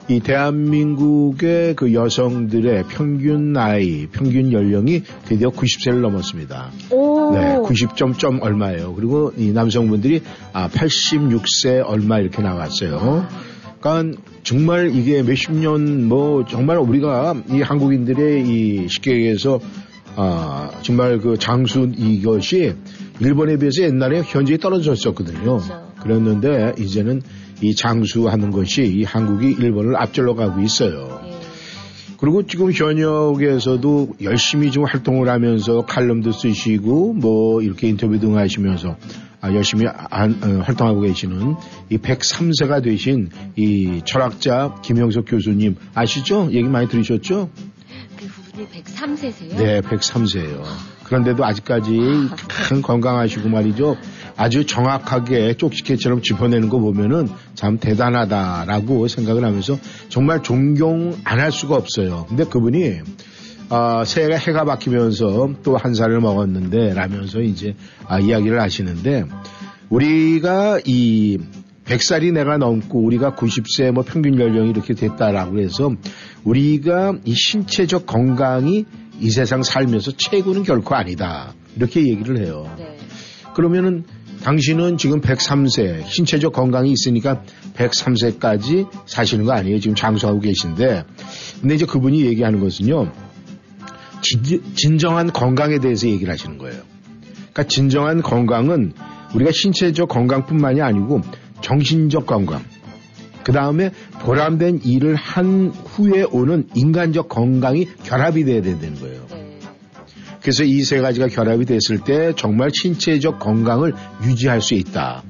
이 0.09 0.19
대한민국의 0.19 1.75
그 1.75 1.93
여성들의 1.93 2.85
평균 2.89 3.53
나이, 3.53 4.07
평균 4.07 4.51
연령이 4.51 5.03
드디어 5.25 5.51
90세를 5.51 5.99
넘었습니다. 6.01 6.71
오. 6.89 7.31
네, 7.33 7.55
90점 7.57 8.17
점 8.17 8.39
얼마예요. 8.41 8.95
그리고 8.95 9.31
이 9.37 9.51
남성분들이 9.51 10.21
아 10.53 10.67
86세 10.69 11.83
얼마 11.85 12.19
이렇게 12.19 12.41
나왔어요. 12.41 13.27
그러니까 13.79 14.19
정말 14.41 14.89
이게 14.95 15.21
몇십 15.21 15.53
년 15.53 16.05
뭐 16.07 16.45
정말 16.45 16.77
우리가 16.77 17.35
이 17.51 17.61
한국인들의 17.61 18.47
이 18.47 18.87
쉽게 18.87 19.11
얘기해서 19.11 19.59
아 20.15 20.71
정말 20.81 21.19
그 21.19 21.37
장수 21.37 21.91
이것이 21.97 22.73
일본에 23.19 23.57
비해서 23.57 23.83
옛날에 23.83 24.21
현저히 24.25 24.57
떨어졌었거든요. 24.57 25.57
그렇죠. 25.57 25.91
그랬는데 26.01 26.73
이제는 26.79 27.21
이 27.61 27.73
장수하는 27.75 28.51
것이 28.51 28.83
이 28.85 29.03
한국이 29.03 29.55
일본을 29.59 29.95
앞질러 29.95 30.35
가고 30.35 30.61
있어요. 30.61 31.21
예. 31.25 31.35
그리고 32.17 32.45
지금 32.45 32.71
현역에서도 32.71 34.15
열심히 34.23 34.71
좀 34.71 34.85
활동을 34.85 35.29
하면서 35.29 35.81
칼럼도 35.85 36.31
쓰시고 36.31 37.13
뭐 37.13 37.61
이렇게 37.61 37.87
인터뷰 37.87 38.19
등 38.19 38.37
하시면서 38.37 38.95
아, 39.41 39.53
열심히 39.53 39.85
안- 39.87 40.39
어, 40.41 40.61
활동하고 40.63 41.01
계시는 41.01 41.55
이 41.89 41.97
103세가 41.97 42.83
되신 42.83 43.29
이 43.55 44.01
철학자 44.05 44.75
김영석 44.81 45.25
교수님 45.27 45.75
아시죠? 45.93 46.49
얘기 46.51 46.63
많이 46.67 46.87
들으셨죠? 46.87 47.49
그분이 48.55 48.67
103세세요? 48.83 49.57
네, 49.57 49.81
103세예요. 49.81 50.63
그런데도 51.03 51.43
아직까지 51.45 51.99
참 52.67 52.81
건강하시고 52.81 53.49
말이죠. 53.49 53.97
아주 54.37 54.65
정확하게 54.65 55.55
쪽지게처럼 55.57 56.21
짚어내는 56.21 56.69
거 56.69 56.79
보면은 56.79 57.27
참 57.53 57.77
대단하다라고 57.79 59.07
생각을 59.07 59.43
하면서 59.43 59.77
정말 60.09 60.41
존경 60.41 61.15
안 61.23 61.39
할 61.39 61.51
수가 61.51 61.75
없어요. 61.75 62.25
근데 62.27 62.43
그분이 62.45 62.99
아, 63.69 64.03
새해가 64.05 64.37
해가 64.37 64.63
바뀌면서 64.65 65.55
또 65.63 65.75
한 65.77 65.93
살을 65.93 66.21
먹었는데 66.21 66.93
라면서 66.93 67.41
이제 67.41 67.75
아, 68.07 68.19
이야기를 68.19 68.59
하시는데 68.61 69.25
우리가 69.89 70.79
이 70.85 71.37
100살이 71.85 72.33
내가 72.33 72.57
넘고 72.57 72.99
우리가 72.99 73.35
90세 73.35 73.91
뭐 73.91 74.03
평균 74.03 74.39
연령이 74.39 74.69
이렇게 74.69 74.93
됐다라고 74.93 75.59
해서 75.59 75.93
우리가 76.43 77.13
이 77.23 77.33
신체적 77.33 78.05
건강이 78.05 78.85
이 79.19 79.29
세상 79.29 79.63
살면서 79.63 80.13
최고는 80.17 80.63
결코 80.63 80.95
아니다. 80.95 81.53
이렇게 81.75 82.01
얘기를 82.01 82.39
해요. 82.39 82.69
네. 82.77 82.97
그러면은 83.53 84.03
당신은 84.43 84.97
지금 84.97 85.21
103세 85.21 86.05
신체적 86.07 86.53
건강이 86.53 86.91
있으니까 86.91 87.43
103세까지 87.75 88.87
사시는 89.07 89.45
거 89.45 89.53
아니에요. 89.53 89.79
지금 89.79 89.95
장수하고 89.95 90.39
계신데. 90.39 91.03
근데 91.61 91.75
이제 91.75 91.85
그분이 91.85 92.25
얘기하는 92.25 92.59
것은요. 92.59 93.11
진, 94.75 94.97
정한 94.97 95.31
건강에 95.31 95.79
대해서 95.79 96.07
얘기를 96.07 96.31
하시는 96.31 96.57
거예요. 96.57 96.81
그러니까 97.35 97.63
진정한 97.63 98.21
건강은 98.21 98.93
우리가 99.33 99.51
신체적 99.53 100.09
건강뿐만이 100.09 100.81
아니고 100.81 101.21
정신적 101.61 102.25
건강, 102.25 102.63
그 103.43 103.51
다음에 103.51 103.91
보람된 104.21 104.81
일을 104.83 105.15
한 105.15 105.69
후에 105.69 106.23
오는 106.23 106.67
인간적 106.73 107.29
건강이 107.29 107.87
결합이 108.03 108.43
돼야 108.43 108.61
된다는 108.61 108.99
거예요. 108.99 109.25
네. 109.31 109.59
그래서 110.41 110.63
이 110.63 110.83
세 110.83 110.99
가지가 110.99 111.27
결합이 111.27 111.65
됐을 111.65 111.99
때 111.99 112.33
정말 112.35 112.69
신체적 112.71 113.39
건강을 113.39 113.93
유지할 114.23 114.61
수 114.61 114.75
있다. 114.75 115.23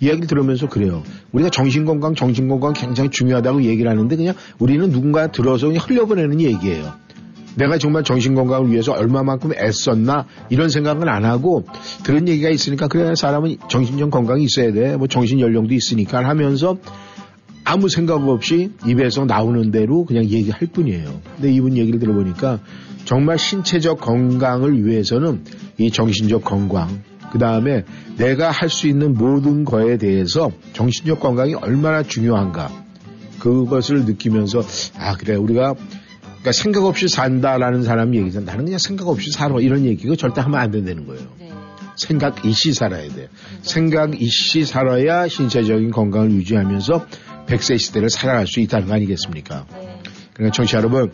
이야기를 0.00 0.26
들으면서 0.26 0.68
그래요. 0.68 1.02
우리가 1.32 1.50
정신건강, 1.50 2.14
정신건강 2.14 2.72
굉장히 2.72 3.10
중요하다고 3.10 3.64
얘기를 3.64 3.90
하는데 3.90 4.16
그냥 4.16 4.34
우리는 4.58 4.90
누군가 4.90 5.30
들어서 5.30 5.66
그냥 5.66 5.82
흘려보내는 5.86 6.40
얘기예요. 6.40 6.94
내가 7.56 7.78
정말 7.78 8.04
정신건강을 8.04 8.70
위해서 8.70 8.92
얼마만큼 8.92 9.52
애썼나 9.54 10.26
이런 10.50 10.68
생각은 10.68 11.08
안 11.08 11.24
하고 11.24 11.64
그런 12.04 12.28
얘기가 12.28 12.48
있으니까 12.50 12.88
그래 12.88 13.14
사람은 13.14 13.56
정신적 13.68 14.10
건강이 14.10 14.44
있어야 14.44 14.72
돼. 14.72 14.96
뭐 14.96 15.06
정신 15.06 15.40
연령도 15.40 15.74
있으니까 15.74 16.26
하면서 16.26 16.76
아무 17.64 17.88
생각 17.88 18.28
없이 18.28 18.72
입에서 18.86 19.24
나오는 19.24 19.70
대로 19.70 20.04
그냥 20.04 20.24
얘기할 20.24 20.68
뿐이에요. 20.72 21.20
근데 21.36 21.52
이분 21.52 21.76
얘기를 21.76 22.00
들어보니까 22.00 22.60
정말 23.04 23.38
신체적 23.38 24.00
건강을 24.00 24.84
위해서는 24.86 25.44
이 25.78 25.90
정신적 25.90 26.44
건강, 26.44 27.02
그 27.32 27.38
다음에 27.38 27.84
내가 28.16 28.50
할 28.50 28.68
수 28.68 28.88
있는 28.88 29.14
모든 29.14 29.64
거에 29.64 29.96
대해서 29.96 30.50
정신적 30.72 31.20
건강이 31.20 31.54
얼마나 31.54 32.02
중요한가, 32.02 32.70
그것을 33.38 34.04
느끼면서, 34.04 34.62
아, 34.98 35.16
그래, 35.16 35.34
우리가 35.34 35.74
그러니까 36.42 36.52
생각 36.52 36.84
없이 36.84 37.06
산다라는 37.06 37.84
사람이 37.84 38.18
얘기잖아. 38.18 38.46
나는 38.46 38.64
그냥 38.64 38.78
생각 38.78 39.06
없이 39.08 39.30
살아. 39.30 39.60
이런 39.60 39.84
얘기가 39.84 40.16
절대 40.16 40.40
하면 40.40 40.60
안 40.60 40.72
된다는 40.72 41.06
거예요. 41.06 41.22
네. 41.38 41.52
생각 41.96 42.44
이시 42.44 42.72
살아야 42.72 43.08
돼. 43.08 43.28
생각 43.62 44.20
이시 44.20 44.64
살아야 44.64 45.28
신체적인 45.28 45.92
건강을 45.92 46.32
유지하면서 46.32 47.06
100세 47.46 47.78
시대를 47.78 48.10
살아갈 48.10 48.48
수 48.48 48.58
있다는 48.58 48.88
거 48.88 48.94
아니겠습니까? 48.94 49.66
네. 49.70 50.00
그러니까 50.34 50.56
청취자 50.56 50.78
여러분, 50.78 51.12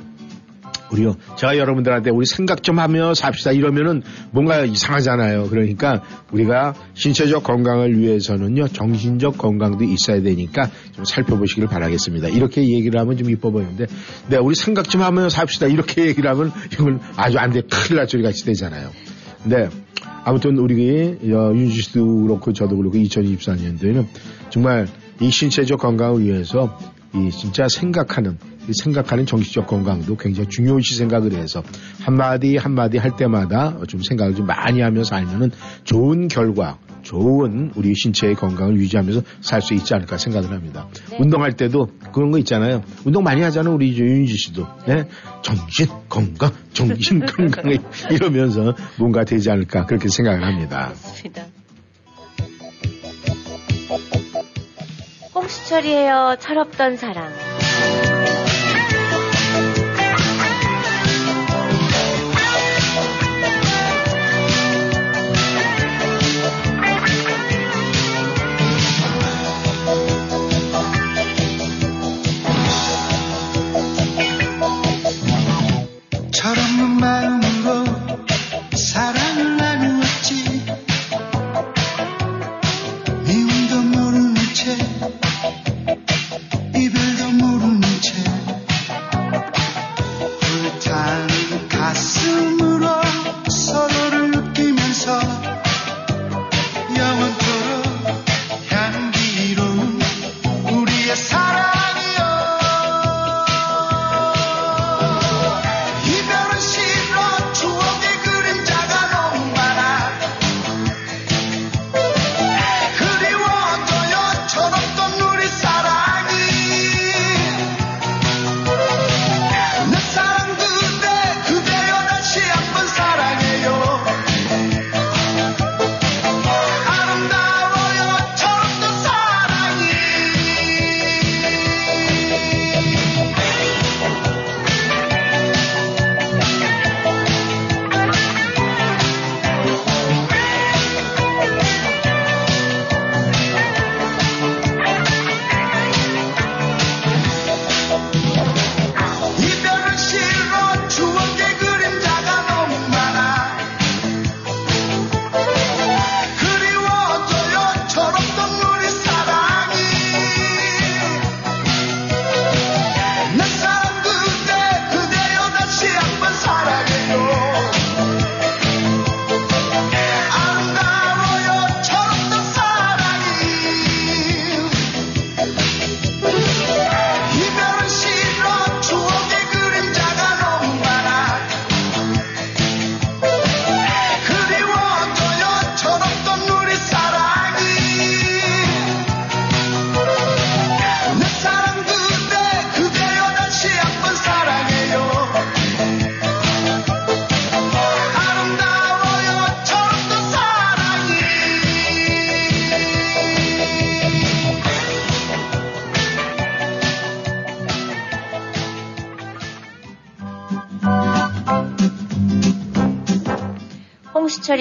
우리요. 0.91 1.16
제가 1.36 1.59
여러분들한테 1.59 2.11
우리 2.11 2.26
생각 2.26 2.62
좀 2.62 2.78
하며 2.78 3.14
삽시다 3.14 3.53
이러면은 3.53 4.03
뭔가 4.30 4.64
이상하잖아요. 4.64 5.49
그러니까 5.49 6.03
우리가 6.32 6.74
신체적 6.95 7.43
건강을 7.43 7.99
위해서는요, 7.99 8.68
정신적 8.68 9.39
건강도 9.39 9.84
있어야 9.84 10.22
되니까 10.22 10.70
좀 10.93 11.05
살펴보시길 11.05 11.66
바라겠습니다. 11.66 12.28
이렇게 12.28 12.62
얘기를 12.62 12.99
하면 13.01 13.16
좀 13.16 13.30
이뻐 13.30 13.51
보이는데, 13.51 13.86
네, 14.28 14.36
우리 14.36 14.55
생각 14.55 14.89
좀 14.89 15.03
하며 15.03 15.28
삽시다. 15.28 15.66
이렇게 15.66 16.07
얘기를 16.09 16.30
하면 16.30 16.53
이건 16.72 17.01
아주 17.16 17.39
안 17.39 17.53
돼. 17.53 17.62
큰일 17.62 17.99
날 17.99 18.09
소리 18.09 18.22
같이 18.22 18.45
되잖아요. 18.45 18.91
네. 19.45 19.68
아무튼 20.24 20.59
우리 20.59 20.76
윤지 21.22 21.80
씨도 21.80 22.22
그렇고 22.22 22.53
저도 22.53 22.76
그렇고 22.76 22.99
2024년도에는 22.99 24.07
정말 24.51 24.86
이 25.20 25.30
신체적 25.30 25.80
건강을 25.80 26.22
위해서 26.22 26.78
이 27.14 27.30
진짜 27.30 27.66
생각하는 27.68 28.38
이 28.68 28.72
생각하는 28.82 29.24
정신적 29.24 29.66
건강도 29.66 30.16
굉장히 30.16 30.48
중요시 30.48 30.96
생각을 30.96 31.32
해서 31.32 31.62
한마디 32.02 32.56
한마디 32.56 32.98
할 32.98 33.16
때마다 33.16 33.78
좀 33.88 34.02
생각을 34.02 34.34
좀 34.34 34.46
많이 34.46 34.80
하면서 34.80 35.09
살면은 35.09 35.50
좋은 35.84 36.28
결과 36.28 36.78
좋은 37.02 37.72
우리 37.74 37.94
신체의 37.94 38.34
건강을 38.34 38.76
유지하면서 38.76 39.22
살 39.40 39.62
수 39.62 39.72
있지 39.72 39.94
않을까 39.94 40.18
생각을 40.18 40.50
합니다. 40.50 40.88
네. 41.11 41.16
운동할 41.18 41.56
때도 41.56 41.88
그런 42.12 42.30
거 42.30 42.38
있잖아요. 42.38 42.82
운동 43.04 43.22
많이 43.22 43.40
하잖아요. 43.42 43.74
우리 43.74 43.96
윤지 43.96 44.36
씨도. 44.36 44.66
네? 44.86 45.09
정신 45.42 45.86
건강, 46.09 46.52
정신 46.74 47.24
건강 47.26 47.72
이러면서 48.11 48.74
뭔가 48.98 49.24
되지 49.24 49.50
않을까 49.50 49.86
그렇게 49.86 50.09
생각을 50.09 50.44
합니다. 50.44 50.88
맞습니다. 50.88 51.46
홍수철이에요. 55.49 56.36
철없던 56.40 56.99
사랑. 56.99 57.32
철없는 76.30 77.01
마음 77.01 77.38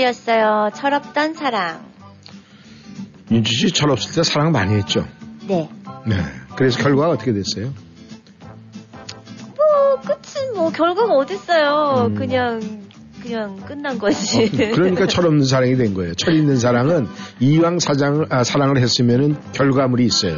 홍수철이었어요. 0.08 0.72
철없던 0.76 1.34
사랑. 1.34 1.86
윤지 3.32 3.54
씨 3.54 3.72
철없을 3.72 4.14
때 4.14 4.24
사랑 4.24 4.52
많이 4.52 4.76
했죠. 4.76 5.06
네. 5.48 5.70
네. 6.06 6.16
그래서 6.56 6.82
결과가 6.82 7.10
어떻게 7.10 7.34
됐어요? 7.34 7.74
뭐 9.56 10.02
끝은 10.02 10.54
뭐뭐 10.56 10.72
결과가 10.72 11.14
어딨어요. 11.14 12.08
음. 12.08 12.16
그냥 12.16 12.88
그냥 13.22 13.58
끝난 13.58 14.00
거지. 14.00 14.50
그러니까 14.50 15.06
철없는 15.08 15.44
사랑이 15.44 15.76
된 15.76 15.94
거예요. 15.94 16.14
철 16.16 16.36
있는 16.36 16.58
사랑은 16.58 17.08
이왕 17.40 17.80
사장을, 17.80 18.28
아, 18.30 18.44
사랑을 18.44 18.78
했으면은 18.78 19.38
결과물이 19.54 20.06
있어요. 20.06 20.38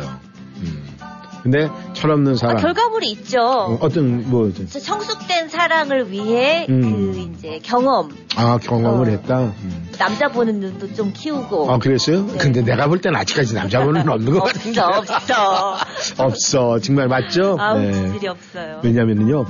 음. 1.39 1.51
근데 1.51 1.69
철없는 1.93 2.33
아, 2.33 2.35
사랑. 2.35 2.57
결과물이 2.57 3.09
있죠. 3.11 3.41
어, 3.41 3.77
어떤, 3.81 4.29
뭐, 4.29 4.51
성숙된 4.67 5.49
사랑을 5.49 6.11
위해 6.11 6.65
음. 6.69 6.81
그 7.13 7.19
이제 7.19 7.59
경험 7.63 8.09
아, 8.35 8.57
경험을 8.57 9.07
어. 9.07 9.11
했다. 9.11 9.39
음. 9.41 9.89
남자 9.97 10.29
보는 10.29 10.59
눈도 10.59 10.93
좀 10.93 11.11
키우고 11.13 11.71
아, 11.71 11.77
그랬어요? 11.77 12.25
네. 12.25 12.37
근데 12.37 12.61
내가 12.61 12.87
볼땐 12.87 13.15
아직까지 13.15 13.53
남자분은 13.53 14.07
없는 14.07 14.33
것 14.33 14.43
같은데. 14.43 14.79
없어 14.79 15.13
없어 15.13 15.77
없어. 16.23 16.79
정말 16.79 17.07
맞죠? 17.07 17.57
아우 17.59 17.79
네. 17.79 17.91
기질이 17.91 18.27
없어요. 18.27 18.79
왜냐면은요, 18.83 19.45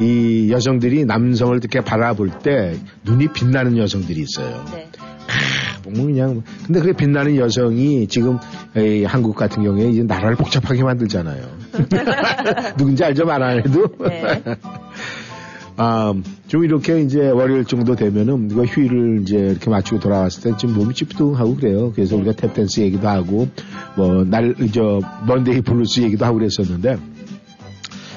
이 0.00 0.50
여성들이 0.50 1.04
남성을 1.06 1.56
이렇게 1.56 1.80
바라볼 1.80 2.30
때 2.42 2.76
눈이 3.04 3.28
빛나는 3.28 3.78
여성들이 3.78 4.20
있어요. 4.20 4.64
네. 4.72 4.90
뭐 5.84 6.06
그냥 6.06 6.42
근데 6.66 6.80
그게 6.80 6.92
빛나는 6.92 7.36
여성이 7.36 8.06
지금 8.06 8.38
이 8.76 9.04
한국 9.04 9.36
같은 9.36 9.62
경우에 9.62 9.90
이제 9.90 10.02
나라를 10.02 10.36
복잡하게 10.36 10.82
만들잖아요. 10.82 11.42
누군지 12.78 13.04
알죠 13.04 13.24
말안 13.26 13.58
해도. 13.58 13.86
네. 14.08 14.42
아, 15.76 16.14
좀 16.46 16.64
이렇게 16.64 17.00
이제 17.00 17.28
월요일 17.30 17.64
정도 17.64 17.96
되면은 17.96 18.48
이거 18.50 18.64
휴일을 18.64 19.22
이제 19.22 19.36
이렇게 19.36 19.68
맞추고 19.70 20.00
돌아왔을 20.00 20.42
때 20.52 20.56
지금 20.56 20.74
몸이 20.76 20.94
찌뿌둥하고 20.94 21.56
그래요. 21.56 21.92
그래서 21.94 22.16
우리가 22.16 22.32
탭댄스 22.32 22.80
얘기도 22.82 23.08
하고 23.08 23.48
뭐 23.96 24.24
날 24.24 24.54
저 24.72 25.00
Monday 25.26 25.60
blues 25.62 26.00
얘기도 26.00 26.24
하고 26.24 26.38
그랬었는데 26.38 26.96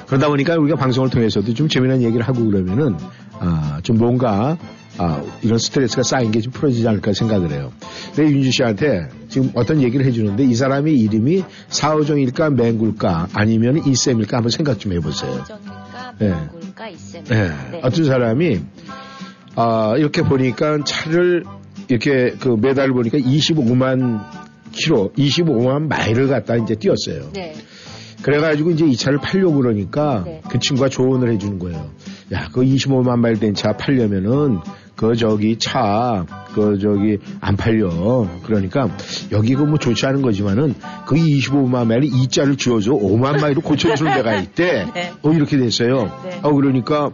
그러다 0.08 0.28
보니까 0.28 0.56
우리가 0.56 0.76
방송을 0.76 1.10
통해서도 1.10 1.54
좀 1.54 1.68
재미난 1.68 2.02
얘기를 2.02 2.26
하고 2.26 2.44
그러면은 2.44 2.96
아, 3.40 3.80
좀 3.82 3.98
뭔가 3.98 4.56
아, 4.96 5.22
이런 5.42 5.58
스트레스가 5.58 6.02
쌓인 6.02 6.32
게 6.32 6.40
좀 6.40 6.52
풀어지지 6.52 6.86
않을까 6.88 7.12
생각을 7.12 7.52
해요. 7.52 7.72
근데 8.14 8.30
윤주 8.32 8.50
씨한테 8.50 9.08
지금 9.28 9.50
어떤 9.54 9.80
얘기를 9.82 10.04
해주는데 10.06 10.44
이 10.44 10.54
사람의 10.54 10.98
이름이 10.98 11.44
사오정일까 11.68 12.50
맹굴까 12.50 13.28
아니면 13.32 13.86
이쌤일까 13.86 14.38
한번 14.38 14.50
생각 14.50 14.78
좀 14.80 14.92
해보세요. 14.92 15.44
정일까 15.46 16.14
네. 16.18 16.30
맹굴까 16.30 16.88
있으면 16.88 17.24
네. 17.24 17.48
네. 17.72 17.80
어떤 17.82 18.04
사람이 18.04 18.60
아, 19.56 19.94
이렇게 19.98 20.22
보니까 20.22 20.82
차를 20.84 21.44
이렇게 21.88 22.34
그 22.40 22.56
매달 22.60 22.90
보니까 22.90 23.18
25만 23.18 24.20
킬로, 24.72 25.12
25만 25.16 25.88
마일을 25.88 26.28
갖다 26.28 26.56
이제 26.56 26.74
뛰었어요. 26.74 27.30
네. 27.32 27.54
그래가지고 28.22 28.70
이제 28.72 28.84
이 28.86 28.96
차를 28.96 29.18
팔려고 29.18 29.54
그러니까 29.58 30.22
네. 30.24 30.40
그 30.48 30.58
친구가 30.58 30.88
조언을 30.88 31.30
해주는 31.32 31.58
거예요. 31.58 31.90
야, 32.32 32.48
그 32.52 32.62
25만 32.62 33.18
마일 33.18 33.38
된 33.38 33.54
차 33.54 33.72
팔려면은 33.72 34.58
그 34.96 35.14
저기 35.14 35.56
차, 35.58 36.26
그 36.54 36.76
저기 36.78 37.18
안 37.40 37.56
팔려. 37.56 37.88
그러니까 38.44 38.88
여기 39.30 39.54
그뭐 39.54 39.78
좋지 39.78 40.04
않은 40.06 40.22
거지만은 40.22 40.74
그 41.06 41.14
25만 41.14 41.86
마일에 41.86 42.06
이 42.06 42.26
자를 42.28 42.56
지어서 42.56 42.90
5만 42.92 43.40
마일로 43.40 43.60
고쳐주는 43.60 44.12
데가 44.12 44.34
있대. 44.40 44.86
네. 44.92 45.12
어, 45.22 45.30
이렇게 45.30 45.56
됐어요. 45.56 46.10
네. 46.24 46.40
어, 46.42 46.52
그러니까, 46.52 47.10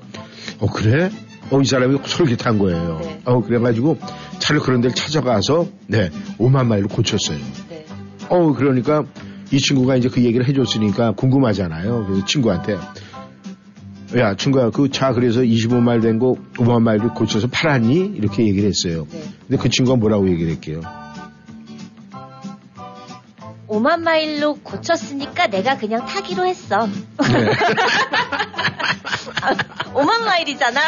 어, 0.60 0.66
그래? 0.72 1.10
어, 1.50 1.60
이 1.60 1.64
사람이 1.66 1.98
솔깃한 2.02 2.58
거예요. 2.58 3.00
네. 3.02 3.20
어, 3.26 3.42
그래가지고 3.42 3.98
차를 4.38 4.62
그런 4.62 4.80
데를 4.80 4.94
찾아가서, 4.94 5.66
네, 5.86 6.08
5만 6.38 6.66
마일로 6.66 6.88
고쳤어요. 6.88 7.38
네. 7.68 7.84
어, 8.30 8.54
그러니까 8.54 9.04
이 9.50 9.58
친구가 9.58 9.96
이제 9.96 10.08
그 10.08 10.22
얘기를 10.22 10.46
해줬으니까 10.48 11.12
궁금하잖아요. 11.12 12.06
그래서 12.06 12.24
친구한테, 12.26 12.76
야, 14.16 14.34
친구야, 14.36 14.70
그 14.70 14.88
차 14.90 15.12
그래서 15.12 15.40
25마일 15.40 16.02
된 16.02 16.18
거 16.18 16.36
5만 16.56 16.82
마일을 16.82 17.08
고쳐서 17.10 17.48
팔았니? 17.48 18.12
이렇게 18.16 18.46
얘기를 18.46 18.68
했어요. 18.68 19.06
네. 19.10 19.22
근데 19.48 19.62
그 19.62 19.68
친구가 19.68 19.96
뭐라고 19.98 20.28
얘기를 20.28 20.52
할게요. 20.52 20.80
5만 23.68 24.00
마일로 24.00 24.54
고쳤으니까 24.62 25.48
내가 25.48 25.76
그냥 25.76 26.04
타기로 26.06 26.46
했어. 26.46 26.86
네. 26.86 26.92
5만 29.94 30.24
마일이잖아. 30.24 30.80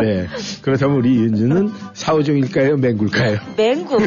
네. 0.00 0.26
그렇다면 0.62 0.96
우리 0.96 1.16
윤주는 1.16 1.72
사오정일까요? 1.94 2.76
맹굴까요? 2.76 3.38
맹구. 3.56 3.98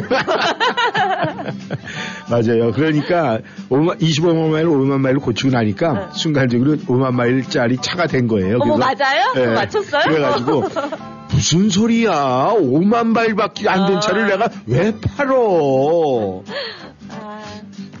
맞아요. 2.30 2.72
그러니까 2.72 3.38
5만, 3.68 4.00
25만 4.00 4.50
마일, 4.50 4.66
5만 4.66 4.98
마일을 5.00 5.20
고치고 5.20 5.50
나니까 5.50 5.92
네. 5.92 6.00
순간적으로 6.14 6.76
5만 6.76 7.12
마일짜리 7.12 7.76
차가 7.78 8.06
된 8.06 8.26
거예요. 8.28 8.58
어머, 8.60 8.76
그래서- 8.76 8.94
맞아요? 9.04 9.22
그거 9.34 9.52
맞췄어요? 9.52 10.02
그래가지고 10.04 10.64
무슨 11.30 11.68
소리야? 11.68 12.54
5만 12.58 13.06
마일밖에 13.08 13.68
안된 13.68 13.96
아. 13.96 14.00
차를 14.00 14.26
내가 14.26 14.48
왜 14.66 14.94
팔어? 15.16 16.42
아, 17.10 17.42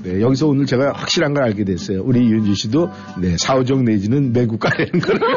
네, 0.02 0.20
여기서 0.20 0.46
오늘 0.48 0.66
제가 0.66 0.92
확실한 0.94 1.34
걸 1.34 1.44
알게 1.44 1.64
됐어요. 1.64 2.02
우리 2.04 2.20
윤주 2.20 2.54
씨도 2.54 2.90
네, 3.20 3.36
사오정 3.38 3.84
내지는 3.84 4.32
맹국가라는 4.32 5.00
걸 5.00 5.20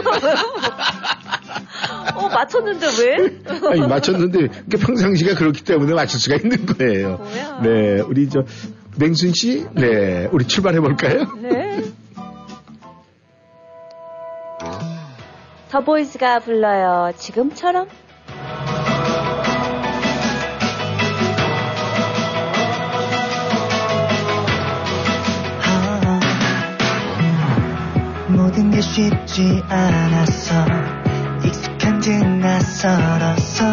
어, 2.15 2.29
맞췄는데 2.29 2.85
왜? 2.99 3.39
아니, 3.69 3.81
맞췄는데 3.81 4.47
평상시가 4.69 5.35
그렇기 5.35 5.63
때문에 5.63 5.93
맞출 5.93 6.19
수가 6.19 6.37
있는 6.37 6.65
거예요. 6.65 7.17
뭐야? 7.17 7.59
네, 7.61 8.01
우리 8.01 8.27
저 8.29 8.39
맹순 8.99 9.33
씨, 9.33 9.65
네, 9.73 10.27
우리 10.31 10.45
출발해 10.47 10.79
볼까요? 10.79 11.27
네. 11.39 11.83
더보이즈가 15.69 16.39
불러요. 16.39 17.11
지금처럼? 17.17 17.87
모든 28.29 28.71
게 28.71 28.81
쉽지 28.81 29.61
않았어 29.69 30.65
익숙한 31.45 31.99
듯 31.99 32.11
낯설었어 32.25 33.65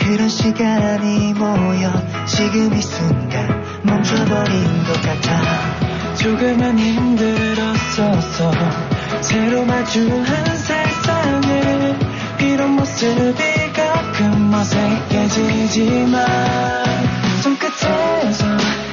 그런 0.00 0.28
시간이 0.28 1.32
모여 1.34 1.90
지금 2.26 2.74
이 2.74 2.82
순간 2.82 3.63
멈춰버린 3.84 4.84
것 4.84 5.00
같아. 5.02 6.14
조금은 6.16 6.78
힘들었었어 6.78 8.50
새로 9.20 9.64
마주한 9.64 10.56
세상에 10.56 11.98
이런 12.40 12.70
모습이 12.70 13.72
가끔 13.72 14.52
어색해지지만 14.54 16.26
손끝에서 17.42 18.83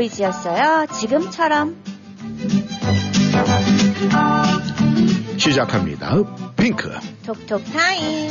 보이지였어요. 0.00 0.86
지금처럼. 0.98 1.76
시작합니다. 5.36 6.14
핑크. 6.56 6.88
톡톡 7.26 7.62
타임. 7.72 8.30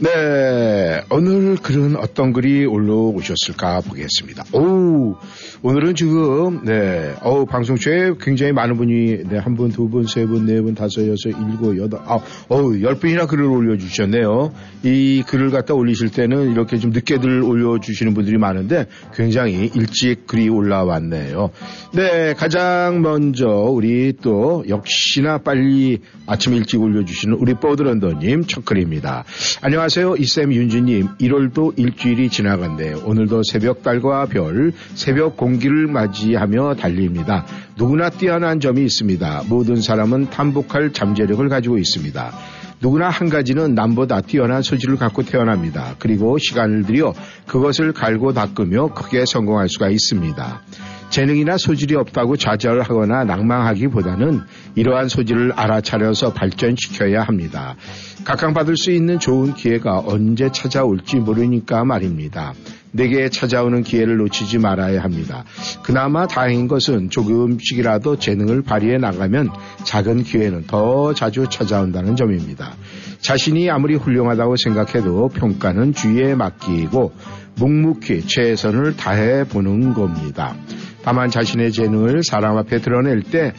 네, 0.00 1.02
오늘 1.10 1.56
글은 1.56 1.96
어떤 1.96 2.32
글이 2.32 2.66
올라오셨을까 2.66 3.80
보겠습니다. 3.82 4.44
오, 4.52 5.16
오늘은 5.60 5.96
지금, 5.96 6.64
네, 6.64 7.14
어우, 7.20 7.44
방송초에 7.46 8.12
굉장히 8.20 8.52
많은 8.52 8.76
분이, 8.76 9.24
네, 9.28 9.38
한 9.38 9.56
분, 9.56 9.70
두 9.70 9.88
분, 9.88 10.04
세 10.06 10.24
분, 10.24 10.46
네 10.46 10.60
분, 10.60 10.76
다섯, 10.76 11.02
여섯, 11.08 11.30
일곱, 11.30 11.76
여덟, 11.76 12.00
아, 12.04 12.20
어우, 12.48 12.80
열 12.80 12.94
분이나 12.94 13.26
글을 13.26 13.44
올려주셨네요. 13.44 14.52
이 14.84 15.24
글을 15.26 15.50
갖다 15.50 15.74
올리실 15.74 16.10
때는 16.10 16.52
이렇게 16.52 16.78
좀 16.78 16.92
늦게들 16.92 17.42
올려주시는 17.42 18.14
분들이 18.14 18.38
많은데 18.38 18.86
굉장히 19.12 19.68
일찍 19.74 20.28
글이 20.28 20.48
올라왔네요. 20.48 21.50
네, 21.94 22.34
가장 22.34 23.02
먼저 23.02 23.48
우리 23.48 24.12
또 24.22 24.64
역시나 24.68 25.38
빨리 25.38 25.98
아침 26.26 26.54
일찍 26.54 26.80
올려주시는 26.80 27.36
우리 27.36 27.54
버드런더님 27.54 28.44
첫 28.44 28.64
글입니다. 28.64 29.24
안녕하세요. 29.62 30.14
이쌤 30.16 30.52
윤주님. 30.52 31.08
1월도 31.20 31.76
일주일이 31.76 32.28
지나갔네요. 32.28 33.02
오늘도 33.04 33.42
새벽 33.42 33.82
달과 33.82 34.26
별, 34.26 34.72
새벽 34.94 35.36
공 35.36 35.47
기를 35.56 35.86
맞이하며 35.86 36.74
달립니다. 36.74 37.46
누구나 37.76 38.10
뛰어난 38.10 38.60
점이 38.60 38.84
있습니다. 38.84 39.44
모든 39.48 39.80
사람은 39.80 40.28
탐복할 40.30 40.92
잠재력을 40.92 41.48
가지고 41.48 41.78
있습니다. 41.78 42.32
누구나 42.80 43.08
한 43.08 43.28
가지는 43.28 43.74
남보다 43.74 44.20
뛰어난 44.20 44.62
소질을 44.62 44.96
갖고 44.96 45.22
태어납니다. 45.22 45.96
그리고 45.98 46.38
시간을 46.38 46.84
들여 46.84 47.14
그것을 47.46 47.92
갈고 47.92 48.32
닦으며 48.32 48.88
크게 48.94 49.24
성공할 49.26 49.68
수가 49.68 49.88
있습니다. 49.88 50.62
재능이나 51.10 51.56
소질이 51.56 51.96
없다고 51.96 52.36
좌절하거나 52.36 53.24
낭망하기보다는 53.24 54.42
이러한 54.74 55.08
소질을 55.08 55.52
알아차려서 55.52 56.34
발전시켜야 56.34 57.22
합니다. 57.22 57.76
각광받을 58.24 58.76
수 58.76 58.90
있는 58.90 59.18
좋은 59.18 59.54
기회가 59.54 60.02
언제 60.04 60.50
찾아올지 60.52 61.16
모르니까 61.16 61.84
말입니다. 61.84 62.52
내게 62.98 63.28
찾아오는 63.28 63.84
기회를 63.84 64.16
놓치지 64.16 64.58
말아야 64.58 65.02
합니다. 65.02 65.44
그나마 65.84 66.26
다행인 66.26 66.66
것은 66.66 67.10
조금씩이라도 67.10 68.18
재능을 68.18 68.62
발휘해 68.62 68.98
나가면 68.98 69.50
작은 69.84 70.24
기회는 70.24 70.66
더 70.66 71.14
자주 71.14 71.46
찾아온다는 71.48 72.16
점입니다. 72.16 72.74
자신이 73.20 73.70
아무리 73.70 73.94
훌륭하다고 73.94 74.56
생각해도 74.56 75.28
평가는 75.28 75.94
주위에 75.94 76.34
맡기고 76.34 77.12
묵묵히 77.54 78.26
최선을 78.26 78.96
다해 78.96 79.44
보는 79.44 79.94
겁니다. 79.94 80.56
다만 81.04 81.30
자신의 81.30 81.70
재능을 81.70 82.22
사람 82.24 82.56
앞에 82.58 82.80
드러낼 82.80 83.22
때 83.22 83.52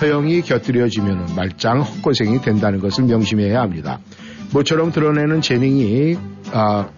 허영이 0.00 0.40
곁들여지면 0.40 1.34
말짱 1.36 1.82
헛고생이 1.82 2.40
된다는 2.40 2.80
것을 2.80 3.04
명심해야 3.04 3.60
합니다. 3.60 4.00
모처럼 4.52 4.90
드러내는 4.90 5.42
재능이 5.42 6.16
아, 6.52 6.88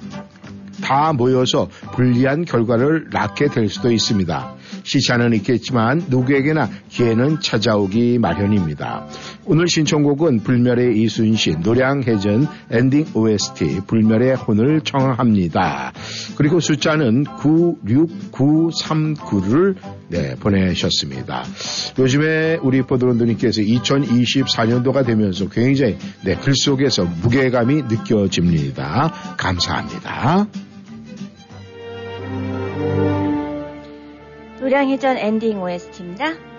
다 0.83 1.13
모여서 1.13 1.69
불리한 1.95 2.45
결과를 2.45 3.11
낳게 3.13 3.47
될 3.49 3.69
수도 3.69 3.93
있습니다. 3.93 4.57
시차는 4.83 5.33
있겠지만 5.35 6.05
누구에게나 6.09 6.69
기회는 6.89 7.41
찾아오기 7.41 8.19
마련입니다. 8.19 9.07
오늘 9.45 9.69
신청곡은 9.69 10.41
불멸의 10.41 11.01
이순신 11.01 11.61
노량해전 11.61 12.49
엔딩 12.71 13.07
OST 13.15 13.83
불멸의 13.87 14.35
혼을 14.37 14.81
청합니다. 14.83 15.93
그리고 16.37 16.61
숫자는 16.61 17.25
96939를 17.25 19.77
네, 20.09 20.35
보내셨습니다. 20.37 21.45
요즘에 21.99 22.59
우리 22.63 22.83
보드론드님께서 22.83 23.63
2024년도가 23.63 25.05
되면서 25.05 25.49
굉장히 25.49 25.97
네, 26.25 26.37
글 26.37 26.55
속에서 26.55 27.05
무게감이 27.05 27.83
느껴집니다. 27.83 29.13
감사합니다. 29.37 30.47
노량해전 34.69 35.17
엔딩 35.17 35.63
OST입니다. 35.63 36.58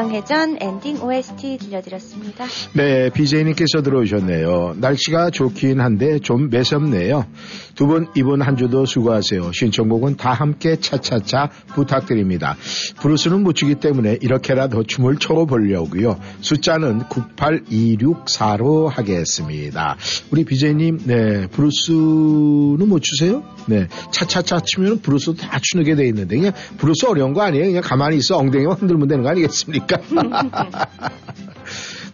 노량해전 0.00 0.58
엔딩 0.60 1.02
OST 1.02 1.58
들려드렸습니다. 1.58 2.46
네, 2.74 3.10
BJ님께서 3.10 3.82
들어오셨네요. 3.82 4.76
날씨가 4.78 5.30
좋긴 5.30 5.80
한데 5.80 6.18
좀 6.18 6.48
매섭네요. 6.48 7.26
두 7.80 7.86
분 7.86 8.08
이번 8.14 8.42
한 8.42 8.58
주도 8.58 8.84
수고하세요. 8.84 9.52
신청곡은 9.52 10.18
다 10.18 10.34
함께 10.34 10.76
차차차 10.76 11.48
부탁드립니다. 11.68 12.54
브루스는 13.00 13.42
못 13.42 13.54
추기 13.54 13.76
때문에 13.76 14.18
이렇게라도 14.20 14.84
춤을 14.84 15.16
춰보려고요. 15.16 16.20
숫자는 16.42 17.04
98264로 17.04 18.86
하겠습니다. 18.86 19.96
우리 20.30 20.44
BJ님, 20.44 20.98
네, 21.06 21.46
브루스는 21.46 22.86
못 22.86 23.00
추세요? 23.00 23.42
네, 23.64 23.88
차차차 24.12 24.60
치면 24.60 25.00
브루스 25.00 25.36
다 25.36 25.58
추게 25.62 25.94
돼 25.94 26.06
있는데 26.08 26.36
그냥 26.36 26.52
브루스 26.76 27.06
어려운 27.06 27.32
거 27.32 27.40
아니에요? 27.40 27.64
그냥 27.64 27.82
가만히 27.82 28.18
있어 28.18 28.36
엉덩이만 28.36 28.76
흔들면 28.76 29.08
되는 29.08 29.24
거 29.24 29.30
아니겠습니까? 29.30 29.98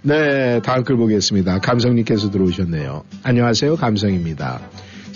네, 0.02 0.60
다음 0.62 0.84
글 0.84 0.97
보겠습니다. 0.97 1.59
감성님께서 1.59 2.30
들어오셨네요. 2.30 3.02
안녕하세요. 3.24 3.74
감성입니다. 3.74 4.60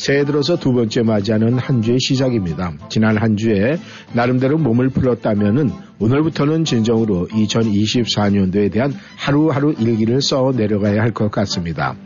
새해 0.01 0.25
들어서 0.25 0.57
두 0.57 0.73
번째 0.73 1.03
맞이하는 1.03 1.59
한 1.59 1.83
주의 1.83 1.99
시작입니다. 2.01 2.73
지난 2.89 3.19
한 3.19 3.37
주에 3.37 3.77
나름대로 4.15 4.57
몸을 4.57 4.89
풀었다면은 4.89 5.71
오늘부터는 5.99 6.65
진정으로 6.65 7.29
2024년도에 7.29 8.73
대한 8.73 8.95
하루하루 9.19 9.75
일기를 9.79 10.23
써 10.23 10.55
내려가야 10.57 11.03
할 11.03 11.11
것 11.13 11.31
같습니다. 11.31 11.97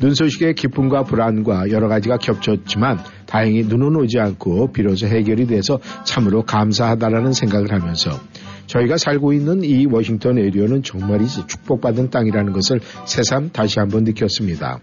눈 0.00 0.14
소식의 0.14 0.54
기쁨과 0.54 1.04
불안과 1.04 1.68
여러 1.70 1.88
가지가 1.88 2.16
겹쳤지만 2.16 2.98
다행히 3.26 3.64
눈은 3.64 3.96
오지 3.96 4.18
않고 4.18 4.72
비로소 4.72 5.06
해결이 5.06 5.46
돼서 5.46 5.78
참으로 6.04 6.44
감사하다라는 6.44 7.34
생각을 7.34 7.70
하면서 7.70 8.18
저희가 8.66 8.96
살고 8.96 9.34
있는 9.34 9.62
이 9.62 9.84
워싱턴 9.84 10.38
에리어는 10.38 10.84
정말이지 10.84 11.46
축복받은 11.48 12.08
땅이라는 12.08 12.54
것을 12.54 12.80
새삼 13.04 13.50
다시 13.52 13.78
한번 13.78 14.04
느꼈습니다. 14.04 14.80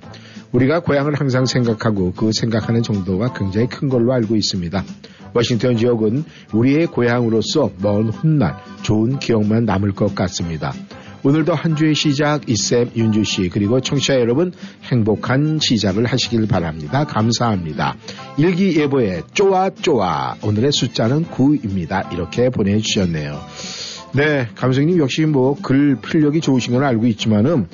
우리가 0.51 0.79
고향을 0.81 1.15
항상 1.15 1.45
생각하고 1.45 2.13
그 2.13 2.31
생각하는 2.33 2.81
정도가 2.81 3.33
굉장히 3.33 3.67
큰 3.67 3.89
걸로 3.89 4.13
알고 4.13 4.35
있습니다. 4.35 4.83
워싱턴 5.33 5.77
지역은 5.77 6.23
우리의 6.53 6.87
고향으로서 6.87 7.71
먼 7.81 8.09
훗날 8.09 8.55
좋은 8.81 9.19
기억만 9.19 9.65
남을 9.65 9.91
것 9.91 10.15
같습니다. 10.15 10.73
오늘도 11.21 11.53
한 11.53 11.75
주의 11.75 11.93
시작 11.93 12.49
이쌤 12.49 12.91
윤주 12.95 13.25
씨 13.25 13.49
그리고 13.49 13.81
청취자 13.81 14.15
여러분 14.21 14.53
행복한 14.83 15.59
시작을 15.61 16.05
하시길 16.05 16.47
바랍니다. 16.47 17.03
감사합니다. 17.03 17.97
일기 18.37 18.77
예보에 18.77 19.23
쪼아 19.33 19.71
쪼아 19.81 20.37
오늘의 20.41 20.71
숫자는 20.71 21.25
9입니다. 21.25 22.11
이렇게 22.13 22.49
보내주셨네요. 22.49 23.37
네, 24.13 24.47
감성님 24.55 24.97
역시 24.99 25.25
뭐 25.25 25.55
글 25.61 25.97
필력이 26.01 26.41
좋으신 26.41 26.73
건 26.73 26.83
알고 26.83 27.05
있지만은 27.07 27.67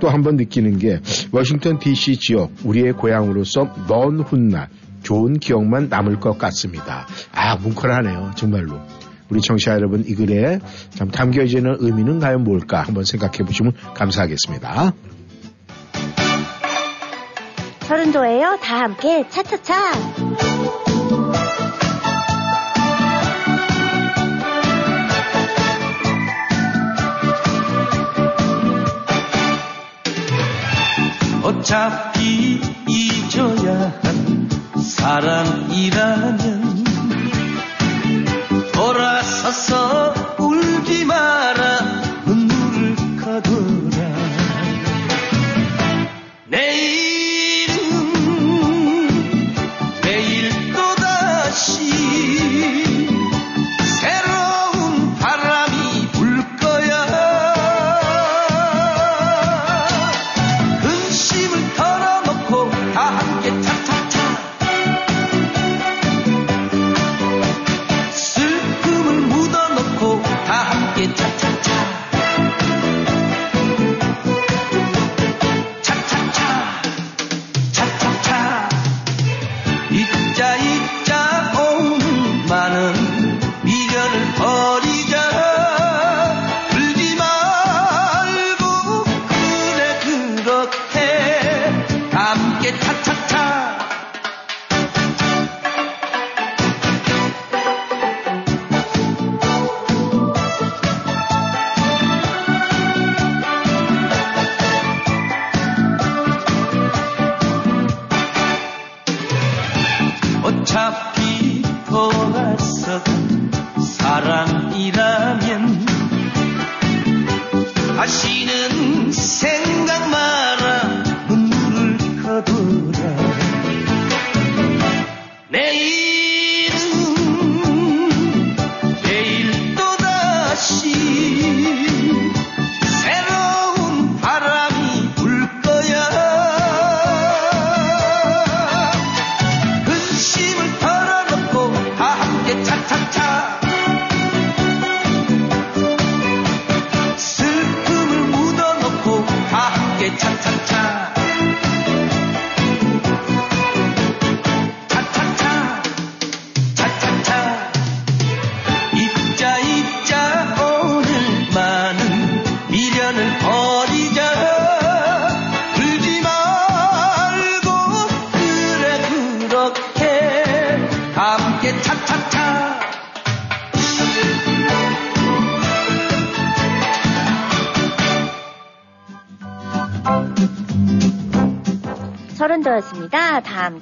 또 0.00 0.08
한 0.08 0.22
번 0.22 0.36
느끼는 0.36 0.78
게 0.78 1.00
워싱턴 1.30 1.78
DC 1.78 2.18
지역 2.18 2.50
우리의 2.64 2.92
고향으로서 2.94 3.74
먼 3.88 4.20
훗날 4.20 4.68
좋은 5.02 5.38
기억만 5.38 5.88
남을 5.90 6.20
것 6.20 6.38
같습니다. 6.38 7.06
아, 7.32 7.56
뭉클하네요. 7.56 8.32
정말로. 8.36 8.80
우리 9.28 9.40
청취자 9.42 9.72
여러분 9.72 10.04
이 10.06 10.14
글에 10.14 10.60
참 10.90 11.10
담겨지는 11.10 11.76
의미는 11.80 12.18
과연 12.20 12.44
뭘까 12.44 12.80
한번 12.82 13.04
생각해 13.04 13.38
보시면 13.38 13.72
감사하겠습니다. 13.94 14.94
서른도예요. 17.80 18.58
다 18.62 18.80
함께 18.80 19.26
차차차. 19.28 20.93
어차피 31.44 32.58
잊어야 32.88 33.92
한 34.02 34.48
사랑이라면 34.80 36.84
돌아서서 38.72 40.14
마 41.04 41.43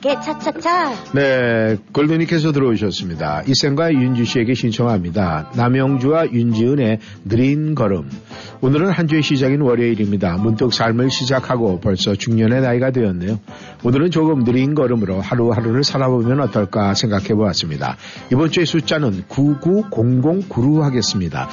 함께 0.02 0.20
차차차. 0.20 1.12
네, 1.14 1.76
골드니께서 1.92 2.50
들어오셨습니다. 2.50 3.44
이쌤과 3.46 3.92
윤주 3.92 4.24
씨에게 4.24 4.54
신청합니다. 4.54 5.52
남영주와 5.54 6.32
윤지은의 6.32 6.98
느린 7.24 7.74
걸음. 7.76 8.10
오늘은 8.64 8.90
한 8.90 9.09
주의 9.09 9.24
시작인 9.24 9.60
월요일입니다. 9.60 10.36
문득 10.36 10.72
삶을 10.72 11.10
시작하고 11.10 11.80
벌써 11.80 12.14
중년의 12.14 12.60
나이가 12.60 12.93
되었네요. 12.93 13.40
오늘은 13.82 14.12
조금 14.12 14.44
느린 14.44 14.76
걸음으로 14.76 15.20
하루하루를 15.20 15.82
살아보면 15.82 16.39
어떨까 16.39 16.94
생각해 16.94 17.34
보았습니다. 17.34 17.97
이번 18.30 18.52
주의 18.52 18.64
숫자는 18.64 19.24
99009로 19.28 20.82
하겠습니다. 20.82 21.48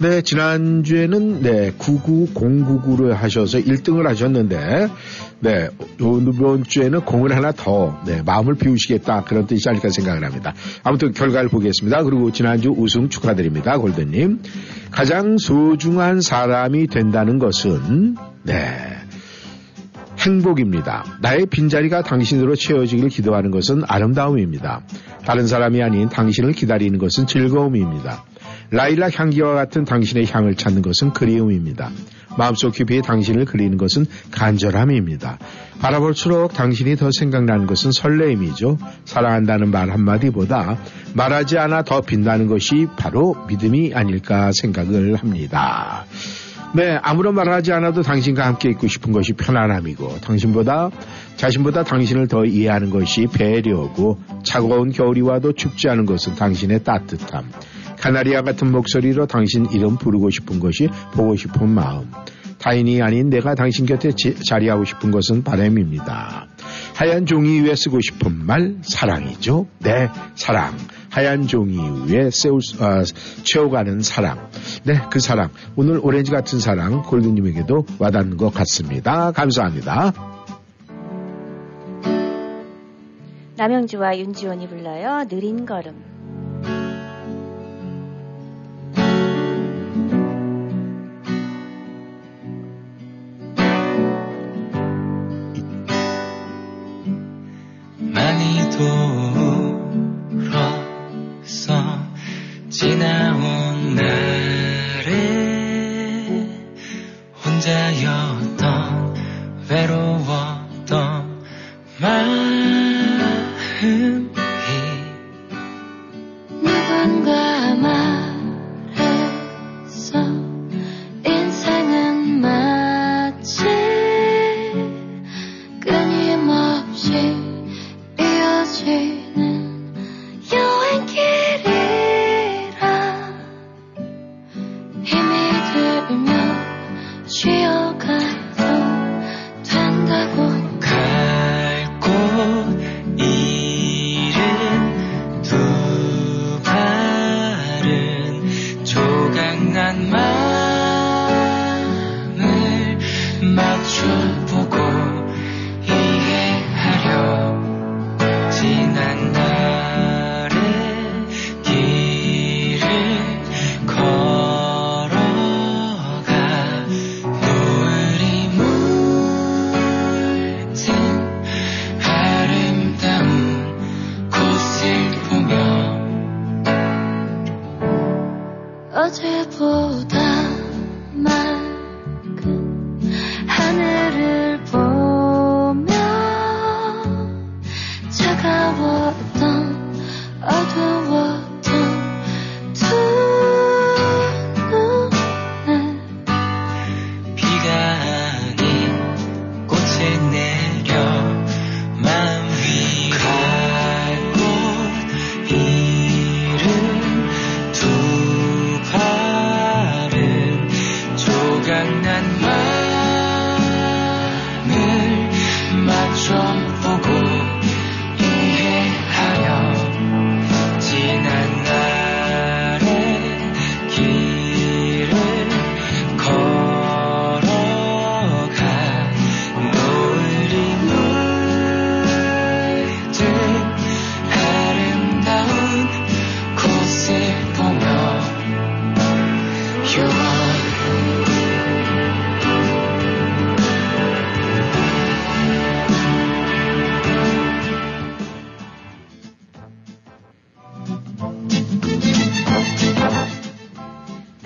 네, 0.00 0.20
지난주에는 0.22 1.42
네, 1.42 1.72
99099를 1.78 3.10
하셔서 3.12 3.58
1등을 3.58 4.02
하셨는데 4.06 4.88
네, 5.38 5.68
이번 6.00 6.64
주에는 6.64 7.02
공을 7.02 7.36
하나 7.36 7.52
더 7.52 8.00
네, 8.04 8.22
마음을 8.22 8.56
비우시겠다 8.56 9.22
그런 9.22 9.46
뜻이 9.46 9.68
아닐까 9.68 9.90
생각을 9.90 10.24
합니다. 10.24 10.54
아무튼 10.82 11.12
결과를 11.12 11.50
보겠습니다. 11.50 12.02
그리고 12.02 12.32
지난주 12.32 12.70
우승 12.70 13.08
축하드립니다. 13.08 13.78
골든님. 13.78 14.40
가장 14.90 15.38
소중한 15.38 16.20
사람이 16.20 16.88
된다는 16.88 17.38
것은 17.38 18.16
네, 18.42 18.98
행복입니다. 20.18 21.04
나의 21.20 21.46
빈자리가 21.46 22.02
당신으로 22.02 22.56
채워지길 22.56 23.08
기도하는 23.08 23.50
것은 23.50 23.82
아름다움입니다. 23.86 24.82
다른 25.24 25.46
사람이 25.46 25.82
아닌 25.82 26.08
당신을 26.08 26.52
기다리는 26.52 26.98
것은 26.98 27.26
즐거움입니다. 27.26 28.24
라일락 28.70 29.18
향기와 29.18 29.54
같은 29.54 29.84
당신의 29.84 30.26
향을 30.26 30.56
찾는 30.56 30.82
것은 30.82 31.12
그리움입니다. 31.12 31.90
마음속 32.38 32.72
깊이 32.72 33.02
당신을 33.02 33.44
그리는 33.44 33.76
것은 33.76 34.06
간절함입니다. 34.30 35.38
바라볼수록 35.80 36.54
당신이 36.54 36.96
더 36.96 37.10
생각나는 37.12 37.66
것은 37.66 37.92
설레임이죠. 37.92 38.78
사랑한다는 39.04 39.70
말 39.70 39.90
한마디보다 39.90 40.78
말하지 41.14 41.58
않아 41.58 41.82
더 41.82 42.00
빛나는 42.00 42.46
것이 42.46 42.86
바로 42.96 43.36
믿음이 43.48 43.92
아닐까 43.92 44.50
생각을 44.54 45.16
합니다. 45.16 46.06
네, 46.74 46.98
아무런 47.02 47.34
말하지 47.34 47.72
않아도 47.72 48.02
당신과 48.02 48.44
함께 48.46 48.68
있고 48.70 48.88
싶은 48.88 49.12
것이 49.12 49.32
편안함이고 49.32 50.20
당신보다 50.20 50.90
자신보다 51.36 51.82
당신을 51.82 52.28
더 52.28 52.44
이해하는 52.44 52.90
것이 52.90 53.26
배려고 53.32 54.20
차가운 54.42 54.90
겨울이 54.90 55.22
와도 55.22 55.52
춥지 55.52 55.88
않은 55.88 56.04
것은 56.06 56.34
당신의 56.34 56.84
따뜻함. 56.84 57.50
카나리아 58.00 58.42
같은 58.42 58.70
목소리로 58.70 59.26
당신 59.26 59.66
이름 59.70 59.96
부르고 59.96 60.30
싶은 60.30 60.60
것이 60.60 60.88
보고 61.12 61.36
싶은 61.36 61.68
마음. 61.68 62.10
타인이 62.58 63.00
아닌 63.02 63.30
내가 63.30 63.54
당신 63.54 63.86
곁에 63.86 64.12
지, 64.12 64.34
자리하고 64.44 64.84
싶은 64.84 65.10
것은 65.10 65.44
바람입니다. 65.44 66.48
하얀 66.94 67.26
종이 67.26 67.60
위에 67.60 67.74
쓰고 67.76 68.00
싶은 68.00 68.46
말 68.46 68.76
사랑이죠. 68.82 69.66
네, 69.78 70.08
사랑. 70.34 70.76
하얀 71.10 71.46
종이 71.46 71.78
위에 72.06 72.30
세울, 72.30 72.60
어, 72.80 73.02
채워가는 73.44 74.00
사랑. 74.00 74.50
네, 74.84 75.00
그 75.10 75.20
사랑. 75.20 75.50
오늘 75.76 76.00
오렌지 76.02 76.30
같은 76.30 76.58
사랑 76.58 77.02
골드님에게도 77.02 77.86
와닿는 77.98 78.36
것 78.36 78.52
같습니다. 78.52 79.30
감사합니다. 79.32 80.12
남영주와 83.56 84.18
윤지원이 84.18 84.68
불러요. 84.68 85.26
느린 85.28 85.66
걸음. 85.66 86.17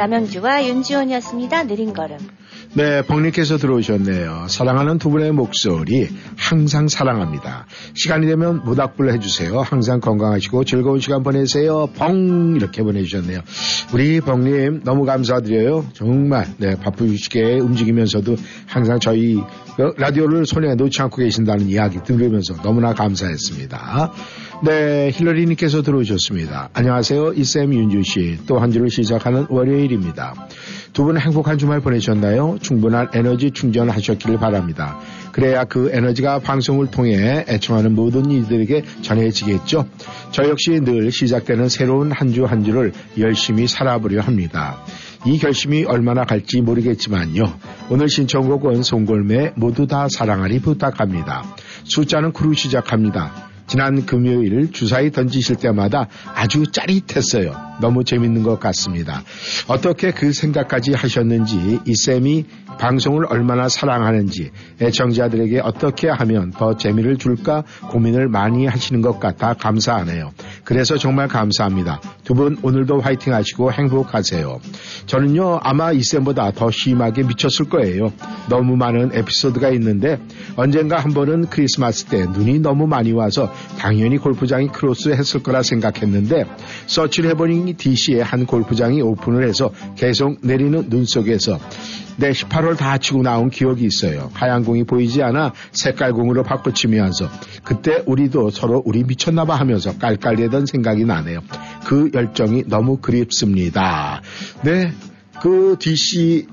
남영주와 0.03 0.67
윤지원이었습니다. 0.67 1.69
느린 1.69 1.93
걸음. 1.95 2.19
네, 2.75 3.03
벙님께서 3.03 3.59
들어오셨네요. 3.59 4.47
사랑하는 4.49 4.97
두 4.97 5.11
분의 5.11 5.33
목소리 5.33 6.09
항상 6.39 6.89
사랑합니다. 6.89 7.67
시간이 7.93 8.27
되면 8.27 8.65
모닥불 8.65 9.13
해주세요. 9.13 9.61
항상 9.61 10.01
건강하시고 10.01 10.65
즐거운 10.65 10.99
시간 10.99 11.23
보내세요. 11.23 11.89
벙 11.95 12.57
이렇게 12.57 12.83
보내주셨네요. 12.83 13.41
우리 13.93 14.23
벙님 14.23 14.81
너무 14.85 15.05
감사드려요. 15.05 15.85
정말 15.93 16.47
네, 16.57 16.75
바쁘시게 16.77 17.59
움직이면서도 17.61 18.37
항상 18.67 18.99
저희 19.01 19.39
그 19.77 19.93
라디오를 19.99 20.47
손에 20.47 20.75
놓지 20.75 21.03
않고 21.03 21.19
계신다는 21.19 21.69
이야기 21.69 21.99
들으면서 22.03 22.55
너무나 22.63 22.95
감사했습니다. 22.95 24.13
네, 24.65 25.11
힐러리님께서 25.13 25.83
들어오셨습니다. 25.83 26.71
안녕하세요. 26.73 27.33
이쌤 27.35 27.75
윤주 27.75 28.03
씨. 28.05 28.39
또 28.47 28.59
한 28.63 28.71
주를 28.71 28.89
시작하는 28.89 29.45
월요일입니다. 29.51 30.35
두분 30.93 31.19
행복한 31.19 31.57
주말 31.57 31.81
보내셨나요? 31.81 32.59
충분한 32.61 33.09
에너지 33.15 33.51
충전하셨기를 33.51 34.39
바랍니다. 34.39 34.99
그래야 35.33 35.65
그 35.65 35.91
에너지가 35.91 36.41
방송을 36.41 36.91
통해 36.91 37.45
애청하는 37.49 37.95
모든 37.95 38.31
이들에게 38.31 38.85
전해지겠죠. 39.01 39.89
저 40.33 40.49
역시 40.49 40.81
늘 40.81 41.11
시작되는 41.11 41.71
새로운 41.71 42.13
한주한 42.13 42.65
주를 42.65 42.93
열심히 43.19 43.67
살아보려 43.67 44.21
합니다. 44.21 44.79
이 45.25 45.39
결심이 45.39 45.85
얼마나 45.85 46.25
갈지 46.25 46.61
모르겠지만요. 46.61 47.45
오늘 47.89 48.11
신청곡은 48.11 48.83
송골매 48.83 49.53
모두 49.57 49.87
다 49.87 50.09
사랑하리 50.11 50.61
부탁합니다. 50.61 51.45
숫자는 51.85 52.33
크루 52.33 52.53
시작합니다. 52.53 53.51
지난 53.67 54.05
금요일 54.05 54.71
주사위 54.73 55.11
던지실 55.11 55.57
때마다 55.57 56.09
아주 56.35 56.65
짜릿했어요. 56.71 57.72
너무 57.83 58.05
재밌는 58.05 58.45
것 58.45 58.59
같습니다. 58.61 59.23
어떻게 59.67 60.13
그 60.13 60.33
생각까지 60.33 60.95
하셨는지 60.95 61.81
이 61.85 61.95
쌤이 61.95 62.47
방송을 62.79 63.27
얼마나 63.29 63.69
사랑하는지 63.69 64.51
애청자들에게 64.81 65.61
어떻게 65.61 66.09
하면 66.09 66.53
더 66.53 66.77
재미를 66.77 67.19
줄까 67.19 67.65
고민을 67.91 68.29
많이 68.29 68.67
하시는 68.67 69.03
것 69.03 69.21
같아 69.21 69.53
감사하네요. 69.55 70.33
그래서 70.65 70.97
정말 70.97 71.29
감사합니다. 71.29 72.01
두 72.25 72.33
분 72.33 72.57
오늘도 72.63 73.01
화이팅 73.01 73.35
하시고 73.35 73.73
행복하세요. 73.73 74.61
저는요 75.05 75.61
아마 75.63 75.93
이 75.93 76.03
쌤보다 76.03 76.53
더 76.53 76.71
심하게 76.71 77.25
미쳤을 77.25 77.69
거예요. 77.69 78.13
너무 78.49 78.77
많은 78.77 79.11
에피소드가 79.13 79.69
있는데 79.71 80.19
언젠가 80.57 80.99
한 80.99 81.13
번은 81.13 81.47
크리스마스 81.51 82.07
때 82.07 82.25
눈이 82.25 82.61
너무 82.61 82.87
많이 82.87 83.13
와서 83.13 83.53
당연히 83.79 84.17
골프장이 84.17 84.69
close 84.69 85.11
했을 85.11 85.43
거라 85.43 85.63
생각했는데 85.63 86.47
서치를 86.87 87.31
해보니 87.31 87.72
DC의 87.75 88.23
한 88.23 88.47
골프장이 88.47 89.01
오픈을 89.03 89.47
해서 89.47 89.73
계속 89.97 90.39
내리는 90.43 90.89
눈 90.89 91.05
속에서 91.05 91.59
내 92.17 92.31
18홀 92.31 92.77
다 92.77 92.99
치고 92.99 93.23
나온 93.23 93.51
기억이 93.51 93.85
있어요. 93.85 94.31
하얀 94.35 94.65
공이 94.65 94.85
보이지 94.85 95.23
않아 95.23 95.53
색깔 95.73 96.13
공으로 96.13 96.43
바꿔치면서 96.43 97.29
그때 97.65 98.03
우리도 98.07 98.51
서로 98.51 98.83
우리 98.85 99.03
미쳤나봐 99.05 99.55
하면서 99.55 99.97
깔깔대던 99.99 100.67
생각이 100.67 101.05
나네요. 101.05 101.41
그 101.87 102.11
열정이 102.13 102.65
너무 102.67 102.99
그립습니다. 102.99 104.23
네, 104.63 104.93
그 105.41 105.77
DC 105.79 106.47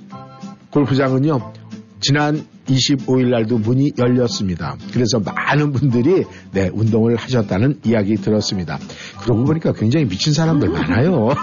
골프장은요. 0.71 1.53
지난 1.99 2.45
25일 2.69 3.29
날도 3.29 3.57
문이 3.57 3.93
열렸습니다. 3.97 4.77
그래서 4.93 5.19
많은 5.19 5.71
분들이 5.71 6.23
네, 6.51 6.69
운동을 6.71 7.15
하셨다는 7.15 7.79
이야기 7.85 8.15
들었습니다. 8.15 8.77
그러고 9.21 9.43
보니까 9.43 9.73
굉장히 9.73 10.07
미친 10.07 10.33
사람들 10.33 10.69
많아요. 10.69 11.29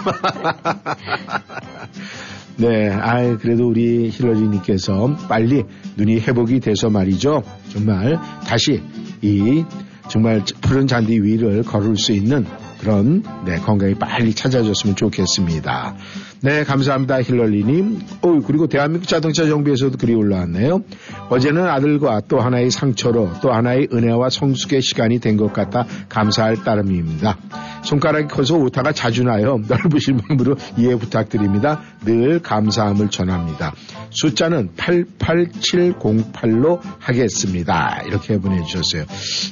네, 2.57 2.89
아 2.89 3.37
그래도 3.37 3.67
우리 3.67 4.09
힐러리님께서 4.09 5.15
빨리 5.29 5.63
눈이 5.95 6.21
회복이 6.21 6.59
돼서 6.59 6.89
말이죠. 6.89 7.43
정말 7.69 8.19
다시 8.45 8.81
이 9.21 9.63
정말 10.09 10.43
푸른 10.61 10.87
잔디 10.87 11.21
위를 11.21 11.63
걸을 11.63 11.97
수 11.97 12.13
있는 12.13 12.45
그런 12.79 13.23
네, 13.45 13.57
건강이 13.57 13.95
빨리 13.95 14.33
찾아졌으면 14.33 14.95
좋겠습니다. 14.95 15.95
네, 16.41 16.63
감사합니다. 16.63 17.21
힐러리님. 17.23 17.99
오, 18.21 18.41
그리고 18.41 18.67
대한민국 18.67 19.07
자동차 19.07 19.45
정비에서도 19.45 19.97
글이 19.97 20.13
올라왔네요. 20.13 20.81
어제는 21.29 21.67
아들과 21.67 22.21
또 22.27 22.39
하나의 22.39 22.69
상처로 22.69 23.31
또 23.41 23.51
하나의 23.51 23.87
은혜와 23.91 24.29
성숙의 24.29 24.81
시간이 24.81 25.19
된 25.19 25.37
것 25.37 25.53
같아 25.53 25.85
감사할 26.09 26.63
따름입니다. 26.63 27.37
손가락이 27.83 28.27
커서 28.27 28.55
오타가 28.57 28.91
자주 28.91 29.23
나요. 29.23 29.59
넓으신 29.67 30.19
마음으로 30.27 30.55
이해 30.77 30.95
부탁드립니다. 30.95 31.81
늘 32.05 32.41
감사함을 32.41 33.09
전합니다. 33.09 33.73
숫자는 34.09 34.71
88708로 34.77 36.79
하겠습니다. 36.99 38.01
이렇게 38.07 38.39
보내주셨어요. 38.39 39.05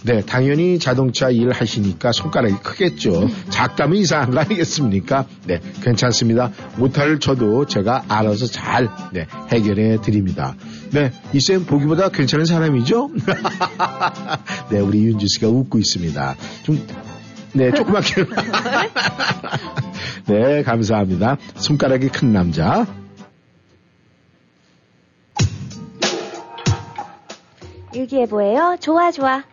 네, 0.05 0.21
당연히 0.25 0.79
자동차 0.79 1.29
일 1.29 1.51
하시니까 1.51 2.11
손가락이 2.11 2.55
크겠죠. 2.63 3.27
작다면 3.49 3.97
이상한 3.97 4.31
거 4.31 4.39
아니겠습니까? 4.39 5.25
네, 5.45 5.59
괜찮습니다. 5.83 6.51
오타를 6.79 7.19
쳐도 7.19 7.65
제가 7.65 8.03
알아서 8.07 8.47
잘 8.47 8.89
네, 9.11 9.27
해결해 9.51 10.01
드립니다. 10.01 10.55
네, 10.91 11.11
이쌤 11.33 11.65
보기보다 11.65 12.09
괜찮은 12.09 12.45
사람이죠? 12.45 13.11
네, 14.71 14.79
우리 14.79 15.05
윤주 15.05 15.27
씨가 15.27 15.47
웃고 15.47 15.77
있습니다. 15.77 16.35
좀 16.63 16.85
네, 17.53 17.71
조그맣게. 17.71 18.25
네, 20.27 20.63
감사합니다. 20.63 21.37
손가락이 21.55 22.09
큰 22.09 22.33
남자. 22.33 22.85
일기예보예요. 27.93 28.77
좋아, 28.81 29.11
좋아. 29.11 29.43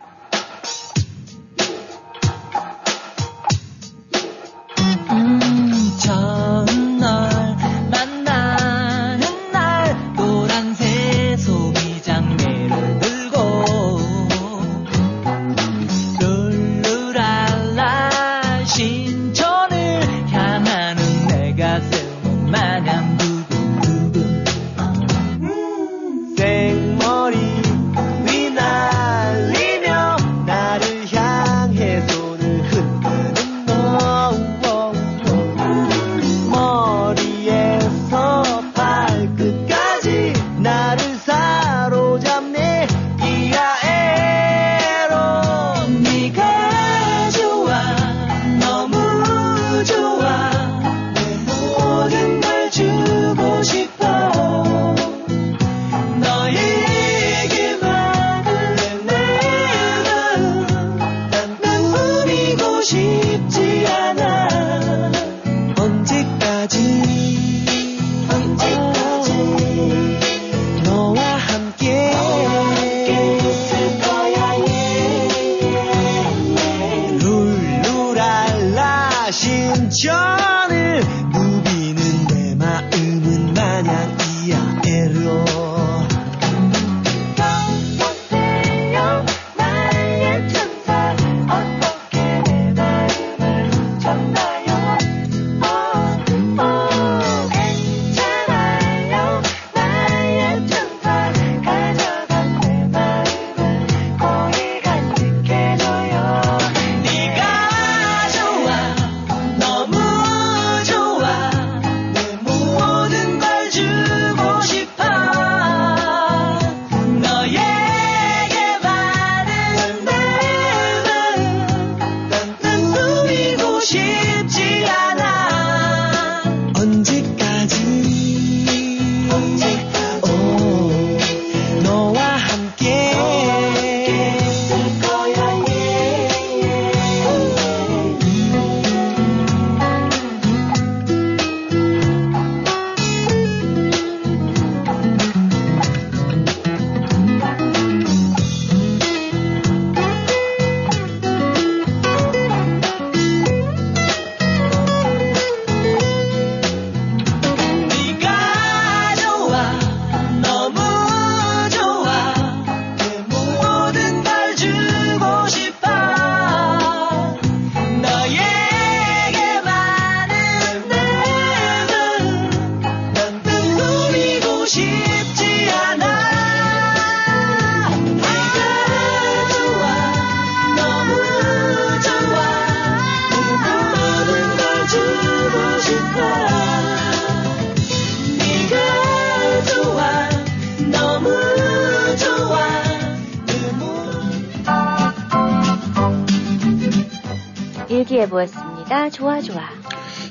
일기예보였습니다. 198.23 199.09
좋아 199.09 199.41
좋아. 199.41 199.82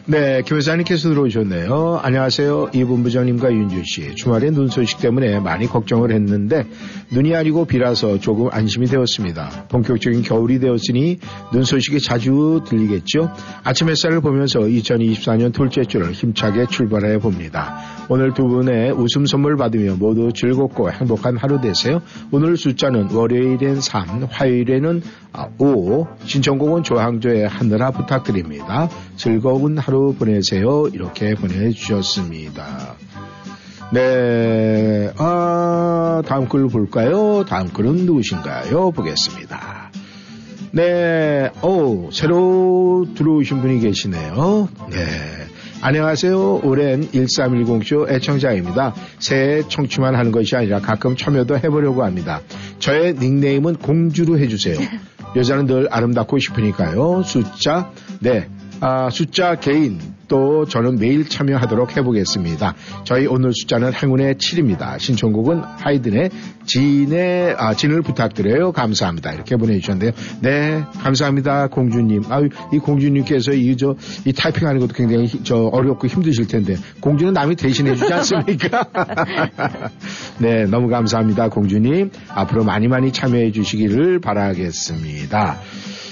네, 0.04 0.42
교사님께서 0.42 1.10
들어오셨네요. 1.10 2.00
안녕하세요. 2.02 2.70
이 2.74 2.82
본부장님과 2.82 3.52
윤준 3.52 3.84
씨. 3.84 4.16
주말에 4.16 4.50
눈 4.50 4.66
소식 4.66 4.98
때문에 4.98 5.38
많이 5.38 5.68
걱정을 5.68 6.10
했는데 6.10 6.66
눈이 7.12 7.36
아니고 7.36 7.66
비라서 7.66 8.18
조금 8.18 8.48
안심이 8.50 8.86
되었습니다. 8.86 9.66
본격적인 9.68 10.22
겨울이 10.22 10.58
되었으니 10.58 11.20
눈 11.52 11.62
소식이 11.62 12.00
자주 12.00 12.62
들리겠죠. 12.66 13.30
아침 13.62 13.90
햇살을 13.90 14.20
보면서 14.20 14.58
2024년 14.58 15.52
둘째 15.52 15.84
주를 15.84 16.10
힘차게 16.10 16.66
출발해 16.66 17.18
봅니다. 17.18 17.78
오늘 18.08 18.34
두 18.34 18.48
분의 18.48 18.90
웃음 18.90 19.24
선물 19.24 19.56
받으며 19.56 19.94
모두 20.00 20.32
즐겁고 20.32 20.90
행복한 20.90 21.36
하루 21.36 21.60
되세요. 21.60 22.02
오늘 22.32 22.56
숫자는 22.56 23.10
월요일엔 23.12 23.80
3, 23.80 24.26
화요일에는 24.28 25.00
5, 25.58 26.08
신청곡은 26.24 26.82
조항조의 26.82 27.48
하늘아 27.48 27.92
부탁드립니다. 27.92 28.88
즐거운 29.16 29.78
하루 29.78 29.91
보내세요. 29.92 30.88
이렇게 30.92 31.34
보내주셨습니다. 31.34 32.96
네, 33.92 35.12
아, 35.18 36.22
다음 36.26 36.48
글 36.48 36.68
볼까요? 36.68 37.44
다음 37.46 37.68
글은 37.68 38.06
누구신가요? 38.06 38.90
보겠습니다. 38.92 39.90
네, 40.72 41.50
오, 41.62 42.10
새로 42.10 43.06
들어오신 43.14 43.60
분이 43.60 43.80
계시네요. 43.80 44.68
네. 44.90 44.96
안녕하세요. 45.82 46.60
오랜 46.62 47.10
1310쇼 47.10 48.08
애청자입니다. 48.08 48.94
새해 49.18 49.62
청취만 49.68 50.14
하는 50.14 50.30
것이 50.32 50.56
아니라 50.56 50.80
가끔 50.80 51.16
참여도 51.16 51.58
해보려고 51.58 52.04
합니다. 52.04 52.40
저의 52.78 53.14
닉네임은 53.14 53.74
공주로 53.76 54.38
해주세요. 54.38 54.78
여자는 55.34 55.66
늘 55.66 55.88
아름답고 55.90 56.38
싶으니까요. 56.38 57.22
숫자, 57.24 57.90
네. 58.20 58.48
아, 58.84 59.10
숫자 59.10 59.54
개인 59.54 60.00
또 60.26 60.64
저는 60.64 60.96
매일 60.98 61.28
참여하도록 61.28 61.96
해보겠습니다. 61.96 62.74
저희 63.04 63.26
오늘 63.26 63.52
숫자는 63.52 63.92
행운의 63.92 64.34
7입니다. 64.34 64.98
신청곡은 64.98 65.60
하이든의 65.60 66.30
진의 66.64 67.54
아, 67.58 67.74
진을 67.74 68.02
부탁드려요. 68.02 68.72
감사합니다. 68.72 69.34
이렇게 69.34 69.54
보내주셨는데요. 69.54 70.10
네, 70.40 70.82
감사합니다, 71.00 71.68
공주님. 71.68 72.22
아유, 72.28 72.48
이 72.72 72.78
공주님께서 72.78 73.52
이저 73.52 73.94
이 74.24 74.32
타이핑하는 74.32 74.80
것도 74.80 74.94
굉장히 74.94 75.26
히- 75.26 75.44
저 75.44 75.56
어렵고 75.66 76.08
힘드실 76.08 76.48
텐데 76.48 76.74
공주는 77.00 77.32
남이 77.32 77.54
대신해주지 77.54 78.12
않습니까? 78.12 78.88
네, 80.40 80.64
너무 80.64 80.88
감사합니다, 80.88 81.50
공주님. 81.50 82.10
앞으로 82.30 82.64
많이 82.64 82.88
많이 82.88 83.12
참여해 83.12 83.52
주시기를 83.52 84.18
바라겠습니다. 84.20 85.60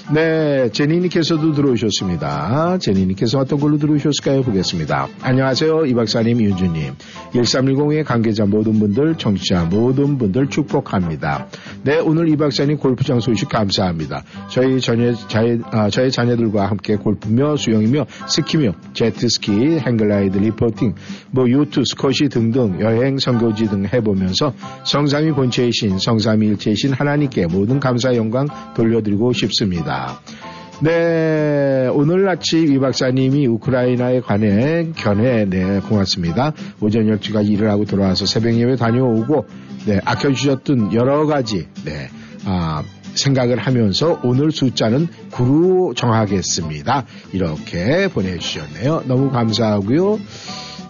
네, 0.09 0.69
제니님께서도 0.71 1.53
들어오셨습니다. 1.53 2.79
제니님께서 2.79 3.39
어떤 3.39 3.59
걸로 3.59 3.77
들어오셨을까요? 3.77 4.41
보겠습니다. 4.41 5.07
안녕하세요. 5.21 5.85
이 5.85 5.93
박사님, 5.93 6.41
윤주님. 6.41 6.93
1310의 7.33 8.03
관계자 8.03 8.45
모든 8.45 8.79
분들, 8.79 9.15
청취자 9.15 9.65
모든 9.65 10.17
분들 10.17 10.49
축복합니다. 10.49 11.47
네, 11.83 11.99
오늘 11.99 12.27
이 12.27 12.35
박사님 12.35 12.77
골프장 12.77 13.21
소식 13.21 13.47
감사합니다. 13.47 14.23
저희 14.49 14.81
전에, 14.81 15.13
자의, 15.29 15.59
아, 15.71 15.89
저의 15.89 16.11
자녀들과 16.11 16.65
함께 16.65 16.97
골프며 16.97 17.55
수영이며 17.55 18.05
스키며 18.27 18.73
제트스키, 18.93 19.51
행글라이드, 19.79 20.39
리포팅, 20.39 20.95
뭐 21.29 21.49
요트, 21.49 21.83
스쿼시 21.85 22.27
등등 22.29 22.81
여행, 22.81 23.17
선교지 23.17 23.67
등 23.67 23.85
해보면서 23.85 24.53
성삼위 24.83 25.31
본체의 25.31 25.71
신, 25.71 25.97
성삼위 25.99 26.47
일체의 26.47 26.75
신 26.75 26.91
하나님께 26.91 27.47
모든 27.47 27.79
감사 27.79 28.13
영광 28.15 28.47
돌려드리고 28.75 29.31
싶습니다. 29.31 29.90
네, 30.83 31.87
오늘 31.93 32.27
아침 32.27 32.73
이 32.73 32.79
박사님이 32.79 33.45
우크라이나에 33.45 34.21
관해 34.21 34.87
견해, 34.95 35.45
네, 35.45 35.79
고맙습니다. 35.79 36.53
오전 36.79 37.05
12시까지 37.05 37.49
일을 37.49 37.69
하고 37.69 37.85
돌아와서 37.85 38.25
새벽 38.25 38.55
예배 38.55 38.77
다녀오고, 38.77 39.45
네, 39.85 39.99
아껴주셨던 40.03 40.93
여러 40.93 41.27
가지, 41.27 41.67
네, 41.85 42.09
아, 42.45 42.83
생각을 43.13 43.59
하면서 43.59 44.19
오늘 44.23 44.51
숫자는 44.51 45.07
9로 45.31 45.95
정하겠습니다. 45.95 47.05
이렇게 47.33 48.07
보내주셨네요. 48.07 49.03
너무 49.05 49.29
감사하고요. 49.29 50.19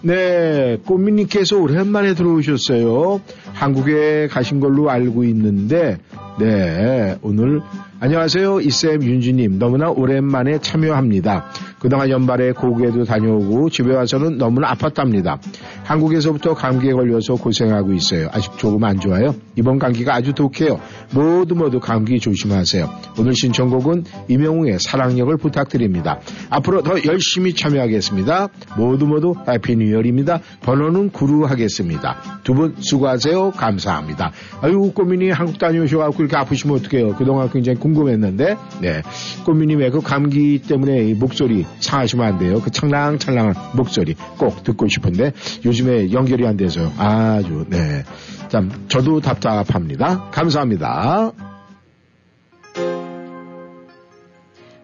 네, 0.04 0.78
꽃미님께서 0.86 1.58
오랜만에 1.58 2.14
들어오셨어요. 2.14 3.20
한국에 3.52 4.28
가신 4.28 4.58
걸로 4.58 4.90
알고 4.90 5.24
있는데, 5.24 5.98
네, 6.38 7.18
오늘 7.22 7.60
안녕하세요. 8.04 8.62
이쌤 8.62 9.00
윤주님 9.04 9.60
너무나 9.60 9.88
오랜만에 9.88 10.58
참여합니다. 10.58 11.44
그동안 11.78 12.10
연말에 12.10 12.50
고국에도 12.50 13.04
다녀오고 13.04 13.70
집에 13.70 13.94
와서는 13.94 14.38
너무나 14.38 14.72
아팠답니다. 14.74 15.38
한국에서부터 15.84 16.54
감기에 16.54 16.94
걸려서 16.94 17.34
고생하고 17.34 17.92
있어요. 17.92 18.28
아직 18.32 18.58
조금 18.58 18.82
안 18.82 18.98
좋아요. 18.98 19.36
이번 19.54 19.78
감기가 19.78 20.16
아주 20.16 20.32
독해요. 20.32 20.80
모두 21.14 21.54
모두 21.54 21.78
감기 21.78 22.18
조심하세요. 22.18 22.90
오늘 23.20 23.36
신청곡은 23.36 24.04
이명웅의 24.28 24.80
사랑력을 24.80 25.36
부탁드립니다. 25.36 26.18
앞으로 26.50 26.82
더 26.82 26.96
열심히 27.04 27.54
참여하겠습니다. 27.54 28.48
모두 28.76 29.06
모두 29.06 29.36
해피 29.48 29.76
뉴이얼입니다. 29.76 30.40
번호는 30.62 31.10
구루 31.10 31.44
하겠습니다. 31.44 32.40
두 32.42 32.54
분 32.54 32.74
수고하세요. 32.80 33.52
감사합니다. 33.52 34.32
아유 34.60 34.90
꼬민이 34.92 35.30
한국 35.30 35.58
다녀오셔가지고 35.58 36.22
이렇게 36.24 36.36
아프시면 36.36 36.78
어떡해요. 36.78 37.14
그동안 37.14 37.48
굉장히 37.48 37.78
궁금했는데 37.92 38.56
네왜그 38.80 40.00
감기 40.02 40.60
때문에 40.60 41.04
이 41.04 41.14
목소리 41.14 41.66
상하시면 41.80 42.26
안 42.26 42.38
돼요. 42.38 42.60
그 42.60 42.70
찰랑찰랑한 42.70 43.54
목소리 43.76 44.14
꼭 44.38 44.64
듣고 44.64 44.88
싶은데 44.88 45.32
요즘에 45.64 46.12
연결이 46.12 46.46
안 46.46 46.56
돼서 46.56 46.90
아주 46.98 47.66
네. 47.68 48.04
참 48.48 48.70
저도 48.88 49.20
답답합니다. 49.20 50.30
감사합니다. 50.30 51.32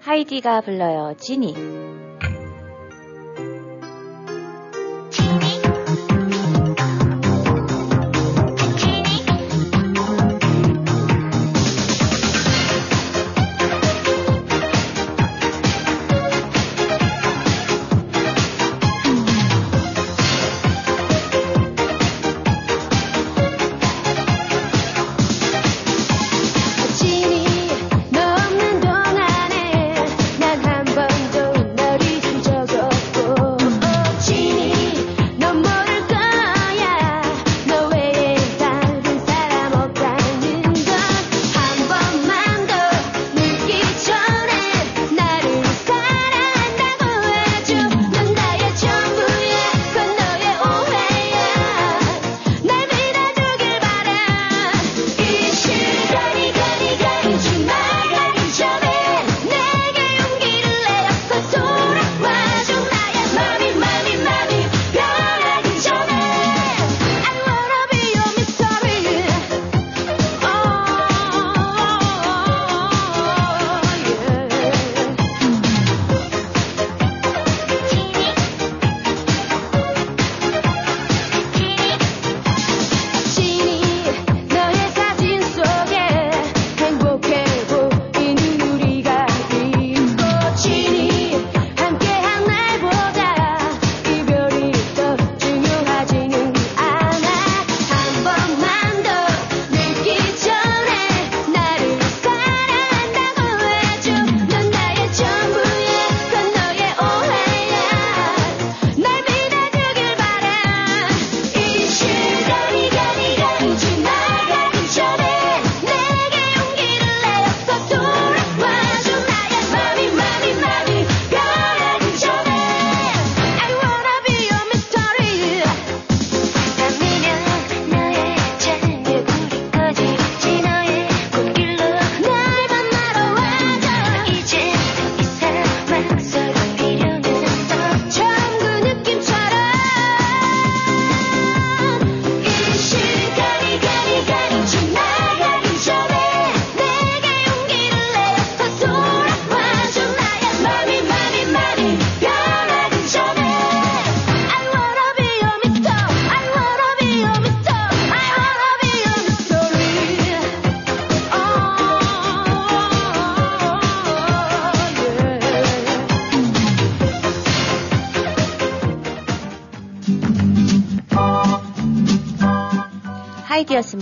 하이디가 0.01 0.63
불러요. 0.63 1.15
지니. 1.19 1.55
진이 5.11 5.58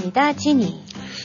하이디였습니다. 0.06 0.32
지니. 0.34 0.80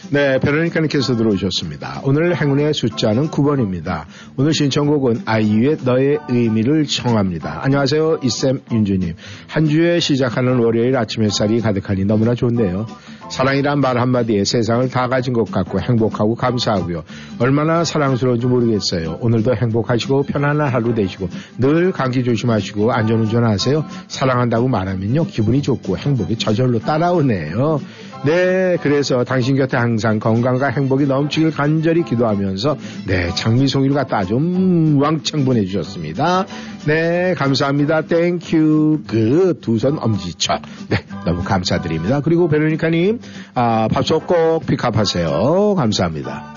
네, 0.09 0.39
베로니카님께서 0.39 1.15
들어오셨습니다. 1.15 2.01
오늘 2.03 2.35
행운의 2.35 2.73
숫자는 2.73 3.29
9번입니다. 3.29 4.05
오늘 4.37 4.53
신청곡은 4.53 5.23
아이유의 5.25 5.77
너의 5.83 6.19
의미를 6.29 6.85
청합니다. 6.85 7.61
안녕하세요, 7.63 8.19
이쌤 8.23 8.61
윤주님. 8.71 9.15
한 9.47 9.65
주에 9.67 9.99
시작하는 9.99 10.59
월요일 10.59 10.95
아침 10.97 11.23
햇살이 11.23 11.61
가득하니 11.61 12.05
너무나 12.05 12.35
좋네요. 12.35 12.87
사랑이란 13.29 13.79
말 13.79 13.97
한마디에 13.97 14.43
세상을 14.43 14.89
다 14.89 15.07
가진 15.07 15.31
것 15.31 15.49
같고 15.49 15.79
행복하고 15.79 16.35
감사하고요. 16.35 17.03
얼마나 17.39 17.85
사랑스러운지 17.85 18.45
모르겠어요. 18.45 19.19
오늘도 19.21 19.55
행복하시고 19.55 20.23
편안한 20.23 20.67
하루 20.67 20.93
되시고 20.93 21.29
늘 21.57 21.93
감기 21.93 22.25
조심하시고 22.25 22.91
안전운전 22.91 23.45
하세요. 23.45 23.85
사랑한다고 24.09 24.67
말하면요. 24.67 25.27
기분이 25.27 25.61
좋고 25.61 25.97
행복이 25.97 26.37
저절로 26.37 26.79
따라오네요. 26.79 27.79
네, 28.23 28.77
그래서 28.83 29.23
당신 29.23 29.55
곁에 29.55 29.77
항상 29.77 30.19
건강과 30.19 30.67
행복이 30.67 31.05
넘치길 31.07 31.49
간절히 31.51 32.03
기도하면서 32.03 32.77
네, 33.07 33.29
장미송이를 33.33 33.95
갖다 33.95 34.23
좀 34.25 35.01
왕창 35.01 35.43
보내주셨습니다. 35.43 36.45
네, 36.85 37.33
감사합니다. 37.35 38.01
Thank 38.03 38.58
you. 38.58 39.01
그 39.07 39.55
두 39.61 39.77
손 39.79 39.97
엄지척. 39.99 40.61
네, 40.89 40.97
너무 41.25 41.43
감사드립니다. 41.43 42.21
그리고 42.21 42.47
베로니카님, 42.47 43.19
아, 43.55 43.87
밥솥 43.87 44.27
꼭 44.27 44.67
pick 44.67 45.00
up하세요. 45.00 45.73
감사합니다. 45.75 46.53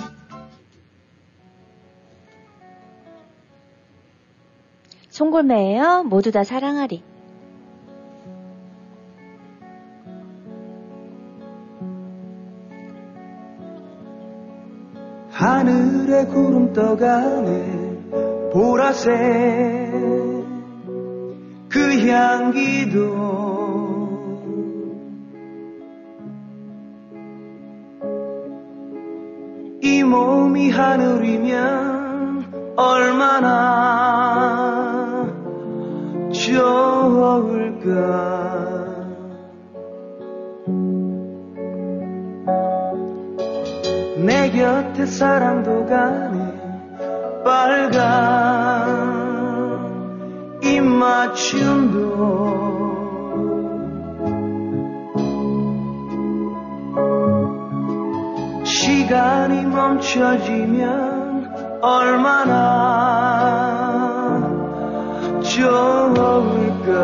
송골매예요. 5.10 6.04
모두 6.04 6.30
다 6.32 6.44
사랑하리. 6.44 7.02
하늘에 15.44 16.24
구름 16.24 16.72
떠가네 16.72 18.50
보라색 18.50 19.12
그 21.68 22.08
향기도 22.08 23.34
이 29.82 30.02
몸이 30.02 30.70
하늘이면 30.70 32.46
얼마나 32.76 33.84
좋을까 36.32 37.84
곁에 44.54 45.04
사랑도 45.06 45.84
가네 45.86 47.42
빨간 47.44 49.14
입맞춤도. 50.62 52.14
시간이 58.64 59.66
멈춰지면 59.66 61.52
얼마나 61.82 62.94
좋을까 65.42 66.94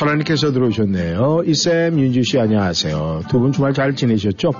네, 0.00 0.06
선아님께서 0.06 0.52
들어오셨네요. 0.52 1.42
이쌤, 1.44 1.98
윤주씨 2.00 2.38
안녕하세요. 2.38 3.24
두 3.28 3.38
분 3.38 3.52
주말 3.52 3.74
잘 3.74 3.94
지내셨죠? 3.94 4.50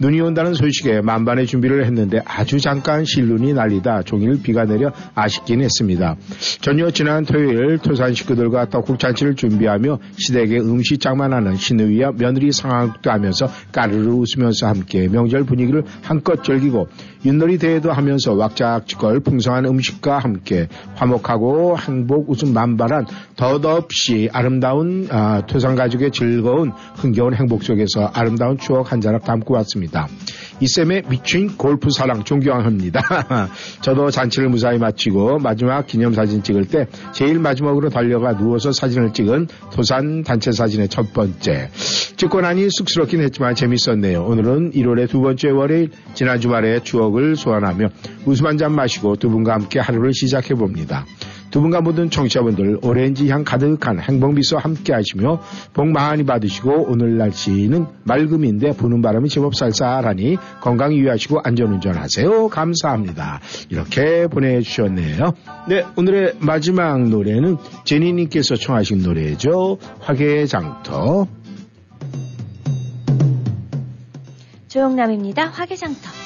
눈이 0.00 0.18
온다는 0.22 0.54
소식에 0.54 1.02
만반의 1.02 1.46
준비를 1.46 1.84
했는데 1.84 2.20
아주 2.24 2.58
잠깐 2.58 3.04
실눈이 3.04 3.52
날리다 3.52 4.02
종일 4.02 4.42
비가 4.42 4.64
내려 4.64 4.92
아쉽긴 5.14 5.60
했습니다. 5.60 6.16
전혀 6.62 6.90
지난 6.90 7.26
토요일 7.26 7.76
토산 7.78 8.14
식구들과 8.14 8.70
떡국잔치를 8.70 9.34
준비하며 9.34 9.98
시댁의 10.16 10.60
음식 10.60 11.00
장만 11.00 11.34
하는 11.34 11.54
시누이와 11.54 12.12
며느리 12.16 12.50
상황도 12.50 13.10
하면서 13.10 13.46
까르르 13.72 14.10
웃으면서 14.10 14.68
함께 14.68 15.06
명절 15.06 15.44
분위기를 15.44 15.84
한껏 16.02 16.42
즐기고 16.42 16.88
윷놀이 17.26 17.58
대회도 17.58 17.92
하면서 17.92 18.32
왁작지껄 18.32 19.20
풍성한 19.20 19.66
음식과 19.66 20.18
함께 20.18 20.68
화목하고 20.94 21.76
행복 21.78 22.30
웃음 22.30 22.54
만발한 22.54 23.04
덧없이 23.36 24.30
아름다운 24.32 25.06
아, 25.10 25.44
토산 25.46 25.76
가족의 25.76 26.10
즐거운 26.12 26.72
흥겨운 26.96 27.34
행복 27.34 27.64
속에서 27.64 28.10
아름다운 28.14 28.56
추억 28.56 28.92
한 28.92 29.02
자락 29.02 29.24
담고 29.24 29.52
왔습니다. 29.54 29.89
이쌤의 30.60 31.04
미친 31.08 31.56
골프 31.56 31.88
사랑 31.90 32.22
존경합니다. 32.22 33.00
저도 33.80 34.10
잔치를 34.10 34.50
무사히 34.50 34.78
마치고 34.78 35.38
마지막 35.38 35.86
기념사진 35.86 36.42
찍을 36.42 36.66
때 36.66 36.86
제일 37.12 37.38
마지막으로 37.38 37.88
달려가 37.88 38.36
누워서 38.36 38.70
사진을 38.70 39.12
찍은 39.14 39.48
도산 39.72 40.22
단체 40.22 40.52
사진의 40.52 40.88
첫 40.88 41.14
번째. 41.14 41.70
찍고 42.16 42.42
나니 42.42 42.68
쑥스럽긴 42.70 43.22
했지만 43.22 43.54
재밌었네요. 43.54 44.22
오늘은 44.24 44.72
1월의 44.72 45.08
두 45.08 45.20
번째 45.22 45.48
월요일 45.50 45.90
지난 46.14 46.38
주말의 46.40 46.84
추억을 46.84 47.36
소환하며 47.36 47.88
웃음 48.26 48.46
한 48.46 48.60
잔 48.60 48.74
마시고 48.74 49.16
두 49.16 49.30
분과 49.30 49.54
함께 49.54 49.80
하루를 49.80 50.12
시작해 50.12 50.52
봅니다. 50.52 51.06
두 51.50 51.60
분과 51.60 51.80
모든 51.80 52.10
청취자분들 52.10 52.78
오렌지 52.82 53.28
향 53.28 53.44
가득한 53.44 54.00
행복미소 54.00 54.58
함께 54.58 54.92
하시며 54.92 55.40
복 55.72 55.88
많이 55.88 56.24
받으시고 56.24 56.86
오늘 56.88 57.18
날씨는 57.18 57.86
맑음인데 58.04 58.72
부는 58.72 59.02
바람이 59.02 59.28
제법 59.28 59.54
쌀쌀하니 59.54 60.36
건강 60.60 60.92
유의하시고 60.92 61.40
안전운전 61.42 61.96
하세요. 61.96 62.48
감사합니다. 62.48 63.40
이렇게 63.70 64.26
보내주셨네요. 64.28 65.32
네, 65.68 65.84
오늘의 65.96 66.36
마지막 66.40 67.08
노래는 67.08 67.56
제니님께서 67.84 68.56
청하신 68.56 69.02
노래죠. 69.02 69.78
화개장터. 70.00 71.26
조영남입니다. 74.68 75.46
화개장터. 75.46 76.19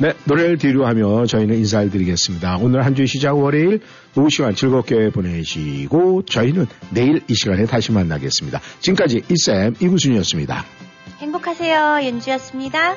네, 0.00 0.12
노래를 0.24 0.58
뒤로 0.58 0.86
하며 0.86 1.24
저희는 1.26 1.56
인사를 1.56 1.90
드리겠습니다. 1.90 2.58
오늘 2.60 2.84
한 2.84 2.94
주 2.94 3.06
시작 3.06 3.36
월요일 3.38 3.80
오후 4.16 4.28
시간 4.30 4.54
즐겁게 4.54 5.10
보내시고 5.10 6.22
저희는 6.26 6.66
내일 6.90 7.22
이 7.28 7.34
시간에 7.34 7.64
다시 7.66 7.90
만나겠습니다. 7.92 8.60
지금까지 8.80 9.22
이쌤 9.28 9.74
이구순이었습니다. 9.80 10.64
행복하세요. 11.18 11.98
윤주였습니다. 12.04 12.94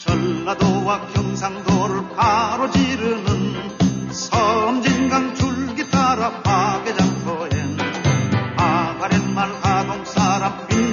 전라도와 0.00 1.06
경상도를 1.14 2.08
가로지르는 2.16 3.70
섬진강 4.10 5.34
줄기 5.34 5.88
따라 5.90 6.30
파 6.42 6.71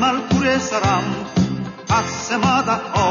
하동사람 0.02 1.04
빈 1.88 3.09